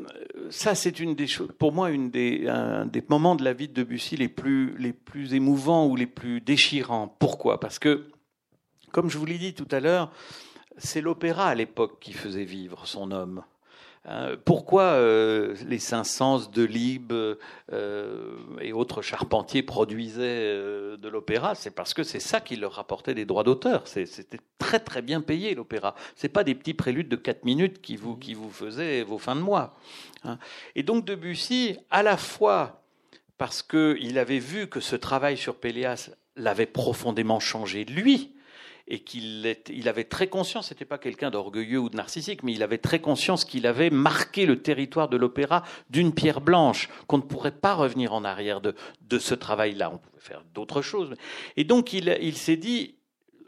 ça, 0.51 0.75
c'est 0.75 1.01
une 1.01 1.15
des 1.15 1.27
choses, 1.27 1.51
pour 1.59 1.73
moi, 1.73 1.91
une 1.91 2.11
des, 2.11 2.49
un 2.49 2.87
des 2.87 3.03
moments 3.09 3.35
de 3.35 3.45
la 3.45 3.53
vie 3.53 3.69
de 3.69 3.75
Debussy 3.75 4.17
les 4.17 4.29
plus 4.29 4.77
les 4.79 4.93
plus 4.93 5.35
émouvants 5.35 5.87
ou 5.87 5.97
les 5.97 6.07
plus 6.07 6.41
déchirants. 6.41 7.15
Pourquoi? 7.19 7.61
Parce 7.61 7.79
que, 7.79 8.09
comme 8.93 9.11
je 9.11 9.19
vous 9.19 9.27
l'ai 9.27 9.39
dit 9.39 9.55
tout 9.55 9.69
à 9.71 9.81
l'heure, 9.81 10.11
c'est 10.79 11.01
l'opéra 11.01 11.49
à 11.49 11.55
l'époque 11.55 11.99
qui 12.01 12.13
faisait 12.13 12.45
vivre 12.45 12.87
son 12.87 13.11
homme. 13.11 13.43
Hein, 14.11 14.37
pourquoi 14.47 14.85
euh, 14.85 15.55
les 15.67 15.79
Saint-Saëns, 15.79 16.51
Delibes 16.51 17.13
euh, 17.13 18.37
et 18.59 18.73
autres 18.73 19.03
charpentiers 19.03 19.63
produisaient 19.63 20.23
euh, 20.23 20.97
de 20.97 21.09
l'opéra? 21.09 21.55
C'est 21.55 21.71
parce 21.71 21.93
que 21.93 22.03
c'est 22.03 22.21
ça 22.21 22.41
qui 22.41 22.57
leur 22.57 22.73
rapportait 22.73 23.15
des 23.15 23.27
droits 23.27 23.45
d'auteur. 23.45 23.87
C'était 23.87 24.41
très 24.59 24.81
très 24.81 25.03
bien 25.03 25.21
payé 25.21 25.55
l'opéra. 25.55 25.95
C'est 26.17 26.31
pas 26.31 26.43
des 26.43 26.55
petits 26.55 26.73
préludes 26.73 27.11
de 27.11 27.17
4 27.17 27.45
minutes 27.45 27.83
qui 27.83 27.97
vous, 27.97 28.17
qui 28.17 28.33
vous 28.33 28.51
faisaient 28.51 29.03
vos 29.03 29.19
fins 29.19 29.37
de 29.37 29.43
mois. 29.43 29.77
Hein. 30.25 30.39
Et 30.75 30.83
donc 30.83 31.05
Debussy, 31.05 31.77
à 31.91 32.03
la 32.03 32.17
fois 32.17 32.83
parce 33.37 33.63
qu'il 33.63 34.19
avait 34.19 34.41
vu 34.41 34.67
que 34.67 34.81
ce 34.81 34.97
travail 34.97 35.37
sur 35.37 35.55
Péléas 35.57 36.11
l'avait 36.35 36.67
profondément 36.67 37.41
changé 37.41 37.85
lui, 37.85 38.33
et 38.89 39.01
qu'il 39.01 39.57
il 39.69 39.89
avait 39.89 40.05
très 40.05 40.27
conscience, 40.27 40.69
c'était 40.69 40.87
pas 40.87 40.99
quelqu'un 40.99 41.31
d'orgueilleux 41.31 41.79
ou 41.79 41.91
de 41.91 41.97
narcissique, 41.97 42.43
mais 42.43 42.53
il 42.53 42.63
avait 42.63 42.79
très 42.79 43.01
conscience 43.01 43.45
qu'il 43.45 43.67
avait 43.67 43.91
marqué 43.91 44.47
le 44.47 44.61
territoire 44.61 45.09
de 45.09 45.17
l'opéra 45.17 45.63
d'une 45.91 46.13
pierre 46.13 46.41
blanche, 46.41 46.89
qu'on 47.07 47.19
ne 47.19 47.23
pourrait 47.23 47.53
pas 47.53 47.75
revenir 47.75 48.15
en 48.15 48.25
arrière 48.25 48.61
de, 48.61 48.75
ce 49.19 49.35
travail-là. 49.35 49.91
On 49.93 49.99
pouvait 49.99 50.21
faire 50.21 50.43
d'autres 50.55 50.83
choses. 50.83 51.15
Et 51.57 51.65
donc 51.65 51.93
il, 51.93 52.17
il 52.23 52.37
s'est 52.37 52.57
dit, 52.57 52.97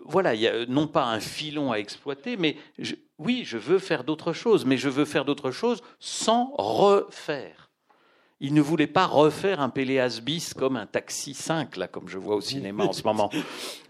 voilà, 0.04 0.34
il 0.34 0.42
y 0.42 0.48
a 0.48 0.66
non 0.66 0.86
pas 0.86 1.04
un 1.06 1.20
filon 1.20 1.72
à 1.72 1.78
exploiter, 1.78 2.36
mais 2.36 2.56
oui, 3.18 3.42
je 3.44 3.56
veux 3.56 3.78
faire 3.78 4.04
d'autres 4.04 4.34
choses, 4.34 4.66
mais 4.66 4.76
je 4.76 4.90
veux 4.90 5.06
faire 5.06 5.24
d'autres 5.24 5.50
choses 5.52 5.82
sans 5.98 6.54
refaire. 6.58 7.69
Il 8.42 8.54
ne 8.54 8.62
voulait 8.62 8.86
pas 8.86 9.06
refaire 9.06 9.60
un 9.60 9.68
Péléas 9.68 10.20
bis 10.22 10.54
comme 10.54 10.76
un 10.76 10.86
Taxi 10.86 11.34
5, 11.34 11.76
là, 11.76 11.88
comme 11.88 12.08
je 12.08 12.16
vois 12.16 12.36
au 12.36 12.40
cinéma 12.40 12.84
en 12.84 12.92
ce 12.92 13.02
moment. 13.02 13.30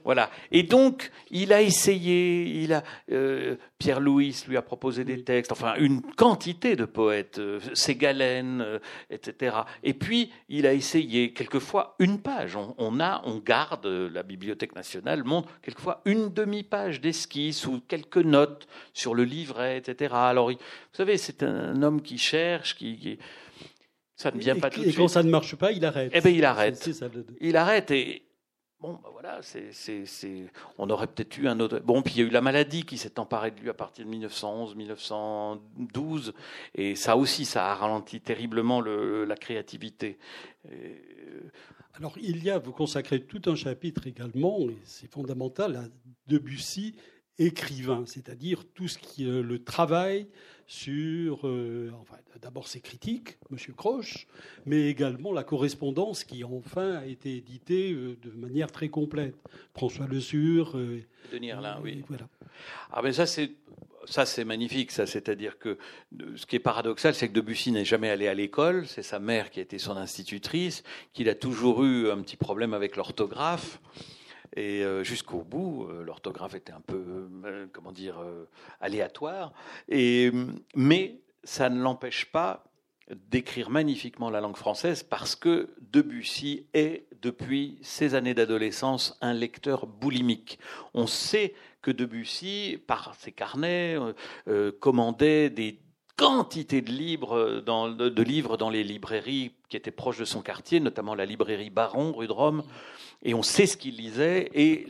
Voilà. 0.05 0.30
Et 0.51 0.62
donc, 0.62 1.11
il 1.30 1.53
a 1.53 1.62
essayé, 1.62 2.62
il 2.62 2.72
a, 2.72 2.82
euh, 3.12 3.57
Pierre 3.78 4.01
Louis 4.01 4.34
lui 4.48 4.57
a 4.57 4.62
proposé 4.62 5.05
des 5.05 5.22
textes, 5.22 5.53
enfin, 5.53 5.74
une 5.78 6.03
quantité 6.03 6.74
de 6.74 6.84
poètes, 6.84 7.38
euh, 7.38 7.61
Ségalène, 7.74 8.61
euh, 8.61 8.78
etc. 9.11 9.57
Et 9.82 9.94
puis, 9.94 10.32
il 10.48 10.66
a 10.66 10.72
essayé, 10.72 11.32
quelquefois, 11.32 11.94
une 11.98 12.20
page. 12.20 12.57
On, 12.57 12.98
a, 12.98 13.22
on 13.24 13.38
garde, 13.38 13.86
la 13.86 14.22
Bibliothèque 14.22 14.74
nationale 14.74 15.22
montre 15.22 15.48
quelquefois 15.62 16.01
une 16.07 16.32
demi-page 16.32 17.01
d'esquisse 17.01 17.66
ou 17.66 17.80
quelques 17.86 18.16
notes 18.16 18.66
sur 18.94 19.14
le 19.14 19.24
livret, 19.24 19.78
etc. 19.78 20.14
Alors, 20.14 20.51
vous 20.51 20.57
savez, 20.92 21.18
c'est 21.18 21.42
un 21.42 21.82
homme 21.82 22.03
qui 22.03 22.18
cherche, 22.18 22.74
qui 22.74 23.18
ça 24.20 24.30
ne 24.30 24.38
vient 24.38 24.58
pas 24.58 24.68
tout 24.68 24.80
de 24.80 24.84
suite. 24.84 24.94
Et 24.94 24.98
quand 24.98 25.08
ça 25.08 25.22
ne 25.22 25.30
marche 25.30 25.56
pas, 25.56 25.72
il 25.72 25.82
arrête. 25.82 26.12
Eh 26.14 26.20
bien, 26.20 26.30
il 26.30 26.44
arrête. 26.44 26.90
Il 27.40 27.56
arrête 27.56 27.90
et 27.90 28.22
bon, 28.78 28.92
ben 29.02 29.08
voilà, 29.12 29.40
c'est, 29.40 29.70
on 30.76 30.90
aurait 30.90 31.06
peut-être 31.06 31.38
eu 31.38 31.48
un 31.48 31.58
autre. 31.58 31.78
Bon, 31.80 32.02
puis 32.02 32.14
il 32.16 32.20
y 32.20 32.22
a 32.22 32.26
eu 32.26 32.30
la 32.30 32.42
maladie 32.42 32.84
qui 32.84 32.98
s'est 32.98 33.18
emparée 33.18 33.50
de 33.50 33.60
lui 33.60 33.70
à 33.70 33.74
partir 33.74 34.04
de 34.04 34.10
1911, 34.10 34.76
1912, 34.76 36.34
et 36.74 36.94
ça 36.96 37.16
aussi, 37.16 37.46
ça 37.46 37.70
a 37.70 37.74
ralenti 37.74 38.20
terriblement 38.20 38.82
le, 38.82 39.24
la 39.24 39.36
créativité. 39.36 40.18
Alors, 41.94 42.18
il 42.20 42.44
y 42.44 42.50
a, 42.50 42.58
vous 42.58 42.72
consacrez 42.72 43.22
tout 43.22 43.40
un 43.46 43.54
chapitre 43.54 44.06
également, 44.06 44.60
et 44.68 44.76
c'est 44.84 45.10
fondamental, 45.10 45.76
à 45.76 45.84
Debussy 46.26 46.94
écrivain, 47.41 48.05
c'est-à-dire 48.07 48.64
tout 48.74 48.86
ce 48.86 48.99
qui 48.99 49.24
est 49.24 49.43
le 49.43 49.64
travail 49.64 50.28
sur, 50.70 51.49
euh, 51.49 51.91
enfin, 52.01 52.16
d'abord 52.41 52.68
ses 52.68 52.80
critiques, 52.80 53.38
Monsieur 53.51 53.72
Croche, 53.72 54.28
mais 54.66 54.88
également 54.88 55.32
la 55.32 55.43
correspondance 55.43 56.22
qui 56.22 56.45
enfin 56.45 56.93
a 56.93 57.07
été 57.07 57.36
éditée 57.36 57.93
euh, 57.93 58.16
de 58.22 58.30
manière 58.30 58.70
très 58.70 58.88
complète. 58.88 59.34
François 59.74 60.07
Le 60.07 60.20
Sur. 60.20 60.76
Euh, 60.76 61.03
Denis 61.32 61.49
Erlin, 61.49 61.80
oui. 61.82 62.05
Voilà. 62.07 62.28
Ah 62.93 63.03
ben 63.03 63.12
ça 63.12 63.26
c'est 63.26 63.51
ça 64.05 64.26
c'est 64.26 64.45
magnifique, 64.45 64.93
ça. 64.93 65.07
C'est-à-dire 65.07 65.59
que 65.59 65.76
ce 66.36 66.47
qui 66.47 66.55
est 66.55 66.61
paradoxal, 66.61 67.16
c'est 67.16 67.28
que 67.28 67.34
Debussy 67.34 67.72
n'est 67.72 67.84
jamais 67.84 68.09
allé 68.09 68.28
à 68.28 68.34
l'école. 68.34 68.86
C'est 68.86 69.03
sa 69.03 69.18
mère 69.18 69.51
qui 69.51 69.59
a 69.59 69.62
été 69.62 69.78
son 69.78 69.97
institutrice, 69.97 70.84
qu'il 71.12 71.28
a 71.28 71.34
toujours 71.34 71.82
eu 71.82 72.11
un 72.11 72.20
petit 72.22 72.36
problème 72.36 72.74
avec 72.74 72.97
l'orthographe. 72.97 73.80
Et 74.57 74.82
euh, 74.82 75.05
jusqu'au 75.05 75.42
bout, 75.42 75.86
euh, 75.88 76.03
l'orthographe 76.05 76.55
était 76.55 76.72
un 76.72 76.80
peu, 76.80 77.28
euh, 77.44 77.66
comment 77.72 77.92
dire, 77.92 78.16
aléatoire. 78.80 79.53
Et, 79.88 80.32
mais 80.74 81.20
ça 81.44 81.68
ne 81.70 81.80
l'empêche 81.80 82.26
pas 82.26 82.64
d'écrire 83.30 83.70
magnifiquement 83.70 84.30
la 84.30 84.40
langue 84.40 84.57
française 84.57 85.03
parce 85.03 85.34
que 85.34 85.70
Debussy 85.80 86.66
est, 86.74 87.07
depuis 87.22 87.78
ses 87.82 88.14
années 88.14 88.34
d'adolescence, 88.34 89.18
un 89.20 89.32
lecteur 89.32 89.86
boulimique. 89.86 90.59
On 90.94 91.07
sait 91.07 91.55
que 91.82 91.90
Debussy, 91.90 92.78
par 92.86 93.14
ses 93.16 93.32
carnets, 93.32 93.96
commandait 94.78 95.51
des 95.51 95.80
quantités 96.16 96.82
de 96.82 96.90
livres 96.92 98.57
dans 98.57 98.70
les 98.70 98.84
librairies 98.84 99.53
qui 99.68 99.76
étaient 99.76 99.90
proches 99.90 100.18
de 100.18 100.24
son 100.24 100.40
quartier, 100.40 100.78
notamment 100.78 101.16
la 101.16 101.26
librairie 101.26 101.70
Baron, 101.70 102.12
rue 102.12 102.28
de 102.28 102.32
Rome 102.32 102.62
et 103.22 103.34
on 103.34 103.42
sait 103.42 103.66
ce 103.66 103.76
qu'il 103.76 103.96
lisait, 103.96 104.50
et 104.54 104.86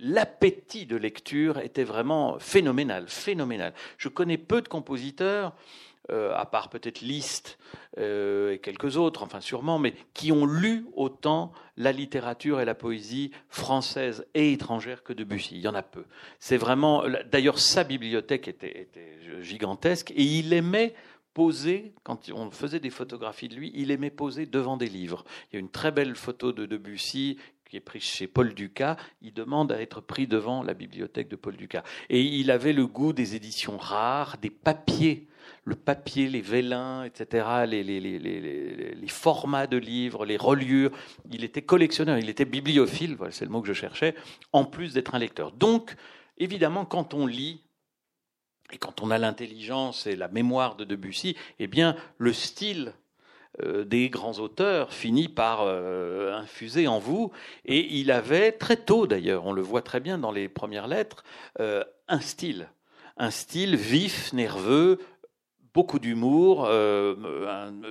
l'appétit 0.00 0.86
de 0.86 0.96
lecture 0.96 1.58
était 1.58 1.84
vraiment 1.84 2.38
phénoménal, 2.38 3.04
phénoménal. 3.08 3.74
Je 3.98 4.08
connais 4.08 4.38
peu 4.38 4.62
de 4.62 4.68
compositeurs, 4.68 5.54
euh, 6.10 6.34
à 6.34 6.46
part 6.46 6.68
peut-être 6.68 7.00
Liszt 7.00 7.58
euh, 7.98 8.54
et 8.54 8.58
quelques 8.58 8.96
autres, 8.96 9.22
enfin 9.22 9.40
sûrement, 9.40 9.78
mais 9.78 9.94
qui 10.14 10.32
ont 10.32 10.46
lu 10.46 10.86
autant 10.94 11.52
la 11.76 11.92
littérature 11.92 12.60
et 12.60 12.64
la 12.64 12.74
poésie 12.74 13.30
française 13.48 14.26
et 14.34 14.52
étrangère 14.52 15.04
que 15.04 15.12
Debussy. 15.12 15.56
Il 15.56 15.60
y 15.60 15.68
en 15.68 15.74
a 15.74 15.82
peu. 15.82 16.04
C'est 16.40 16.56
vraiment, 16.56 17.04
d'ailleurs, 17.30 17.58
sa 17.58 17.84
bibliothèque 17.84 18.48
était, 18.48 18.80
était 18.80 19.18
gigantesque, 19.42 20.10
et 20.12 20.22
il 20.22 20.52
aimait 20.52 20.94
poser, 21.34 21.94
quand 22.02 22.30
on 22.32 22.50
faisait 22.50 22.80
des 22.80 22.90
photographies 22.90 23.48
de 23.48 23.54
lui, 23.54 23.72
il 23.74 23.90
aimait 23.90 24.10
poser 24.10 24.44
devant 24.46 24.76
des 24.76 24.88
livres. 24.88 25.24
Il 25.50 25.54
y 25.54 25.56
a 25.56 25.60
une 25.60 25.70
très 25.70 25.90
belle 25.90 26.14
photo 26.14 26.52
de 26.52 26.66
Debussy 26.66 27.38
qui 27.72 27.78
est 27.78 27.80
pris 27.80 28.00
chez 28.00 28.26
Paul 28.26 28.52
Ducas, 28.52 28.98
il 29.22 29.32
demande 29.32 29.72
à 29.72 29.80
être 29.80 30.02
pris 30.02 30.26
devant 30.26 30.62
la 30.62 30.74
bibliothèque 30.74 31.28
de 31.28 31.36
Paul 31.36 31.56
Ducas. 31.56 31.82
Et 32.10 32.20
il 32.20 32.50
avait 32.50 32.74
le 32.74 32.86
goût 32.86 33.14
des 33.14 33.34
éditions 33.34 33.78
rares, 33.78 34.36
des 34.42 34.50
papiers, 34.50 35.26
le 35.64 35.74
papier, 35.74 36.28
les 36.28 36.42
vélins, 36.42 37.04
etc., 37.04 37.64
les, 37.66 39.08
formats 39.08 39.66
de 39.66 39.78
livres, 39.78 40.26
les 40.26 40.36
reliures. 40.36 40.90
Il 41.30 41.44
était 41.44 41.62
collectionneur, 41.62 42.18
il 42.18 42.28
était 42.28 42.44
bibliophile, 42.44 43.14
voilà, 43.14 43.32
c'est 43.32 43.46
le 43.46 43.50
mot 43.50 43.62
que 43.62 43.68
je 43.68 43.72
cherchais, 43.72 44.14
en 44.52 44.66
plus 44.66 44.92
d'être 44.92 45.14
un 45.14 45.18
lecteur. 45.18 45.50
Donc, 45.52 45.96
évidemment, 46.36 46.84
quand 46.84 47.14
on 47.14 47.26
lit, 47.26 47.62
et 48.70 48.76
quand 48.76 49.00
on 49.00 49.10
a 49.10 49.16
l'intelligence 49.16 50.06
et 50.06 50.14
la 50.14 50.28
mémoire 50.28 50.76
de 50.76 50.84
Debussy, 50.84 51.38
eh 51.58 51.68
bien, 51.68 51.96
le 52.18 52.34
style 52.34 52.92
des 53.60 54.08
grands 54.08 54.38
auteurs 54.38 54.92
finit 54.92 55.28
par 55.28 55.62
euh, 55.62 56.32
infuser 56.34 56.88
en 56.88 56.98
vous. 56.98 57.32
Et 57.64 57.98
il 57.98 58.10
avait 58.10 58.52
très 58.52 58.76
tôt, 58.76 59.06
d'ailleurs, 59.06 59.46
on 59.46 59.52
le 59.52 59.62
voit 59.62 59.82
très 59.82 60.00
bien 60.00 60.18
dans 60.18 60.32
les 60.32 60.48
premières 60.48 60.88
lettres, 60.88 61.24
euh, 61.60 61.84
un 62.08 62.20
style. 62.20 62.68
Un 63.18 63.30
style 63.30 63.76
vif, 63.76 64.32
nerveux, 64.32 64.98
beaucoup 65.74 65.98
d'humour, 65.98 66.68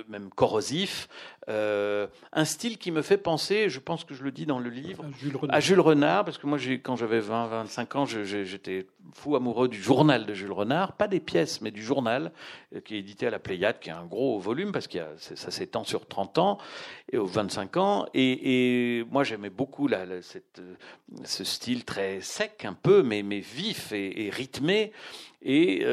même 0.08 0.30
corrosif, 0.34 1.08
euh, 1.48 2.06
un 2.32 2.44
style 2.44 2.78
qui 2.78 2.92
me 2.92 3.02
fait 3.02 3.16
penser, 3.16 3.68
je 3.68 3.80
pense 3.80 4.04
que 4.04 4.14
je 4.14 4.22
le 4.22 4.30
dis 4.30 4.46
dans 4.46 4.60
le 4.60 4.70
livre, 4.70 5.04
à 5.48 5.58
Jules 5.58 5.80
Renard, 5.80 6.24
parce 6.24 6.38
que 6.38 6.46
moi, 6.46 6.58
quand 6.82 6.94
j'avais 6.94 7.20
20-25 7.20 7.96
ans, 7.96 8.06
j'étais 8.06 8.86
fou 9.12 9.34
amoureux 9.34 9.68
du 9.68 9.82
journal 9.82 10.24
de 10.24 10.34
Jules 10.34 10.52
Renard, 10.52 10.92
pas 10.92 11.08
des 11.08 11.18
pièces, 11.18 11.60
mais 11.60 11.72
du 11.72 11.82
journal, 11.82 12.30
euh, 12.74 12.80
qui 12.80 12.94
est 12.94 12.98
édité 13.00 13.26
à 13.26 13.30
la 13.30 13.40
Pléiade, 13.40 13.80
qui 13.80 13.90
a 13.90 13.98
un 13.98 14.06
gros 14.06 14.38
volume, 14.38 14.70
parce 14.70 14.86
que 14.86 14.98
ça 15.16 15.50
s'étend 15.50 15.82
sur 15.82 16.06
30 16.06 16.38
ans, 16.38 16.58
et 17.10 17.18
aux 17.18 17.26
25 17.26 17.76
ans, 17.76 18.06
et, 18.14 19.04
moi 19.10 19.24
j'aimais 19.24 19.50
beaucoup 19.50 19.88
cette, 20.20 20.60
euh, 20.60 20.74
ce 21.24 21.42
style 21.42 21.84
très 21.84 22.20
sec, 22.20 22.64
un 22.64 22.74
peu, 22.74 23.02
mais, 23.02 23.24
mais 23.24 23.40
vif 23.40 23.92
et, 23.92 24.30
rythmé, 24.32 24.92
et 25.44 25.84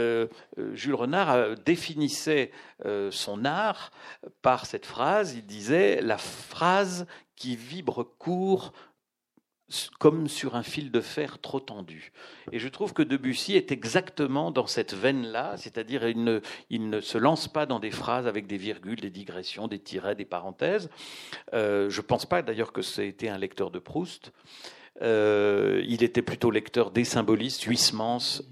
Jules 0.73 0.95
Renard 0.95 1.55
définissait 1.65 2.51
son 3.11 3.45
art 3.45 3.91
par 4.41 4.65
cette 4.65 4.85
phrase, 4.85 5.33
il 5.35 5.45
disait 5.45 6.01
la 6.01 6.17
phrase 6.17 7.05
qui 7.35 7.55
vibre 7.55 8.03
court 8.17 8.73
comme 9.99 10.27
sur 10.27 10.55
un 10.55 10.63
fil 10.63 10.91
de 10.91 11.01
fer 11.01 11.39
trop 11.39 11.59
tendu. 11.59 12.11
Et 12.51 12.59
je 12.59 12.67
trouve 12.67 12.93
que 12.93 13.03
Debussy 13.03 13.55
est 13.55 13.71
exactement 13.71 14.51
dans 14.51 14.67
cette 14.67 14.93
veine-là, 14.93 15.55
c'est-à-dire 15.57 16.07
il 16.07 16.23
ne, 16.89 17.01
se 17.01 17.17
lance 17.17 17.47
pas 17.47 17.65
dans 17.65 17.79
des 17.79 17.91
phrases 17.91 18.27
avec 18.27 18.47
des 18.47 18.57
virgules, 18.57 18.99
des 18.99 19.09
digressions, 19.09 19.67
des 19.67 19.79
tirets, 19.79 20.15
des 20.15 20.25
parenthèses. 20.25 20.89
Euh, 21.53 21.89
je 21.89 22.01
ne 22.01 22.05
pense 22.05 22.25
pas 22.25 22.41
d'ailleurs 22.41 22.73
que 22.73 22.81
c'était 22.81 23.29
un 23.29 23.37
lecteur 23.37 23.71
de 23.71 23.79
Proust. 23.79 24.31
Euh, 25.01 25.81
il 25.87 26.03
était 26.03 26.21
plutôt 26.21 26.51
lecteur 26.51 26.91
des 26.91 27.05
symbolistes, 27.05 27.63
Huysmans, 27.63 28.41
euh, 28.41 28.43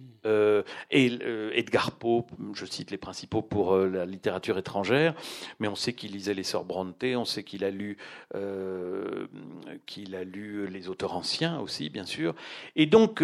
et 0.91 1.19
euh, 1.21 1.51
Edgar 1.53 1.91
Poe, 1.91 2.25
je 2.53 2.65
cite 2.65 2.91
les 2.91 2.97
principaux 2.97 3.41
pour 3.41 3.73
euh, 3.73 3.87
la 3.87 4.05
littérature 4.05 4.57
étrangère, 4.57 5.13
mais 5.59 5.67
on 5.67 5.75
sait 5.75 5.93
qu'il 5.93 6.11
lisait 6.11 6.33
les 6.33 6.43
sœurs 6.43 6.65
Brontë, 6.65 7.15
on 7.15 7.25
sait 7.25 7.43
qu'il 7.43 7.63
a 7.63 7.71
lu 7.71 7.97
qu'il 9.85 10.15
a 10.15 10.23
lu 10.23 10.67
les 10.67 10.89
auteurs 10.89 11.15
anciens 11.15 11.59
aussi, 11.59 11.89
bien 11.89 12.05
sûr, 12.05 12.35
et 12.75 12.85
donc 12.85 13.23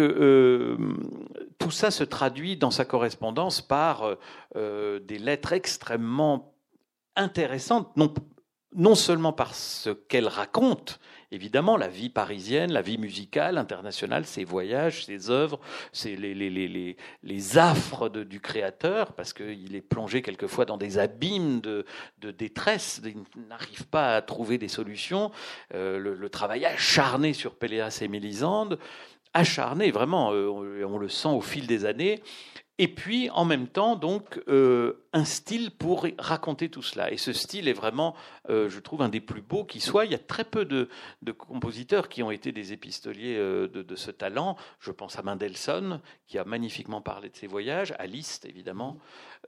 tout 1.58 1.70
ça 1.70 1.90
se 1.90 2.04
traduit 2.04 2.56
dans 2.56 2.70
sa 2.70 2.84
correspondance 2.84 3.60
par 3.60 4.16
des 4.54 5.18
lettres 5.18 5.52
extrêmement 5.52 6.54
intéressantes, 7.16 7.96
non, 7.96 8.12
non 8.74 8.94
seulement 8.94 9.32
par 9.32 9.54
ce 9.54 9.90
qu'elles 9.90 10.28
racontent, 10.28 10.94
évidemment, 11.34 11.76
la 11.76 11.88
vie 11.88 12.08
parisienne, 12.08 12.72
la 12.72 12.82
vie 12.82 12.98
musicale, 12.98 13.58
internationale, 13.58 14.24
ses 14.24 14.44
voyages, 14.44 15.04
ses 15.04 15.30
œuvres, 15.30 15.60
c'est 15.92 16.16
les, 16.16 17.58
affres 17.58 18.08
du 18.08 18.40
créateur, 18.40 19.12
parce 19.12 19.32
qu'il 19.32 19.74
est 19.74 19.80
plongé 19.80 20.22
quelquefois 20.22 20.64
dans 20.64 20.76
des 20.76 20.98
abîmes 20.98 21.60
de, 21.60 21.84
de 22.18 22.30
détresse, 22.30 23.02
il 23.04 23.48
n'arrive 23.48 23.86
pas 23.86 24.16
à 24.16 24.22
trouver 24.22 24.58
des 24.58 24.68
solutions. 24.68 25.30
Euh, 25.74 25.98
le, 25.98 26.28
travail 26.28 26.64
acharné 26.64 27.32
sur 27.32 27.54
Péléas 27.54 27.98
et 28.02 28.08
Mélisande, 28.08 28.78
acharné, 29.34 29.90
vraiment, 29.90 30.32
euh, 30.32 30.84
on 30.84 30.98
le 30.98 31.08
sent 31.08 31.28
au 31.28 31.40
fil 31.40 31.66
des 31.66 31.84
années. 31.84 32.22
Et 32.78 32.88
puis, 32.88 33.30
en 33.30 33.44
même 33.44 33.68
temps, 33.68 33.94
donc, 33.94 34.42
euh, 34.48 35.04
un 35.12 35.24
style 35.24 35.70
pour 35.70 36.06
raconter 36.18 36.68
tout 36.68 36.82
cela. 36.82 37.12
Et 37.12 37.16
ce 37.16 37.32
style 37.32 37.68
est 37.68 37.72
vraiment, 37.72 38.16
euh, 38.50 38.68
je 38.68 38.80
trouve, 38.80 39.02
un 39.02 39.08
des 39.08 39.20
plus 39.20 39.42
beaux 39.42 39.64
qui 39.64 39.78
soit. 39.78 40.06
Il 40.06 40.10
y 40.10 40.16
a 40.16 40.18
très 40.18 40.42
peu 40.42 40.64
de, 40.64 40.88
compositeurs 41.38 42.08
qui 42.08 42.24
ont 42.24 42.32
été 42.32 42.50
des 42.50 42.72
épistoliers 42.72 43.36
euh, 43.36 43.68
de, 43.68 43.94
ce 43.94 44.10
talent. 44.10 44.56
Je 44.80 44.90
pense 44.90 45.16
à 45.16 45.22
Mendelssohn, 45.22 46.00
qui 46.26 46.36
a 46.36 46.44
magnifiquement 46.44 47.00
parlé 47.00 47.28
de 47.28 47.36
ses 47.36 47.46
voyages, 47.46 47.94
à 47.98 48.06
Liszt, 48.06 48.44
évidemment. 48.44 48.98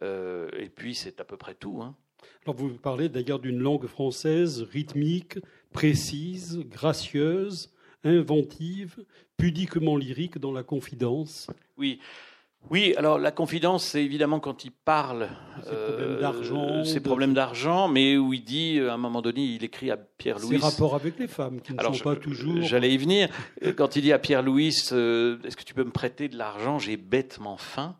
et 0.02 0.70
puis, 0.72 0.94
c'est 0.94 1.20
à 1.20 1.24
peu 1.24 1.36
près 1.36 1.54
tout. 1.54 1.80
Hein. 1.82 1.96
Alors 2.44 2.56
vous 2.56 2.70
parlez 2.78 3.08
d'ailleurs 3.08 3.40
d'une 3.40 3.58
langue 3.58 3.86
française 3.86 4.62
rythmique, 4.62 5.38
précise, 5.72 6.60
gracieuse, 6.60 7.72
inventive, 8.04 9.04
pudiquement 9.36 9.96
lyrique 9.96 10.38
dans 10.38 10.52
la 10.52 10.62
confidence. 10.62 11.48
Oui. 11.76 11.98
Oui, 12.70 12.94
alors 12.96 13.18
la 13.18 13.30
confidence, 13.30 13.84
c'est 13.84 14.02
évidemment 14.02 14.40
quand 14.40 14.64
il 14.64 14.72
parle. 14.72 15.28
Ses 15.62 15.70
problèmes 15.70 16.20
d'argent. 16.20 16.84
Ses 16.84 17.00
problèmes 17.00 17.34
d'argent, 17.34 17.88
mais 17.88 18.16
où 18.16 18.32
il 18.32 18.42
dit, 18.42 18.80
à 18.80 18.94
un 18.94 18.96
moment 18.96 19.22
donné, 19.22 19.42
il 19.42 19.64
écrit 19.64 19.90
à 19.90 19.96
Pierre-Louis. 19.96 20.58
Ses 20.58 20.64
rapports 20.64 20.94
avec 20.94 21.18
les 21.18 21.28
femmes, 21.28 21.60
qui 21.60 21.72
ne 21.72 21.78
alors, 21.78 21.94
sont 21.94 22.04
pas 22.04 22.16
toujours. 22.16 22.62
J'allais 22.62 22.92
y 22.92 22.98
venir. 22.98 23.28
Quand 23.76 23.96
il 23.96 24.02
dit 24.02 24.12
à 24.12 24.18
Pierre-Louis, 24.18 24.74
euh, 24.92 25.38
est-ce 25.44 25.56
que 25.56 25.64
tu 25.64 25.74
peux 25.74 25.84
me 25.84 25.90
prêter 25.90 26.28
de 26.28 26.36
l'argent? 26.36 26.78
J'ai 26.78 26.96
bêtement 26.96 27.56
faim. 27.56 27.96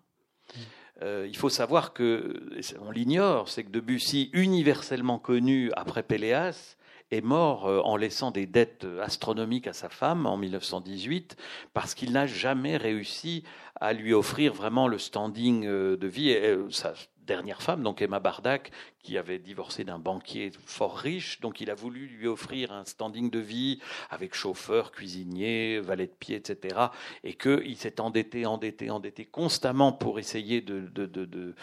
Euh, 1.03 1.27
il 1.29 1.37
faut 1.37 1.51
savoir 1.51 1.93
que, 1.93 2.41
on 2.81 2.91
l'ignore, 2.91 3.49
c'est 3.49 3.65
que 3.65 3.71
Debussy, 3.71 4.31
universellement 4.33 5.19
connu 5.19 5.71
après 5.77 6.03
Péléas, 6.03 6.77
est 7.11 7.21
mort 7.21 7.67
euh, 7.67 7.81
en 7.81 7.97
laissant 7.97 8.31
des 8.31 8.47
dettes 8.47 8.87
astronomiques 9.01 9.67
à 9.69 9.73
sa 9.73 9.89
femme 9.89 10.27
en 10.27 10.37
1918 10.37 11.37
parce 11.73 11.95
qu'il 11.95 12.13
n'a 12.13 12.27
jamais 12.27 12.77
réussi 12.77 13.45
à 13.81 13.93
lui 13.93 14.13
offrir 14.13 14.53
vraiment 14.53 14.89
le 14.89 14.99
standing 14.99 15.67
euh, 15.67 15.97
de 15.97 16.07
vie. 16.07 16.31
Et 16.31 16.57
sa 16.71 16.95
dernière 17.27 17.61
femme, 17.61 17.83
donc 17.83 18.01
Emma 18.01 18.21
Bardac, 18.21 18.71
qui 19.03 19.19
avait 19.19 19.39
divorcé 19.39 19.85
d'un 19.85 19.99
banquier 19.99 20.53
fort 20.65 20.97
riche, 20.97 21.41
donc 21.41 21.61
il 21.61 21.71
a 21.71 21.75
voulu 21.75 22.07
lui 22.07 22.27
offrir 22.27 22.73
un 22.73 22.85
standing 22.85 23.31
de 23.31 23.39
vie 23.39 23.81
avec 24.11 24.35
chauffeur, 24.35 24.93
cuisinier, 24.93 25.81
valet 25.81 26.07
de 26.07 26.13
pied, 26.13 26.37
etc. 26.37 26.77
Et 27.25 27.35
qu'il 27.35 27.77
s'est 27.77 28.01
endetté, 28.01 28.47
endetté, 28.47 28.91
endetté 28.91 29.25
constamment 29.25 29.93
pour 29.93 30.19
essayer 30.19 30.61
de, 30.61 30.81
de, 30.81 31.07
de, 31.07 31.55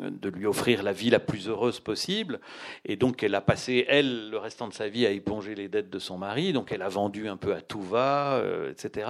de, 0.00 0.28
lui 0.28 0.46
offrir 0.46 0.82
la 0.82 0.92
vie 0.92 1.10
la 1.10 1.18
plus 1.20 1.48
heureuse 1.48 1.80
possible. 1.80 2.40
Et 2.84 2.96
donc 2.96 3.22
elle 3.22 3.34
a 3.34 3.40
passé, 3.40 3.84
elle, 3.88 4.30
le 4.30 4.38
restant 4.38 4.68
de 4.68 4.72
sa 4.74 4.88
vie 4.88 5.06
à 5.06 5.10
éponger 5.10 5.54
les 5.54 5.68
dettes 5.68 5.90
de 5.90 5.98
son 5.98 6.18
mari. 6.18 6.52
Donc 6.52 6.72
elle 6.72 6.82
a 6.82 6.88
vendu 6.88 7.28
un 7.28 7.36
peu 7.36 7.54
à 7.54 7.60
tout 7.60 7.82
va, 7.82 8.34
euh, 8.36 8.70
etc. 8.70 9.08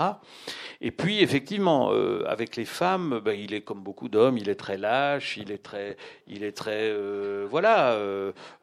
Et 0.80 0.91
puis 0.91 1.20
effectivement, 1.22 1.91
euh, 1.93 2.24
avec 2.26 2.57
les 2.57 2.64
femmes, 2.64 3.20
ben, 3.24 3.39
il 3.39 3.55
est 3.55 3.61
comme 3.62 3.83
beaucoup 3.83 4.09
d'hommes, 4.09 4.39
il 4.39 4.49
est 4.49 4.55
très 4.57 4.76
lâche, 4.78 5.37
il 5.37 5.51
est 5.53 5.62
très, 5.62 5.97
il 6.26 6.43
est 6.45 6.53
très, 6.53 6.91
euh, 6.91 7.47
voilà, 7.49 7.97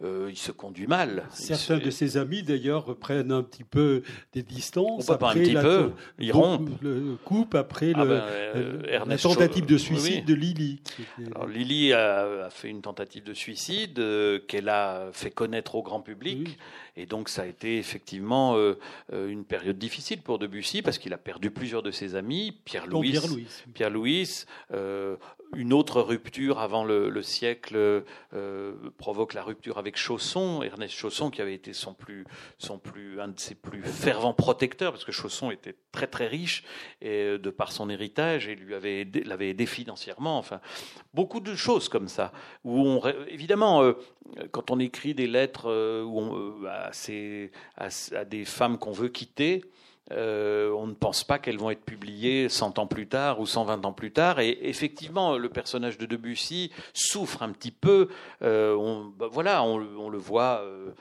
il 0.01 0.37
se 0.37 0.51
conduit 0.51 0.87
mal. 0.87 1.23
Certains 1.31 1.79
se- 1.79 1.83
de 1.85 1.89
ses 1.89 2.17
amis, 2.17 2.43
d'ailleurs, 2.43 2.95
prennent 2.97 3.31
un 3.31 3.43
petit 3.43 3.63
peu 3.63 4.01
des 4.33 4.43
distances. 4.43 5.07
On 5.09 5.13
peut 5.13 5.17
pas 5.19 5.27
un 5.27 5.29
après 5.31 5.41
petit 5.41 5.51
la- 5.53 5.61
peu, 5.61 5.91
ils 6.19 6.31
rompent. 6.31 6.69
Le 6.81 7.15
coupe 7.23 7.55
après 7.55 7.91
Ah 7.95 8.03
le, 8.03 8.09
ben, 8.09 9.05
la 9.07 9.17
tentative 9.17 9.65
de 9.65 9.77
suicide 9.77 10.23
oui. 10.27 10.33
de 10.33 10.33
Lily. 10.33 10.81
Alors, 11.33 11.47
Lily 11.47 11.93
a, 11.93 12.08
a 12.09 12.49
fait 12.49 12.69
une 12.69 12.81
tentative 12.81 13.23
de 13.23 13.33
suicide 13.33 13.99
euh, 13.99 14.39
qu'elle 14.47 14.69
a 14.69 15.09
fait 15.13 15.31
connaître 15.31 15.75
au 15.75 15.83
grand 15.83 16.01
public. 16.01 16.57
Et 16.99 17.05
donc, 17.05 17.29
ça 17.29 17.43
a 17.43 17.45
été 17.45 17.77
effectivement 17.77 18.57
euh, 18.57 18.77
euh, 19.13 19.29
une 19.29 19.45
période 19.45 19.77
difficile 19.77 20.21
pour 20.21 20.37
Debussy 20.37 20.81
parce 20.81 20.97
qu'il 20.97 21.13
a 21.13 21.17
perdu 21.17 21.49
plusieurs 21.49 21.81
de 21.81 21.91
ses 21.91 22.15
amis. 22.15 22.51
dont 22.51 22.57
Pierre-Louis, 22.65 23.11
Pierre-Louis. 23.11 23.47
Pierre-Louis, 23.73 24.45
euh, 24.73 25.15
une 25.55 25.73
autre 25.73 26.01
rupture 26.01 26.59
avant 26.59 26.83
le, 26.83 27.09
le 27.09 27.23
siècle 27.23 28.03
euh, 28.33 28.73
provoque 28.97 29.33
la 29.33 29.43
rupture 29.43 29.77
avec 29.77 29.97
Chausson, 29.97 30.61
Ernest 30.61 30.93
Chausson, 30.93 31.29
qui 31.29 31.41
avait 31.41 31.53
été 31.53 31.73
son 31.73 31.93
plus, 31.93 32.25
son 32.57 32.77
plus, 32.77 33.19
un 33.19 33.29
de 33.29 33.39
ses 33.39 33.55
plus 33.55 33.81
fervents 33.81 34.33
protecteurs, 34.33 34.91
parce 34.91 35.05
que 35.05 35.11
Chausson 35.11 35.51
était 35.51 35.75
très 35.91 36.07
très 36.07 36.27
riche 36.27 36.63
et, 37.01 37.09
euh, 37.09 37.37
de 37.37 37.49
par 37.49 37.71
son 37.71 37.89
héritage 37.89 38.47
et 38.47 38.55
lui 38.55 38.75
avait 38.75 39.07
l'avait 39.25 39.49
aidé 39.49 39.65
financièrement. 39.65 40.37
Enfin, 40.37 40.61
beaucoup 41.13 41.39
de 41.39 41.55
choses 41.55 41.89
comme 41.89 42.07
ça. 42.07 42.31
Où 42.63 42.79
on, 42.79 43.01
évidemment, 43.27 43.81
euh, 43.83 43.93
quand 44.51 44.71
on 44.71 44.79
écrit 44.79 45.13
des 45.13 45.27
lettres 45.27 46.03
où 46.03 46.19
on, 46.19 46.65
à 46.65 48.25
des 48.25 48.45
femmes 48.45 48.77
qu'on 48.77 48.91
veut 48.91 49.09
quitter. 49.09 49.63
Euh, 50.11 50.71
on 50.71 50.87
ne 50.87 50.93
pense 50.93 51.23
pas 51.23 51.37
qu'elles 51.39 51.57
vont 51.57 51.69
être 51.69 51.83
publiées 51.85 52.49
100 52.49 52.79
ans 52.79 52.87
plus 52.87 53.07
tard 53.07 53.39
ou 53.39 53.45
120 53.45 53.85
ans 53.85 53.93
plus 53.93 54.11
tard. 54.11 54.39
Et 54.39 54.57
effectivement, 54.63 55.37
le 55.37 55.49
personnage 55.49 55.97
de 55.97 56.05
Debussy 56.05 56.71
souffre 56.93 57.43
un 57.43 57.51
petit 57.51 57.71
peu. 57.71 58.07
Euh, 58.41 59.03
bah, 59.17 59.27
voilà, 59.31 59.63
on, 59.63 59.77
le- 59.77 60.17
voit. 60.17 60.61
euh, 60.63 60.91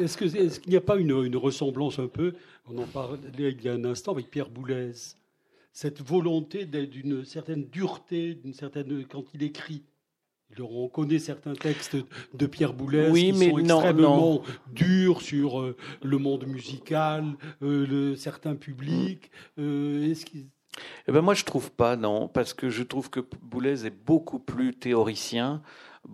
Est-ce 0.00 0.16
qu'il 0.16 0.50
n'y 0.70 0.76
a 0.76 0.80
pas 0.80 0.96
une, 0.96 1.10
une 1.24 1.36
ressemblance 1.36 1.98
un 1.98 2.08
peu 2.08 2.34
On 2.68 2.78
en 2.78 2.86
parlait 2.86 3.18
il 3.36 3.62
y 3.62 3.68
a 3.68 3.72
un 3.72 3.84
instant 3.84 4.12
avec 4.12 4.30
Pierre 4.30 4.48
Boulez. 4.50 4.92
Cette 5.72 6.00
volonté 6.02 6.64
d'une 6.64 7.24
certaine 7.24 7.66
dureté, 7.66 8.34
d'une 8.34 8.54
certaine 8.54 9.04
quand 9.06 9.24
il 9.34 9.42
écrit. 9.42 9.82
On 10.58 10.88
connaît 10.88 11.18
certains 11.18 11.54
textes 11.54 11.96
de 12.34 12.46
Pierre 12.46 12.72
Boulez 12.72 13.08
Oui, 13.10 13.32
qui 13.32 13.38
mais 13.38 13.50
sont 13.50 13.58
non, 13.58 13.80
extrêmement 13.80 14.42
durs 14.72 15.20
sur 15.20 15.60
euh, 15.60 15.76
le 16.02 16.18
monde 16.18 16.46
musical, 16.46 17.24
euh, 17.62 17.86
le, 17.86 18.16
certains 18.16 18.54
publics. 18.54 19.30
Euh, 19.58 20.10
est-ce 20.10 20.24
Eh 21.06 21.12
ben 21.12 21.20
moi, 21.20 21.34
je 21.34 21.44
trouve 21.44 21.70
pas, 21.70 21.96
non, 21.96 22.28
parce 22.28 22.54
que 22.54 22.70
je 22.70 22.82
trouve 22.82 23.10
que 23.10 23.20
Boulez 23.42 23.86
est 23.86 24.04
beaucoup 24.06 24.38
plus 24.38 24.72
théoricien. 24.74 25.62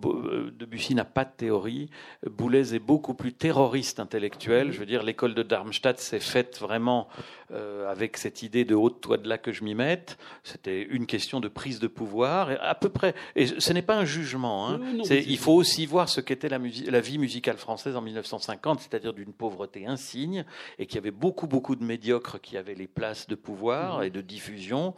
Euh, 0.05 0.51
Debussy 0.57 0.95
n'a 0.95 1.05
pas 1.05 1.25
de 1.25 1.31
théorie. 1.35 1.89
Boulez 2.29 2.75
est 2.75 2.79
beaucoup 2.79 3.13
plus 3.13 3.33
terroriste 3.33 3.99
intellectuel. 3.99 4.71
Je 4.71 4.79
veux 4.79 4.85
dire, 4.85 5.03
l'école 5.03 5.33
de 5.35 5.43
Darmstadt 5.43 5.99
s'est 5.99 6.19
faite 6.19 6.59
vraiment 6.59 7.07
euh, 7.51 7.89
avec 7.91 8.17
cette 8.17 8.41
idée 8.43 8.65
de 8.65 8.75
haute 8.75 9.01
toi 9.01 9.17
de 9.17 9.27
là 9.29 9.37
que 9.37 9.51
je 9.51 9.63
m'y 9.63 9.75
mette. 9.75 10.17
C'était 10.43 10.81
une 10.83 11.05
question 11.05 11.39
de 11.39 11.47
prise 11.47 11.79
de 11.79 11.87
pouvoir, 11.87 12.51
et 12.51 12.57
à 12.57 12.75
peu 12.75 12.89
près. 12.89 13.13
Et 13.35 13.45
ce 13.47 13.73
n'est 13.73 13.81
pas 13.81 13.95
un 13.97 14.05
jugement. 14.05 14.67
hein. 14.69 14.77
Non, 14.79 14.93
non, 14.97 15.03
il 15.03 15.37
faut 15.37 15.53
aussi 15.53 15.85
voir 15.85 16.09
ce 16.09 16.21
qu'était 16.21 16.49
la, 16.49 16.57
vie 17.01 17.17
musicale 17.17 17.57
française 17.57 17.95
en 17.95 18.01
1950, 18.01 18.79
c'est-à-dire 18.81 19.13
d'une 19.13 19.33
pauvreté 19.33 19.85
insigne, 19.85 20.45
et 20.79 20.85
qu'il 20.85 20.95
y 20.95 20.99
avait 20.99 21.11
beaucoup, 21.11 21.47
beaucoup 21.47 21.75
de 21.75 21.83
médiocres 21.83 22.39
qui 22.41 22.57
avaient 22.57 22.75
les 22.75 22.87
places 22.87 23.27
de 23.27 23.35
pouvoir 23.35 23.97
Mhm. 23.99 24.03
et 24.05 24.09
de 24.09 24.21
diffusion. 24.21 24.95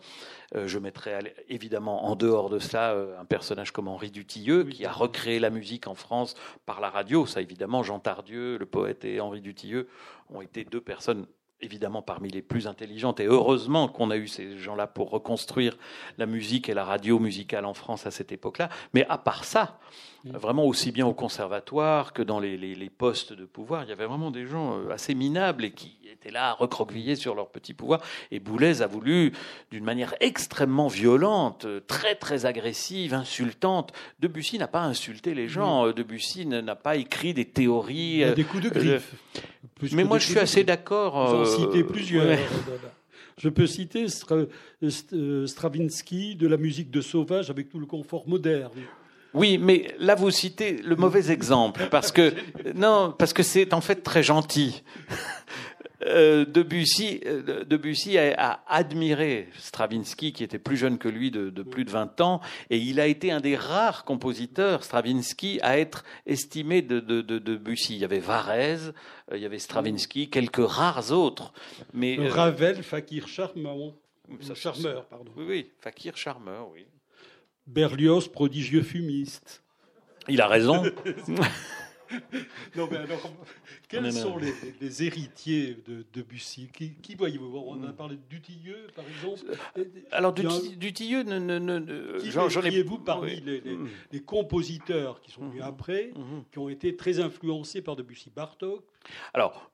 Euh, 0.55 0.67
je 0.67 0.77
mettrais 0.79 1.35
évidemment 1.49 2.05
en 2.05 2.15
dehors 2.15 2.49
de 2.49 2.59
ça 2.59 2.91
euh, 2.91 3.19
un 3.19 3.25
personnage 3.25 3.71
comme 3.71 3.87
Henri 3.87 4.11
Dutilleux, 4.11 4.63
Oui. 4.65 4.73
qui 4.73 4.84
a 4.85 4.91
recréé 4.91 5.39
la 5.39 5.49
musique 5.49 5.87
en 5.87 5.95
France 5.95 6.35
par 6.65 6.79
la 6.81 6.89
radio. 6.89 7.25
Ça, 7.25 7.41
évidemment, 7.41 7.83
Jean 7.83 7.99
Tardieu, 7.99 8.57
le 8.57 8.65
poète, 8.65 9.05
et 9.05 9.19
Henri 9.19 9.41
Dutilleux 9.41 9.87
ont 10.29 10.41
été 10.41 10.63
deux 10.63 10.81
personnes 10.81 11.27
évidemment 11.61 12.01
parmi 12.01 12.29
les 12.29 12.41
plus 12.41 12.67
intelligentes 12.67 13.19
et 13.19 13.25
heureusement 13.25 13.87
qu'on 13.87 14.11
a 14.11 14.17
eu 14.17 14.27
ces 14.27 14.57
gens-là 14.57 14.87
pour 14.87 15.09
reconstruire 15.09 15.77
la 16.17 16.25
musique 16.25 16.69
et 16.69 16.73
la 16.73 16.83
radio 16.83 17.17
musicale 17.17 17.65
en 17.65 17.73
France 17.73 18.05
à 18.05 18.11
cette 18.11 18.31
époque-là. 18.31 18.69
Mais 18.93 19.05
à 19.09 19.17
part 19.17 19.45
ça, 19.45 19.79
Mm. 20.25 20.37
vraiment 20.37 20.65
aussi 20.65 20.91
bien 20.91 21.05
au 21.05 21.13
conservatoire 21.13 22.11
que 22.11 22.23
dans 22.23 22.39
les, 22.39 22.57
les- 22.57 22.73
les 22.73 22.89
postes 22.89 23.31
de 23.33 23.45
pouvoir, 23.45 23.83
il 23.83 23.89
y 23.89 23.91
avait 23.91 24.07
vraiment 24.07 24.31
des 24.31 24.47
gens 24.47 24.75
euh, 24.79 24.89
assez 24.91 25.13
minables 25.13 25.63
et 25.63 25.71
qui 25.71 25.97
étaient 26.11 26.31
là 26.31 26.53
recroquevillés 26.53 27.15
sur 27.15 27.35
leur 27.35 27.49
petit 27.49 27.75
pouvoir. 27.75 28.01
Et 28.31 28.39
Boulez 28.39 28.81
a 28.81 28.87
voulu, 28.87 29.33
d'une 29.69 29.83
manière 29.83 30.15
extrêmement 30.21 30.87
violente, 30.87 31.65
euh, 31.65 31.79
très 31.85 32.15
très 32.15 32.47
agressive, 32.47 33.13
insultante. 33.13 33.93
Debussy 34.19 34.57
n'a 34.57 34.67
pas 34.67 34.81
insulté 34.81 35.35
les 35.35 35.47
gens. 35.47 35.85
Euh, 35.85 35.93
Debussy 35.93 36.47
n'a 36.47 36.75
pas 36.75 36.95
écrit 36.95 37.35
des 37.35 37.41
il 37.43 37.51
théories. 37.51 38.17
y 38.17 38.23
a 38.23 38.31
des 38.31 38.43
coups 38.45 38.63
de 38.63 38.69
griffe. 38.69 39.13
Plus 39.75 39.93
Mais 39.93 40.03
moi, 40.03 40.19
je 40.19 40.27
suis 40.27 40.39
assez 40.39 40.63
d'accord. 40.63 41.27
Vous 41.29 41.35
en 41.35 41.41
euh, 41.41 41.45
citez 41.45 41.83
plusieurs. 41.83 42.25
ouais. 42.27 42.39
Je 43.37 43.49
peux 43.49 43.67
citer 43.67 44.05
St- 44.05 44.47
euh, 45.13 45.45
Stravinsky, 45.45 46.35
de 46.37 46.47
la 46.47 46.55
musique 46.55 46.89
de 46.89 47.01
sauvage 47.01 47.49
avec 47.49 47.67
tout 47.69 47.79
le 47.79 47.85
confort 47.85 48.27
moderne. 48.29 48.71
Oui, 49.33 49.57
mais 49.57 49.93
là 49.99 50.15
vous 50.15 50.31
citez 50.31 50.77
le 50.77 50.95
mauvais 50.95 51.29
exemple 51.29 51.89
parce 51.91 52.13
que 52.13 52.33
non, 52.73 53.13
parce 53.19 53.33
que 53.33 53.43
c'est 53.43 53.73
en 53.73 53.81
fait 53.81 53.95
très 54.03 54.23
gentil. 54.23 54.81
Euh, 56.03 56.45
Debussy, 56.45 57.21
euh, 57.25 57.63
Debussy 57.63 58.17
a, 58.17 58.33
a 58.37 58.63
admiré 58.67 59.49
Stravinsky, 59.57 60.33
qui 60.33 60.43
était 60.43 60.59
plus 60.59 60.77
jeune 60.77 60.97
que 60.97 61.07
lui 61.07 61.31
de, 61.31 61.49
de 61.49 61.63
plus 61.63 61.85
de 61.85 61.91
20 61.91 62.21
ans, 62.21 62.41
et 62.69 62.77
il 62.77 62.99
a 62.99 63.07
été 63.07 63.31
un 63.31 63.39
des 63.39 63.55
rares 63.55 64.03
compositeurs, 64.05 64.83
Stravinsky, 64.83 65.59
à 65.61 65.77
être 65.79 66.03
estimé 66.25 66.81
de, 66.81 66.99
de, 66.99 67.21
de 67.21 67.39
Debussy. 67.39 67.95
Il 67.95 67.99
y 67.99 68.05
avait 68.05 68.19
Varese, 68.19 68.93
euh, 69.31 69.37
il 69.37 69.43
y 69.43 69.45
avait 69.45 69.59
Stravinsky, 69.59 70.29
quelques 70.29 70.65
rares 70.65 71.11
autres. 71.11 71.53
Mais 71.93 72.17
Ravel, 72.27 72.83
Fakir 72.83 73.29
ça, 73.29 74.55
Charmeur, 74.55 75.05
pardon. 75.05 75.31
Oui, 75.37 75.45
oui, 75.47 75.71
Fakir 75.79 76.17
Charmeur, 76.17 76.67
oui. 76.73 76.85
Berlioz, 77.67 78.27
prodigieux 78.27 78.83
fumiste. 78.83 79.63
Il 80.27 80.41
a 80.41 80.47
raison. 80.47 80.83
Non, 82.75 82.87
mais 82.91 82.97
alors, 82.97 83.19
quels 83.87 84.11
sont 84.13 84.37
les, 84.37 84.53
les 84.81 85.03
héritiers 85.03 85.77
de 85.87 86.05
Debussy 86.13 86.69
Qui, 86.73 86.93
qui 86.95 87.15
voyez-vous? 87.15 87.55
On 87.67 87.83
a 87.83 87.93
parlé 87.93 88.15
de 88.17 88.21
Dutilleux, 88.29 88.87
par 88.95 89.05
exemple. 89.07 89.57
Alors 90.11 90.33
Bien. 90.33 90.49
Duti- 90.49 90.77
Dutilleux, 90.77 91.23
ne, 91.23 91.39
ne, 91.39 91.57
ne, 91.59 91.79
ne- 91.79 92.19
Qui 92.19 92.31
j'en- 92.31 92.49
j'en 92.49 92.61
ai- 92.61 92.83
vous 92.83 92.99
parmi 92.99 93.33
oui. 93.35 93.43
les, 93.45 93.61
les- 93.61 93.77
les 94.11 94.21
compositeurs 94.21 95.21
qui 95.21 95.31
sont 95.31 95.41
venus 95.47 95.61
Mhm. 95.61 95.67
après, 95.67 96.11
qui 96.51 96.59
ont 96.59 96.69
été 96.69 96.95
très 96.95 97.19
influencés 97.19 97.81
par 97.81 97.95
Debussy 97.95 98.29
Bartok? 98.35 98.83
Alors, 99.33 99.71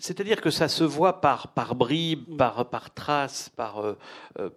c'est-à-dire 0.00 0.40
que 0.40 0.50
ça 0.50 0.68
se 0.68 0.84
voit 0.84 1.20
par, 1.20 1.54
par 1.54 1.74
bribes, 1.74 2.36
par, 2.36 2.68
par 2.70 2.94
traces, 2.94 3.48
par, 3.48 3.78
euh, 3.80 3.94
euh, 4.38 4.48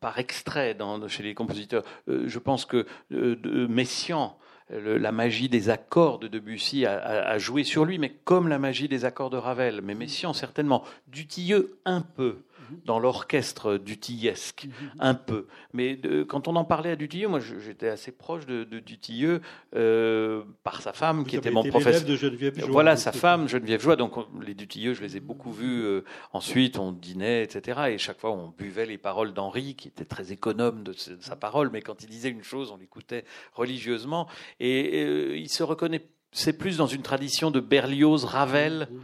par, 0.00 0.18
extrait 0.18 0.76
chez 1.08 1.22
les 1.24 1.34
compositeurs. 1.34 1.82
je 2.06 2.38
pense 2.38 2.64
que 2.66 2.86
Messiaen, 3.10 4.36
la 4.70 5.12
magie 5.12 5.48
des 5.48 5.70
accords 5.70 6.18
de 6.18 6.28
Debussy 6.28 6.86
a, 6.86 7.38
joué 7.38 7.64
sur 7.64 7.84
lui, 7.84 7.98
mais 7.98 8.10
comme 8.24 8.48
la 8.48 8.58
magie 8.58 8.88
des 8.88 9.04
accords 9.04 9.30
de 9.30 9.36
Ravel. 9.36 9.80
Mais 9.82 9.94
Messiaen, 9.94 10.32
certainement. 10.32 10.82
Dutilleux, 11.08 11.78
un 11.84 12.00
peu 12.00 12.38
dans 12.84 12.98
l'orchestre 12.98 13.76
dutillesque, 13.76 14.66
mhm. 14.66 14.90
un 14.98 15.14
peu. 15.14 15.46
Mais 15.72 15.98
quand 16.28 16.48
on 16.48 16.56
en 16.56 16.64
parlait 16.64 16.90
à 16.90 16.96
Dutilleux, 16.96 17.28
moi 17.28 17.40
j'étais 17.40 17.88
assez 17.88 18.12
proche 18.12 18.46
de, 18.46 18.64
Dutilleux 18.64 19.40
euh, 19.74 20.42
par 20.62 20.82
sa 20.82 20.92
femme 20.92 21.24
qui 21.24 21.36
était 21.36 21.50
mon 21.50 21.64
professeur. 21.64 22.06
de 22.06 22.16
Geneviève 22.16 22.58
Joie. 22.58 22.68
Voilà, 22.70 22.96
sa 22.96 23.12
femme, 23.12 23.48
Geneviève 23.48 23.80
Joie. 23.80 23.96
Donc 23.96 24.14
les 24.44 24.54
Dutilleux, 24.54 24.94
je 24.94 25.02
les 25.02 25.16
ai 25.16 25.20
beaucoup 25.20 25.52
vus. 25.52 25.82
Euh, 25.82 26.04
ensuite, 26.32 26.78
on 26.78 26.92
dînait, 26.92 27.42
etc. 27.42 27.80
Et 27.90 27.98
chaque 27.98 28.18
fois, 28.18 28.32
on 28.32 28.48
buvait 28.56 28.86
les 28.86 28.98
paroles 28.98 29.32
d'Henri, 29.32 29.74
qui 29.74 29.88
était 29.88 30.04
très 30.04 30.32
économe 30.32 30.82
de, 30.82 30.92
sa 30.92 31.36
parole, 31.36 31.70
mais 31.70 31.82
quand 31.82 32.02
il 32.02 32.08
disait 32.08 32.30
une 32.30 32.44
chose, 32.44 32.70
on 32.70 32.76
l'écoutait 32.76 33.24
religieusement. 33.54 34.28
Et 34.60 35.04
euh, 35.04 35.36
il 35.36 35.48
se 35.48 35.62
reconnaît 35.62 36.06
c'est 36.32 36.52
plus 36.52 36.76
dans 36.76 36.86
une 36.86 37.00
tradition 37.00 37.50
de 37.50 37.60
Berlioz, 37.60 38.24
Ravel, 38.24 38.88
mhm 38.90 39.00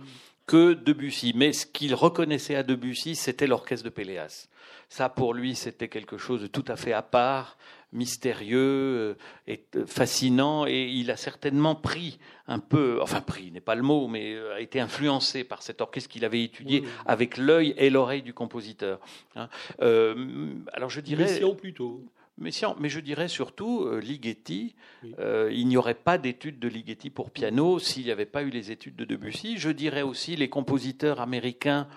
que 0.47 0.75
Debussy. 0.75 1.33
Mais 1.35 1.53
ce 1.53 1.67
qu'il 1.67 1.95
reconnaissait 1.95 2.55
à 2.55 2.63
Debussy, 2.63 3.15
c'était 3.17 3.47
l'orchestre 3.47 3.85
de 3.85 3.91
Péléas. 3.91 4.49
Ça, 4.89 5.09
pour 5.09 5.33
lui, 5.33 5.55
c'était 5.55 5.89
quelque 5.89 6.19
chose 6.19 6.43
de 6.43 6.47
tout 6.47 6.65
à 6.69 6.77
fait 6.77 6.93
à 6.93 7.03
part, 7.03 7.57
mystérieux 7.93 8.59
euh, 8.59 9.15
et 9.47 9.65
euh, 9.77 9.87
fascinant. 9.87 10.67
Et 10.67 10.89
il 10.89 11.11
a 11.11 11.17
certainement 11.17 11.75
pris 11.75 12.19
un 12.47 12.59
peu, 12.59 13.01
enfin 13.01 13.21
pris 13.21 13.51
n'est 13.51 13.61
pas 13.61 13.75
le 13.75 13.83
mot, 13.83 14.09
mais 14.09 14.35
euh, 14.35 14.57
a 14.57 14.61
été 14.61 14.81
influencé 14.81 15.45
par 15.45 15.63
cet 15.63 15.81
orchestre 15.81 16.11
qu'il 16.11 16.25
avait 16.25 16.43
étudié 16.43 16.85
avec 17.07 17.37
l'œil 17.39 17.75
et 17.79 17.91
l'oreille 17.91 18.23
du 18.23 18.35
compositeur. 18.35 19.01
Hein. 19.37 19.49
alors 19.79 20.91
je 20.91 21.01
dirais. 21.01 21.25
Messiaen 21.25 21.55
plutôt. 21.55 22.03
Messiaen, 22.43 22.77
mais 22.79 22.89
je 22.89 23.01
dirais 23.01 23.29
surtout 23.29 23.89
Ligeti. 23.99 24.75
il 25.03 25.67
n'y 25.67 25.77
aurait 25.77 25.95
pas 25.95 26.19
d'études 26.19 26.59
de 26.59 26.69
Ligeti 26.69 27.09
pour 27.11 27.31
piano 27.31 27.79
s'il 27.79 28.05
n'y 28.05 28.11
avait 28.11 28.27
pas 28.27 28.43
eu 28.43 28.51
les 28.51 28.71
études 28.71 28.97
de 28.97 29.05
Debussy. 29.05 29.57
Je 29.59 29.71
dirais 29.71 30.03
aussi 30.03 30.37
les 30.37 30.49
compositeurs 30.49 31.21
américains 31.21 31.89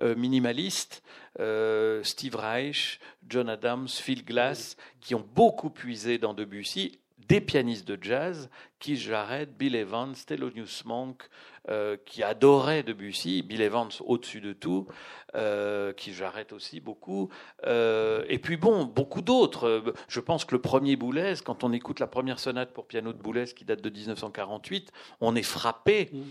euh, 0.00 0.14
minimalistes, 0.14 1.02
euh, 1.40 2.04
Steve 2.04 2.36
Reich, 2.36 3.00
John 3.28 3.48
Adams, 3.48 3.88
Phil 3.88 4.24
Glass, 4.24 4.76
qui 5.00 5.16
ont 5.16 5.26
beaucoup 5.34 5.70
puisé 5.70 6.18
dans 6.18 6.34
Debussy, 6.34 7.00
des 7.26 7.40
pianistes 7.40 7.86
de 7.86 7.98
jazz, 8.00 8.48
Keith 8.78 8.98
Jarrett, 8.98 9.56
Bill 9.56 9.74
Evans, 9.74 10.14
Thelonious 10.14 10.84
Monk, 10.84 11.28
euh, 11.68 11.96
qui 12.06 12.22
adoraient 12.22 12.82
Debussy, 12.82 13.42
Bill 13.42 13.60
Evans 13.60 13.90
au-dessus 14.04 14.40
de 14.40 14.52
tout, 14.52 14.86
euh, 15.34 15.92
Keith 15.92 16.14
Jarrett 16.14 16.52
aussi 16.52 16.80
beaucoup, 16.80 17.28
et 17.64 18.38
puis 18.42 18.56
bon, 18.56 18.84
beaucoup 18.84 19.22
d'autres. 19.22 19.94
Je 20.08 20.20
pense 20.20 20.44
que 20.44 20.54
le 20.54 20.60
premier 20.60 20.96
Boulez, 20.96 21.34
quand 21.44 21.64
on 21.64 21.72
écoute 21.72 22.00
la 22.00 22.06
première 22.06 22.38
sonate 22.38 22.72
pour 22.72 22.86
piano 22.86 23.12
de 23.12 23.18
Boulez 23.18 23.46
qui 23.46 23.64
date 23.64 23.82
de 23.82 23.90
1948, 23.90 24.92
on 25.20 25.36
est 25.36 25.42
frappé. 25.42 26.10
Mmh 26.12 26.22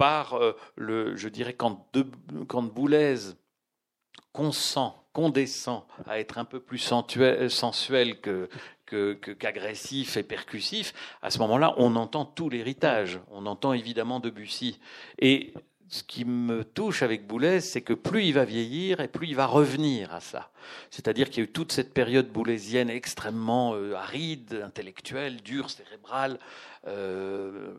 par 0.00 0.32
euh, 0.32 0.52
le, 0.76 1.14
je 1.14 1.28
dirais, 1.28 1.52
quand, 1.52 1.86
de, 1.92 2.06
quand 2.48 2.62
Boulez 2.62 3.16
consent, 4.32 5.04
condescend 5.12 5.84
à 6.06 6.18
être 6.18 6.38
un 6.38 6.46
peu 6.46 6.58
plus 6.58 6.78
sensuel 6.78 8.18
que, 8.22 8.48
qu'agressif 8.90 10.16
et 10.16 10.22
percussif, 10.22 10.92
à 11.22 11.30
ce 11.30 11.38
moment-là, 11.40 11.74
on 11.76 11.96
entend 11.96 12.24
tout 12.24 12.48
l'héritage. 12.50 13.20
On 13.30 13.46
entend 13.46 13.72
évidemment 13.72 14.20
Debussy. 14.20 14.78
Et 15.18 15.54
ce 15.90 16.04
qui 16.04 16.24
me 16.24 16.62
touche 16.62 17.02
avec 17.02 17.26
Boulez, 17.26 17.60
c'est 17.60 17.80
que 17.80 17.92
plus 17.92 18.24
il 18.24 18.32
va 18.32 18.44
vieillir 18.44 19.00
et 19.00 19.08
plus 19.08 19.26
il 19.26 19.34
va 19.34 19.46
revenir 19.46 20.14
à 20.14 20.20
ça. 20.20 20.50
C'est-à-dire 20.90 21.28
qu'il 21.28 21.38
y 21.38 21.40
a 21.40 21.48
eu 21.48 21.52
toute 21.52 21.72
cette 21.72 21.92
période 21.92 22.30
boulésienne 22.30 22.88
extrêmement 22.88 23.74
euh, 23.74 23.94
aride, 23.94 24.62
intellectuelle, 24.64 25.42
dure, 25.42 25.68
cérébrale, 25.68 26.38
euh, 26.86 27.74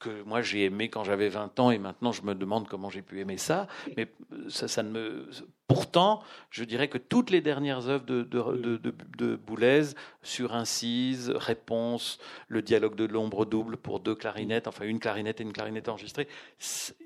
que 0.00 0.22
moi 0.24 0.42
j'ai 0.42 0.64
aimé 0.64 0.88
quand 0.88 1.04
j'avais 1.04 1.28
20 1.28 1.60
ans 1.60 1.70
et 1.70 1.78
maintenant 1.78 2.10
je 2.10 2.22
me 2.22 2.34
demande 2.34 2.66
comment 2.66 2.90
j'ai 2.90 3.02
pu 3.02 3.20
aimer 3.20 3.38
ça. 3.38 3.68
Mais 3.96 4.08
ça, 4.48 4.82
ne 4.82 4.90
me. 4.90 5.30
Pourtant, 5.68 6.22
je 6.50 6.64
dirais 6.64 6.88
que 6.88 6.98
toutes 6.98 7.30
les 7.30 7.40
dernières 7.40 7.88
œuvres 7.88 8.06
de, 8.06 8.22
de, 8.22 8.78
de, 8.78 8.94
de, 9.18 9.36
Boulez, 9.36 9.94
sur 10.22 10.54
incise, 10.54 11.30
réponse, 11.30 12.18
le 12.48 12.62
dialogue 12.62 12.96
de 12.96 13.04
l'ombre 13.04 13.44
double 13.44 13.76
pour 13.76 14.00
deux 14.00 14.14
clarinettes, 14.14 14.66
enfin 14.66 14.84
une 14.84 14.98
clarinette 14.98 15.40
et 15.40 15.44
une 15.44 15.52
clarinette 15.52 15.88
enregistrée, 15.88 16.26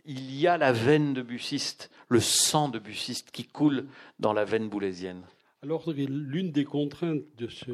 il 0.04 0.34
y 0.34 0.46
a 0.46 0.56
la 0.56 0.72
veine 0.72 1.12
de 1.12 1.22
bussiste, 1.22 1.90
le 2.08 2.20
sang 2.20 2.68
de 2.68 2.78
bussiste 2.78 3.32
qui 3.32 3.44
coule 3.44 3.86
dans 4.18 4.32
la 4.32 4.44
veine 4.44 4.68
boulésienne. 4.68 5.22
Alors, 5.62 5.90
l'une 5.92 6.52
des 6.52 6.64
contraintes 6.64 7.22
de 7.36 7.48
ce 7.48 7.72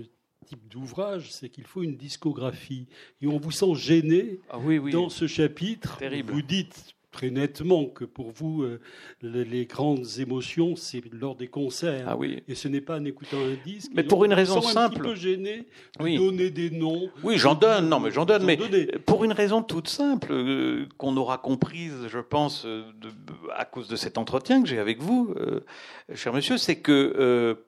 type 0.49 0.69
d'ouvrage, 0.69 1.31
c'est 1.31 1.49
qu'il 1.49 1.65
faut 1.65 1.83
une 1.83 1.97
discographie. 1.97 2.87
Et 3.21 3.27
on 3.27 3.39
vous 3.39 3.51
sent 3.51 3.75
gêné 3.75 4.41
ah 4.49 4.59
oui, 4.59 4.79
oui. 4.79 4.93
dans 4.93 5.09
ce 5.09 5.27
chapitre. 5.27 5.99
Terrible. 5.99 6.33
Vous 6.33 6.43
dites 6.43 6.95
très 7.11 7.31
nettement 7.31 7.87
que 7.87 8.05
pour 8.05 8.31
vous, 8.31 8.63
euh, 8.63 8.81
les, 9.23 9.67
grandes 9.67 10.07
émotions, 10.19 10.77
c'est 10.77 11.03
lors 11.13 11.37
des 11.37 11.49
concerts. 11.49 12.07
Ah 12.07 12.17
oui. 12.17 12.43
Et 12.49 12.55
ce 12.55 12.69
n'est 12.69 12.81
pas 12.81 12.99
en 12.99 13.05
écoutant 13.05 13.39
un 13.39 13.57
disque. 13.63 13.91
Mais 13.95 14.05
pour 14.05 14.25
une 14.25 14.33
raison 14.33 14.63
simple. 14.63 14.97
Un 14.97 15.01
petit 15.01 15.09
peu 15.09 15.15
gêné 15.15 15.67
de 15.99 16.17
donner 16.17 16.51
des 16.51 16.71
noms. 16.71 17.11
Oui, 17.23 17.37
j'en 17.37 17.55
donne. 17.55 17.89
Non, 17.89 18.01
mais 18.01 18.11
j'en 18.11 18.25
donne. 18.25 18.45
Mais 18.45 18.57
pour 19.05 19.25
une 19.25 19.33
raison 19.33 19.63
toute 19.63 19.89
simple 19.89 20.29
euh, 20.31 20.87
qu'on 20.97 21.17
aura 21.17 21.39
comprise, 21.39 22.07
je 22.09 22.21
pense, 22.21 22.65
euh, 22.65 22.85
de, 23.01 23.11
à 23.55 23.65
cause 23.65 23.89
de 23.89 23.97
cet 23.97 24.17
entretien 24.17 24.63
que 24.63 24.69
j'ai 24.69 24.79
avec 24.79 25.01
vous, 25.01 25.35
cher 26.15 26.33
monsieur, 26.33 26.57
c'est 26.57 26.81
que 26.81 27.59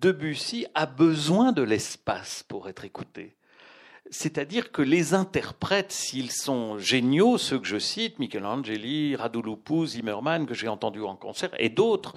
Debussy 0.00 0.66
a 0.74 0.86
besoin 0.86 1.52
de 1.52 1.62
l'espace 1.62 2.42
pour 2.48 2.68
être 2.68 2.84
écouté. 2.84 3.36
C'est-à-dire 4.10 4.72
que 4.72 4.82
les 4.82 5.14
interprètes, 5.14 5.92
s'ils 5.92 6.32
sont 6.32 6.78
géniaux, 6.78 7.38
ceux 7.38 7.58
que 7.58 7.66
je 7.66 7.78
cite, 7.78 8.18
Michelangeli, 8.18 9.14
Radulopou, 9.14 9.86
Zimmermann, 9.86 10.46
que 10.46 10.54
j'ai 10.54 10.68
entendu 10.68 11.02
en 11.02 11.16
concert, 11.16 11.50
et 11.58 11.68
d'autres, 11.68 12.14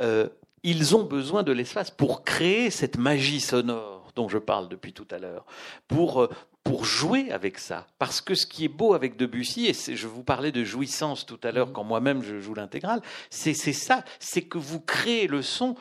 euh, 0.00 0.28
ils 0.64 0.96
ont 0.96 1.04
besoin 1.04 1.42
de 1.42 1.52
l'espace 1.52 1.90
pour 1.90 2.24
créer 2.24 2.68
cette 2.68 2.98
magie 2.98 3.40
sonore 3.40 4.12
dont 4.16 4.28
je 4.28 4.38
parle 4.38 4.68
depuis 4.68 4.92
tout 4.92 5.06
à 5.10 5.18
l'heure, 5.18 5.46
pour, 5.88 6.22
euh, 6.22 6.28
pour 6.64 6.84
jouer 6.84 7.30
avec 7.30 7.58
ça. 7.58 7.86
Parce 7.98 8.20
que 8.20 8.34
ce 8.34 8.46
qui 8.46 8.64
est 8.64 8.68
beau 8.68 8.92
avec 8.92 9.16
Debussy, 9.16 9.66
et 9.66 9.96
je 9.96 10.06
vous 10.08 10.24
parlais 10.24 10.52
de 10.52 10.64
jouissance 10.64 11.24
tout 11.24 11.40
à 11.44 11.52
l'heure 11.52 11.68
mmh. 11.68 11.72
quand 11.72 11.84
moi-même 11.84 12.22
je 12.22 12.40
joue 12.40 12.54
l'intégrale, 12.54 13.00
c'est 13.30 13.54
ça, 13.54 14.04
c'est 14.18 14.42
que 14.42 14.58
vous 14.58 14.80
créez 14.80 15.28
le 15.28 15.42
son 15.42 15.76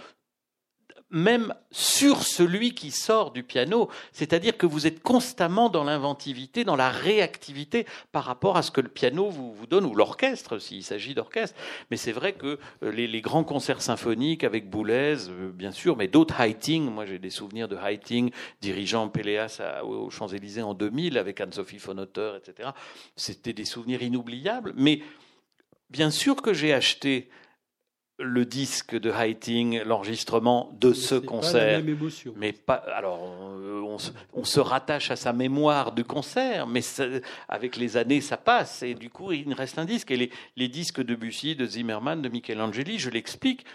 même 1.12 1.54
sur 1.72 2.24
celui 2.24 2.74
qui 2.74 2.92
sort 2.92 3.32
du 3.32 3.44
piano. 3.44 3.90
C'est-à-dire 4.12 4.58
que 4.58 4.66
vous 4.66 4.88
êtes 4.88 5.02
constamment 5.02 5.70
dans 5.70 5.84
l'inventivité, 5.84 6.64
dans 6.64 6.76
la 6.76 6.90
réactivité 6.90 7.86
par 8.12 8.26
rapport 8.26 8.58
à 8.58 8.62
ce 8.62 8.72
que 8.72 8.82
le 8.82 8.90
piano 8.90 9.30
vous, 9.30 9.56
donne, 9.68 9.86
ou 9.86 9.96
l'orchestre, 9.96 10.60
s'il 10.60 10.84
s'agit 10.84 11.14
d'orchestre. 11.14 11.60
Mais 11.90 11.98
c'est 11.98 12.12
vrai 12.12 12.34
que 12.34 12.60
euh, 12.84 12.92
les, 12.92 13.22
grands 13.22 13.44
concerts 13.44 13.82
symphoniques 13.82 14.44
avec 14.44 14.70
Boulez, 14.70 15.30
euh, 15.30 15.52
bien 15.52 15.72
sûr, 15.72 15.98
mais 15.98 16.08
d'autres 16.08 16.40
Heiting, 16.40 16.90
moi 16.90 17.06
j'ai 17.06 17.20
des 17.20 17.30
souvenirs 17.30 17.68
de 17.68 17.76
Heiting 17.76 18.32
dirigeant 18.62 19.10
Péléas 19.10 19.62
aux 19.84 20.10
Champs-Élysées 20.10 20.62
en 20.62 20.74
2000 20.74 21.18
avec 21.18 21.42
Anne-Sophie 21.42 21.78
von 21.78 21.98
Otter, 21.98 22.34
etc. 22.38 22.70
C'était 23.16 23.54
des 23.54 23.66
souvenirs 23.66 24.02
inoubliables. 24.02 24.74
Mais 24.76 25.02
bien 25.90 26.12
sûr 26.12 26.42
que 26.42 26.54
j'ai 26.54 26.74
acheté 26.74 27.30
le 28.20 28.46
disque 28.46 29.00
de 29.00 29.12
Heiting, 29.12 29.82
l'enregistrement 29.84 30.76
de 30.80 30.94
ce 30.94 31.16
concert. 31.16 31.82
Mais 32.36 32.52
pas. 32.52 32.76
Alors, 32.76 33.22
on, 34.34 34.44
se 34.44 34.60
rattache 34.60 35.12
à 35.12 35.16
sa 35.16 35.32
mémoire 35.32 35.94
du 35.94 36.04
concert, 36.04 36.68
mais 36.68 36.82
avec 37.48 37.78
les 37.78 37.98
années, 37.98 38.22
ça 38.22 38.38
passe 38.38 38.84
et 38.84 38.94
du 38.94 39.10
coup, 39.10 39.32
il 39.32 39.54
reste 39.54 39.80
un 39.80 39.86
disque. 39.86 40.12
Et 40.12 40.32
les, 40.56 40.68
disques 40.68 41.02
de 41.02 41.16
Bussy, 41.16 41.56
de 41.56 41.66
Zimmermann, 41.66 42.22
de 42.22 42.30
Michelangeli, 42.30 43.00
je 43.00 43.10
l'explique. 43.10 43.66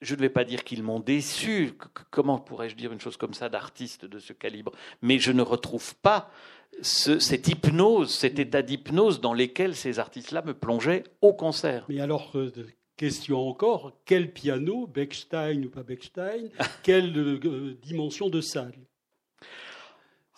Je 0.00 0.14
ne 0.14 0.20
vais 0.20 0.28
pas 0.28 0.44
dire 0.44 0.64
qu'ils 0.64 0.82
m'ont 0.82 1.00
déçu. 1.00 1.72
Comment 2.10 2.38
pourrais-je 2.38 2.74
dire 2.74 2.92
une 2.92 3.00
chose 3.00 3.16
comme 3.16 3.34
ça 3.34 3.48
d'artiste 3.48 4.04
de 4.04 4.18
ce 4.18 4.32
calibre? 4.32 4.72
Mais 5.00 5.18
je 5.18 5.32
ne 5.32 5.42
retrouve 5.42 5.94
pas 5.96 6.30
cette 6.80 7.48
hypnose, 7.48 8.12
cet 8.12 8.38
état 8.38 8.62
d'hypnose 8.62 9.20
dans 9.20 9.34
lequel 9.34 9.76
ces 9.76 9.98
artistes-là 9.98 10.42
me 10.42 10.54
plongeaient 10.54 11.04
au 11.20 11.34
concert. 11.34 11.84
Mais 11.88 12.00
alors, 12.00 12.32
Question 13.02 13.48
encore, 13.48 13.98
quel 14.04 14.32
piano, 14.32 14.86
Bechstein 14.86 15.64
ou 15.64 15.70
pas 15.70 15.82
Bechstein, 15.82 16.50
quelle 16.84 17.18
euh, 17.18 17.76
dimension 17.82 18.28
de 18.28 18.40
salle? 18.40 18.78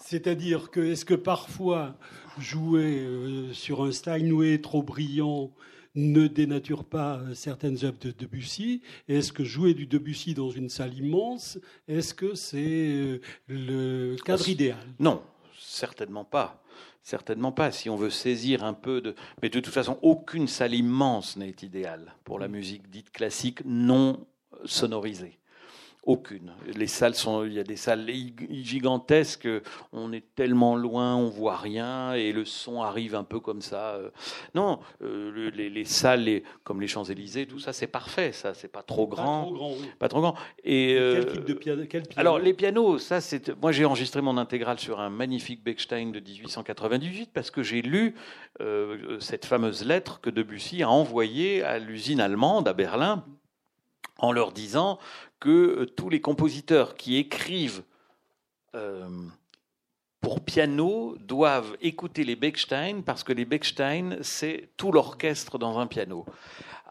C'est-à-dire 0.00 0.70
que 0.70 0.80
est-ce 0.80 1.04
que 1.04 1.12
parfois 1.12 1.94
jouer 2.38 3.00
euh, 3.00 3.52
sur 3.52 3.82
un 3.82 3.92
Steinway 3.92 4.62
trop 4.62 4.82
brillant 4.82 5.52
ne 5.94 6.26
dénature 6.26 6.84
pas 6.84 7.18
euh, 7.18 7.34
certaines 7.34 7.84
œuvres 7.84 7.98
de 8.00 8.12
Debussy? 8.12 8.80
Est-ce 9.08 9.34
que 9.34 9.44
jouer 9.44 9.74
du 9.74 9.86
Debussy 9.86 10.32
dans 10.32 10.48
une 10.48 10.70
salle 10.70 10.94
immense, 10.94 11.58
est-ce 11.86 12.14
que 12.14 12.34
c'est 12.34 13.20
le 13.46 14.16
cadre 14.24 14.48
idéal? 14.48 14.86
Non, 14.98 15.22
certainement 15.58 16.24
pas. 16.24 16.63
Certainement 17.05 17.52
pas. 17.52 17.70
Si 17.70 17.90
on 17.90 17.96
veut 17.96 18.09
saisir 18.09 18.64
un 18.64 18.72
peu 18.72 19.02
de. 19.02 19.14
Mais 19.42 19.50
de 19.50 19.61
toute 19.61 19.74
façon, 19.74 19.98
aucune 20.00 20.48
salle 20.48 20.74
immense 20.74 21.36
n'est 21.36 21.55
idéale 21.62 22.14
pour 22.24 22.38
la 22.38 22.48
musique 22.48 22.88
dite 22.88 23.12
classique 23.12 23.61
non 23.66 24.26
sonorisée. 24.64 25.38
Aucune. 26.07 26.52
Les 26.76 26.86
salles 26.86 27.14
sont, 27.14 27.44
il 27.44 27.55
y 27.55 27.59
a 27.59 27.64
des 27.64 27.76
salles 27.76 28.07
gigantesques. 28.50 29.48
On 29.92 30.12
est 30.12 30.24
tellement 30.34 30.76
loin, 30.76 31.16
on 31.16 31.30
voit 31.30 31.57
rien 31.57 32.12
et 32.12 32.32
le 32.32 32.44
son 32.44 32.82
arrive 32.82 33.14
un 33.14 33.24
peu 33.24 33.40
comme 33.40 33.62
ça. 33.62 33.98
Non, 34.55 34.80
euh, 35.02 35.50
les, 35.50 35.84
salles, 35.84 36.42
comme 36.62 36.80
les 36.80 36.88
Champs 36.88 37.05
Élysées, 37.05 37.46
tout 37.46 37.59
ça, 37.59 37.72
c'est 37.72 37.86
parfait. 37.86 38.32
Ça, 38.32 38.52
c'est 38.52 38.68
pas 38.68 38.82
trop 38.82 39.07
grand. 39.07 39.50
Pas 39.98 40.09
trop 40.09 40.20
grand. 40.20 40.34
Et 40.62 40.94
quel 40.94 41.02
euh, 41.02 41.24
type 41.24 41.44
de 41.44 41.55
piano, 41.55 41.82
Alors 42.16 42.38
les 42.38 42.52
pianos, 42.52 42.98
ça, 42.98 43.22
c'est. 43.22 43.59
Moi, 43.61 43.72
j'ai 43.72 43.86
enregistré 43.86 44.20
mon 44.20 44.36
intégrale 44.36 44.78
sur 44.78 45.00
un 45.00 45.09
magnifique 45.09 45.64
Bechstein 45.64 46.11
de 46.11 46.20
1898 46.20 47.30
parce 47.32 47.50
que 47.50 47.62
j'ai 47.62 47.80
lu 47.80 48.14
euh, 48.61 49.18
cette 49.20 49.46
fameuse 49.46 49.84
lettre 49.84 50.20
que 50.20 50.28
Debussy 50.28 50.82
a 50.82 50.90
envoyée 50.90 51.62
à 51.62 51.78
l'usine 51.78 52.20
allemande 52.20 52.68
à 52.68 52.74
Berlin 52.74 53.24
en 54.18 54.32
leur 54.32 54.52
disant 54.52 54.98
que 55.40 55.50
euh, 55.50 55.86
tous 55.86 56.08
les 56.08 56.20
compositeurs 56.20 56.94
qui 56.94 57.16
écrivent 57.16 57.82
euh, 58.74 59.08
pour 60.20 60.44
piano 60.44 61.16
doivent 61.18 61.76
écouter 61.82 62.24
les 62.24 62.36
Bechstein 62.36 63.02
parce 63.02 63.22
que 63.24 63.32
les 63.32 63.44
Bechstein, 63.44 64.18
c'est 64.22 64.70
tout 64.76 64.90
l'orchestre 64.90 65.58
dans 65.58 65.78
un 65.78 65.86
piano. 65.86 66.24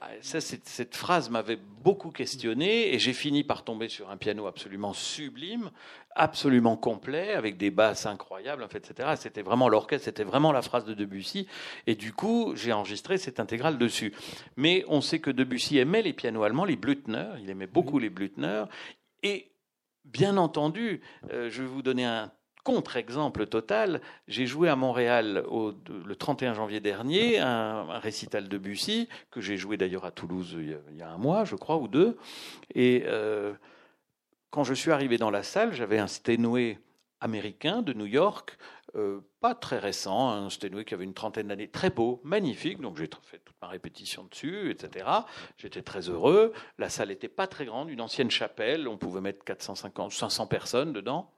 Ah, 0.05 0.09
cette 0.19 0.95
phrase 0.97 1.29
m'avait 1.29 1.59
beaucoup 1.81 2.11
questionné 2.11 2.93
et 2.93 2.99
j'ai 2.99 3.13
fini 3.13 3.45
par 3.45 3.63
tomber 3.63 3.87
sur 3.87 4.09
un 4.09 4.17
piano 4.17 4.47
absolument 4.47 4.91
sublime, 4.91 5.71
absolument 6.13 6.75
complet, 6.75 7.31
avec 7.31 7.55
des 7.55 7.71
basses 7.71 8.05
incroyables, 8.05 8.63
en 8.63 8.67
fait, 8.67 8.89
etc. 8.89 9.13
C'était 9.15 9.43
vraiment 9.43 9.69
l'orchestre, 9.69 10.03
c'était 10.03 10.25
vraiment 10.25 10.51
la 10.51 10.61
phrase 10.61 10.83
de 10.83 10.93
Debussy. 10.93 11.47
Et 11.87 11.95
du 11.95 12.11
coup, 12.11 12.53
j'ai 12.55 12.73
enregistré 12.73 13.17
cette 13.17 13.39
intégrale 13.39 13.77
dessus. 13.77 14.13
Mais 14.57 14.83
on 14.89 14.99
sait 14.99 15.19
que 15.19 15.31
Debussy 15.31 15.77
aimait 15.77 16.01
les 16.01 16.13
pianos 16.13 16.43
allemands, 16.43 16.65
les 16.65 16.75
Blüthner, 16.75 17.29
il 17.41 17.49
aimait 17.49 17.67
beaucoup 17.67 17.97
les 17.97 18.09
Blüthner. 18.09 18.65
Et 19.21 19.53
bien 20.03 20.35
entendu, 20.35 20.99
euh, 21.31 21.49
je 21.49 21.61
vais 21.61 21.69
vous 21.69 21.81
donner 21.81 22.03
un 22.03 22.29
Contre-exemple 22.63 23.45
total, 23.45 23.99
j'ai 24.29 24.45
joué 24.45 24.69
à 24.69 24.77
Montréal 24.77 25.43
le 25.49 26.15
31 26.15 26.53
janvier 26.53 26.79
dernier 26.79 27.39
un, 27.39 27.99
récital 27.99 28.47
de 28.47 28.57
Bussy, 28.57 29.09
que 29.31 29.41
j'ai 29.41 29.57
joué 29.57 29.75
d'ailleurs 29.75 30.05
à 30.05 30.11
Toulouse 30.11 30.55
il 30.57 30.97
y, 30.97 31.01
a, 31.01 31.09
un 31.09 31.17
mois, 31.17 31.43
je 31.43 31.55
crois, 31.55 31.75
ou 31.75 31.89
deux. 31.89 32.17
Et 32.73 33.03
euh, 33.05 33.53
quand 34.49 34.63
je 34.63 34.73
suis 34.73 34.91
arrivé 34.91 35.17
dans 35.17 35.29
la 35.29 35.43
salle, 35.43 35.73
j'avais 35.73 35.99
un 35.99 36.07
Steinway 36.07 36.79
américain 37.19 37.81
de 37.81 37.91
New 37.91 38.05
York, 38.05 38.57
euh, 38.95 39.19
pas 39.41 39.55
très 39.55 39.79
récent, 39.79 40.29
un 40.29 40.49
Steinway 40.49 40.85
qui 40.85 40.93
avait 40.93 41.03
une 41.03 41.13
trentaine 41.13 41.47
d'années, 41.47 41.67
très 41.67 41.89
beau, 41.89 42.21
magnifique. 42.23 42.79
Donc 42.79 42.97
j'ai 42.97 43.09
fait 43.23 43.39
toute 43.39 43.55
ma 43.61 43.67
répétition 43.67 44.25
dessus, 44.25 44.69
etc. 44.69 45.05
J'étais 45.57 45.81
très 45.81 46.09
heureux. 46.09 46.53
La 46.77 46.89
salle 46.89 47.07
n'était 47.09 47.27
pas 47.27 47.47
très 47.47 47.65
grande, 47.65 47.89
une 47.89 48.01
ancienne 48.01 48.31
chapelle, 48.31 48.87
on 48.87 48.97
pouvait 48.97 49.21
mettre 49.21 49.43
450, 49.43 50.11
500 50.11 50.47
personnes 50.47 50.93
dedans. 50.93 51.29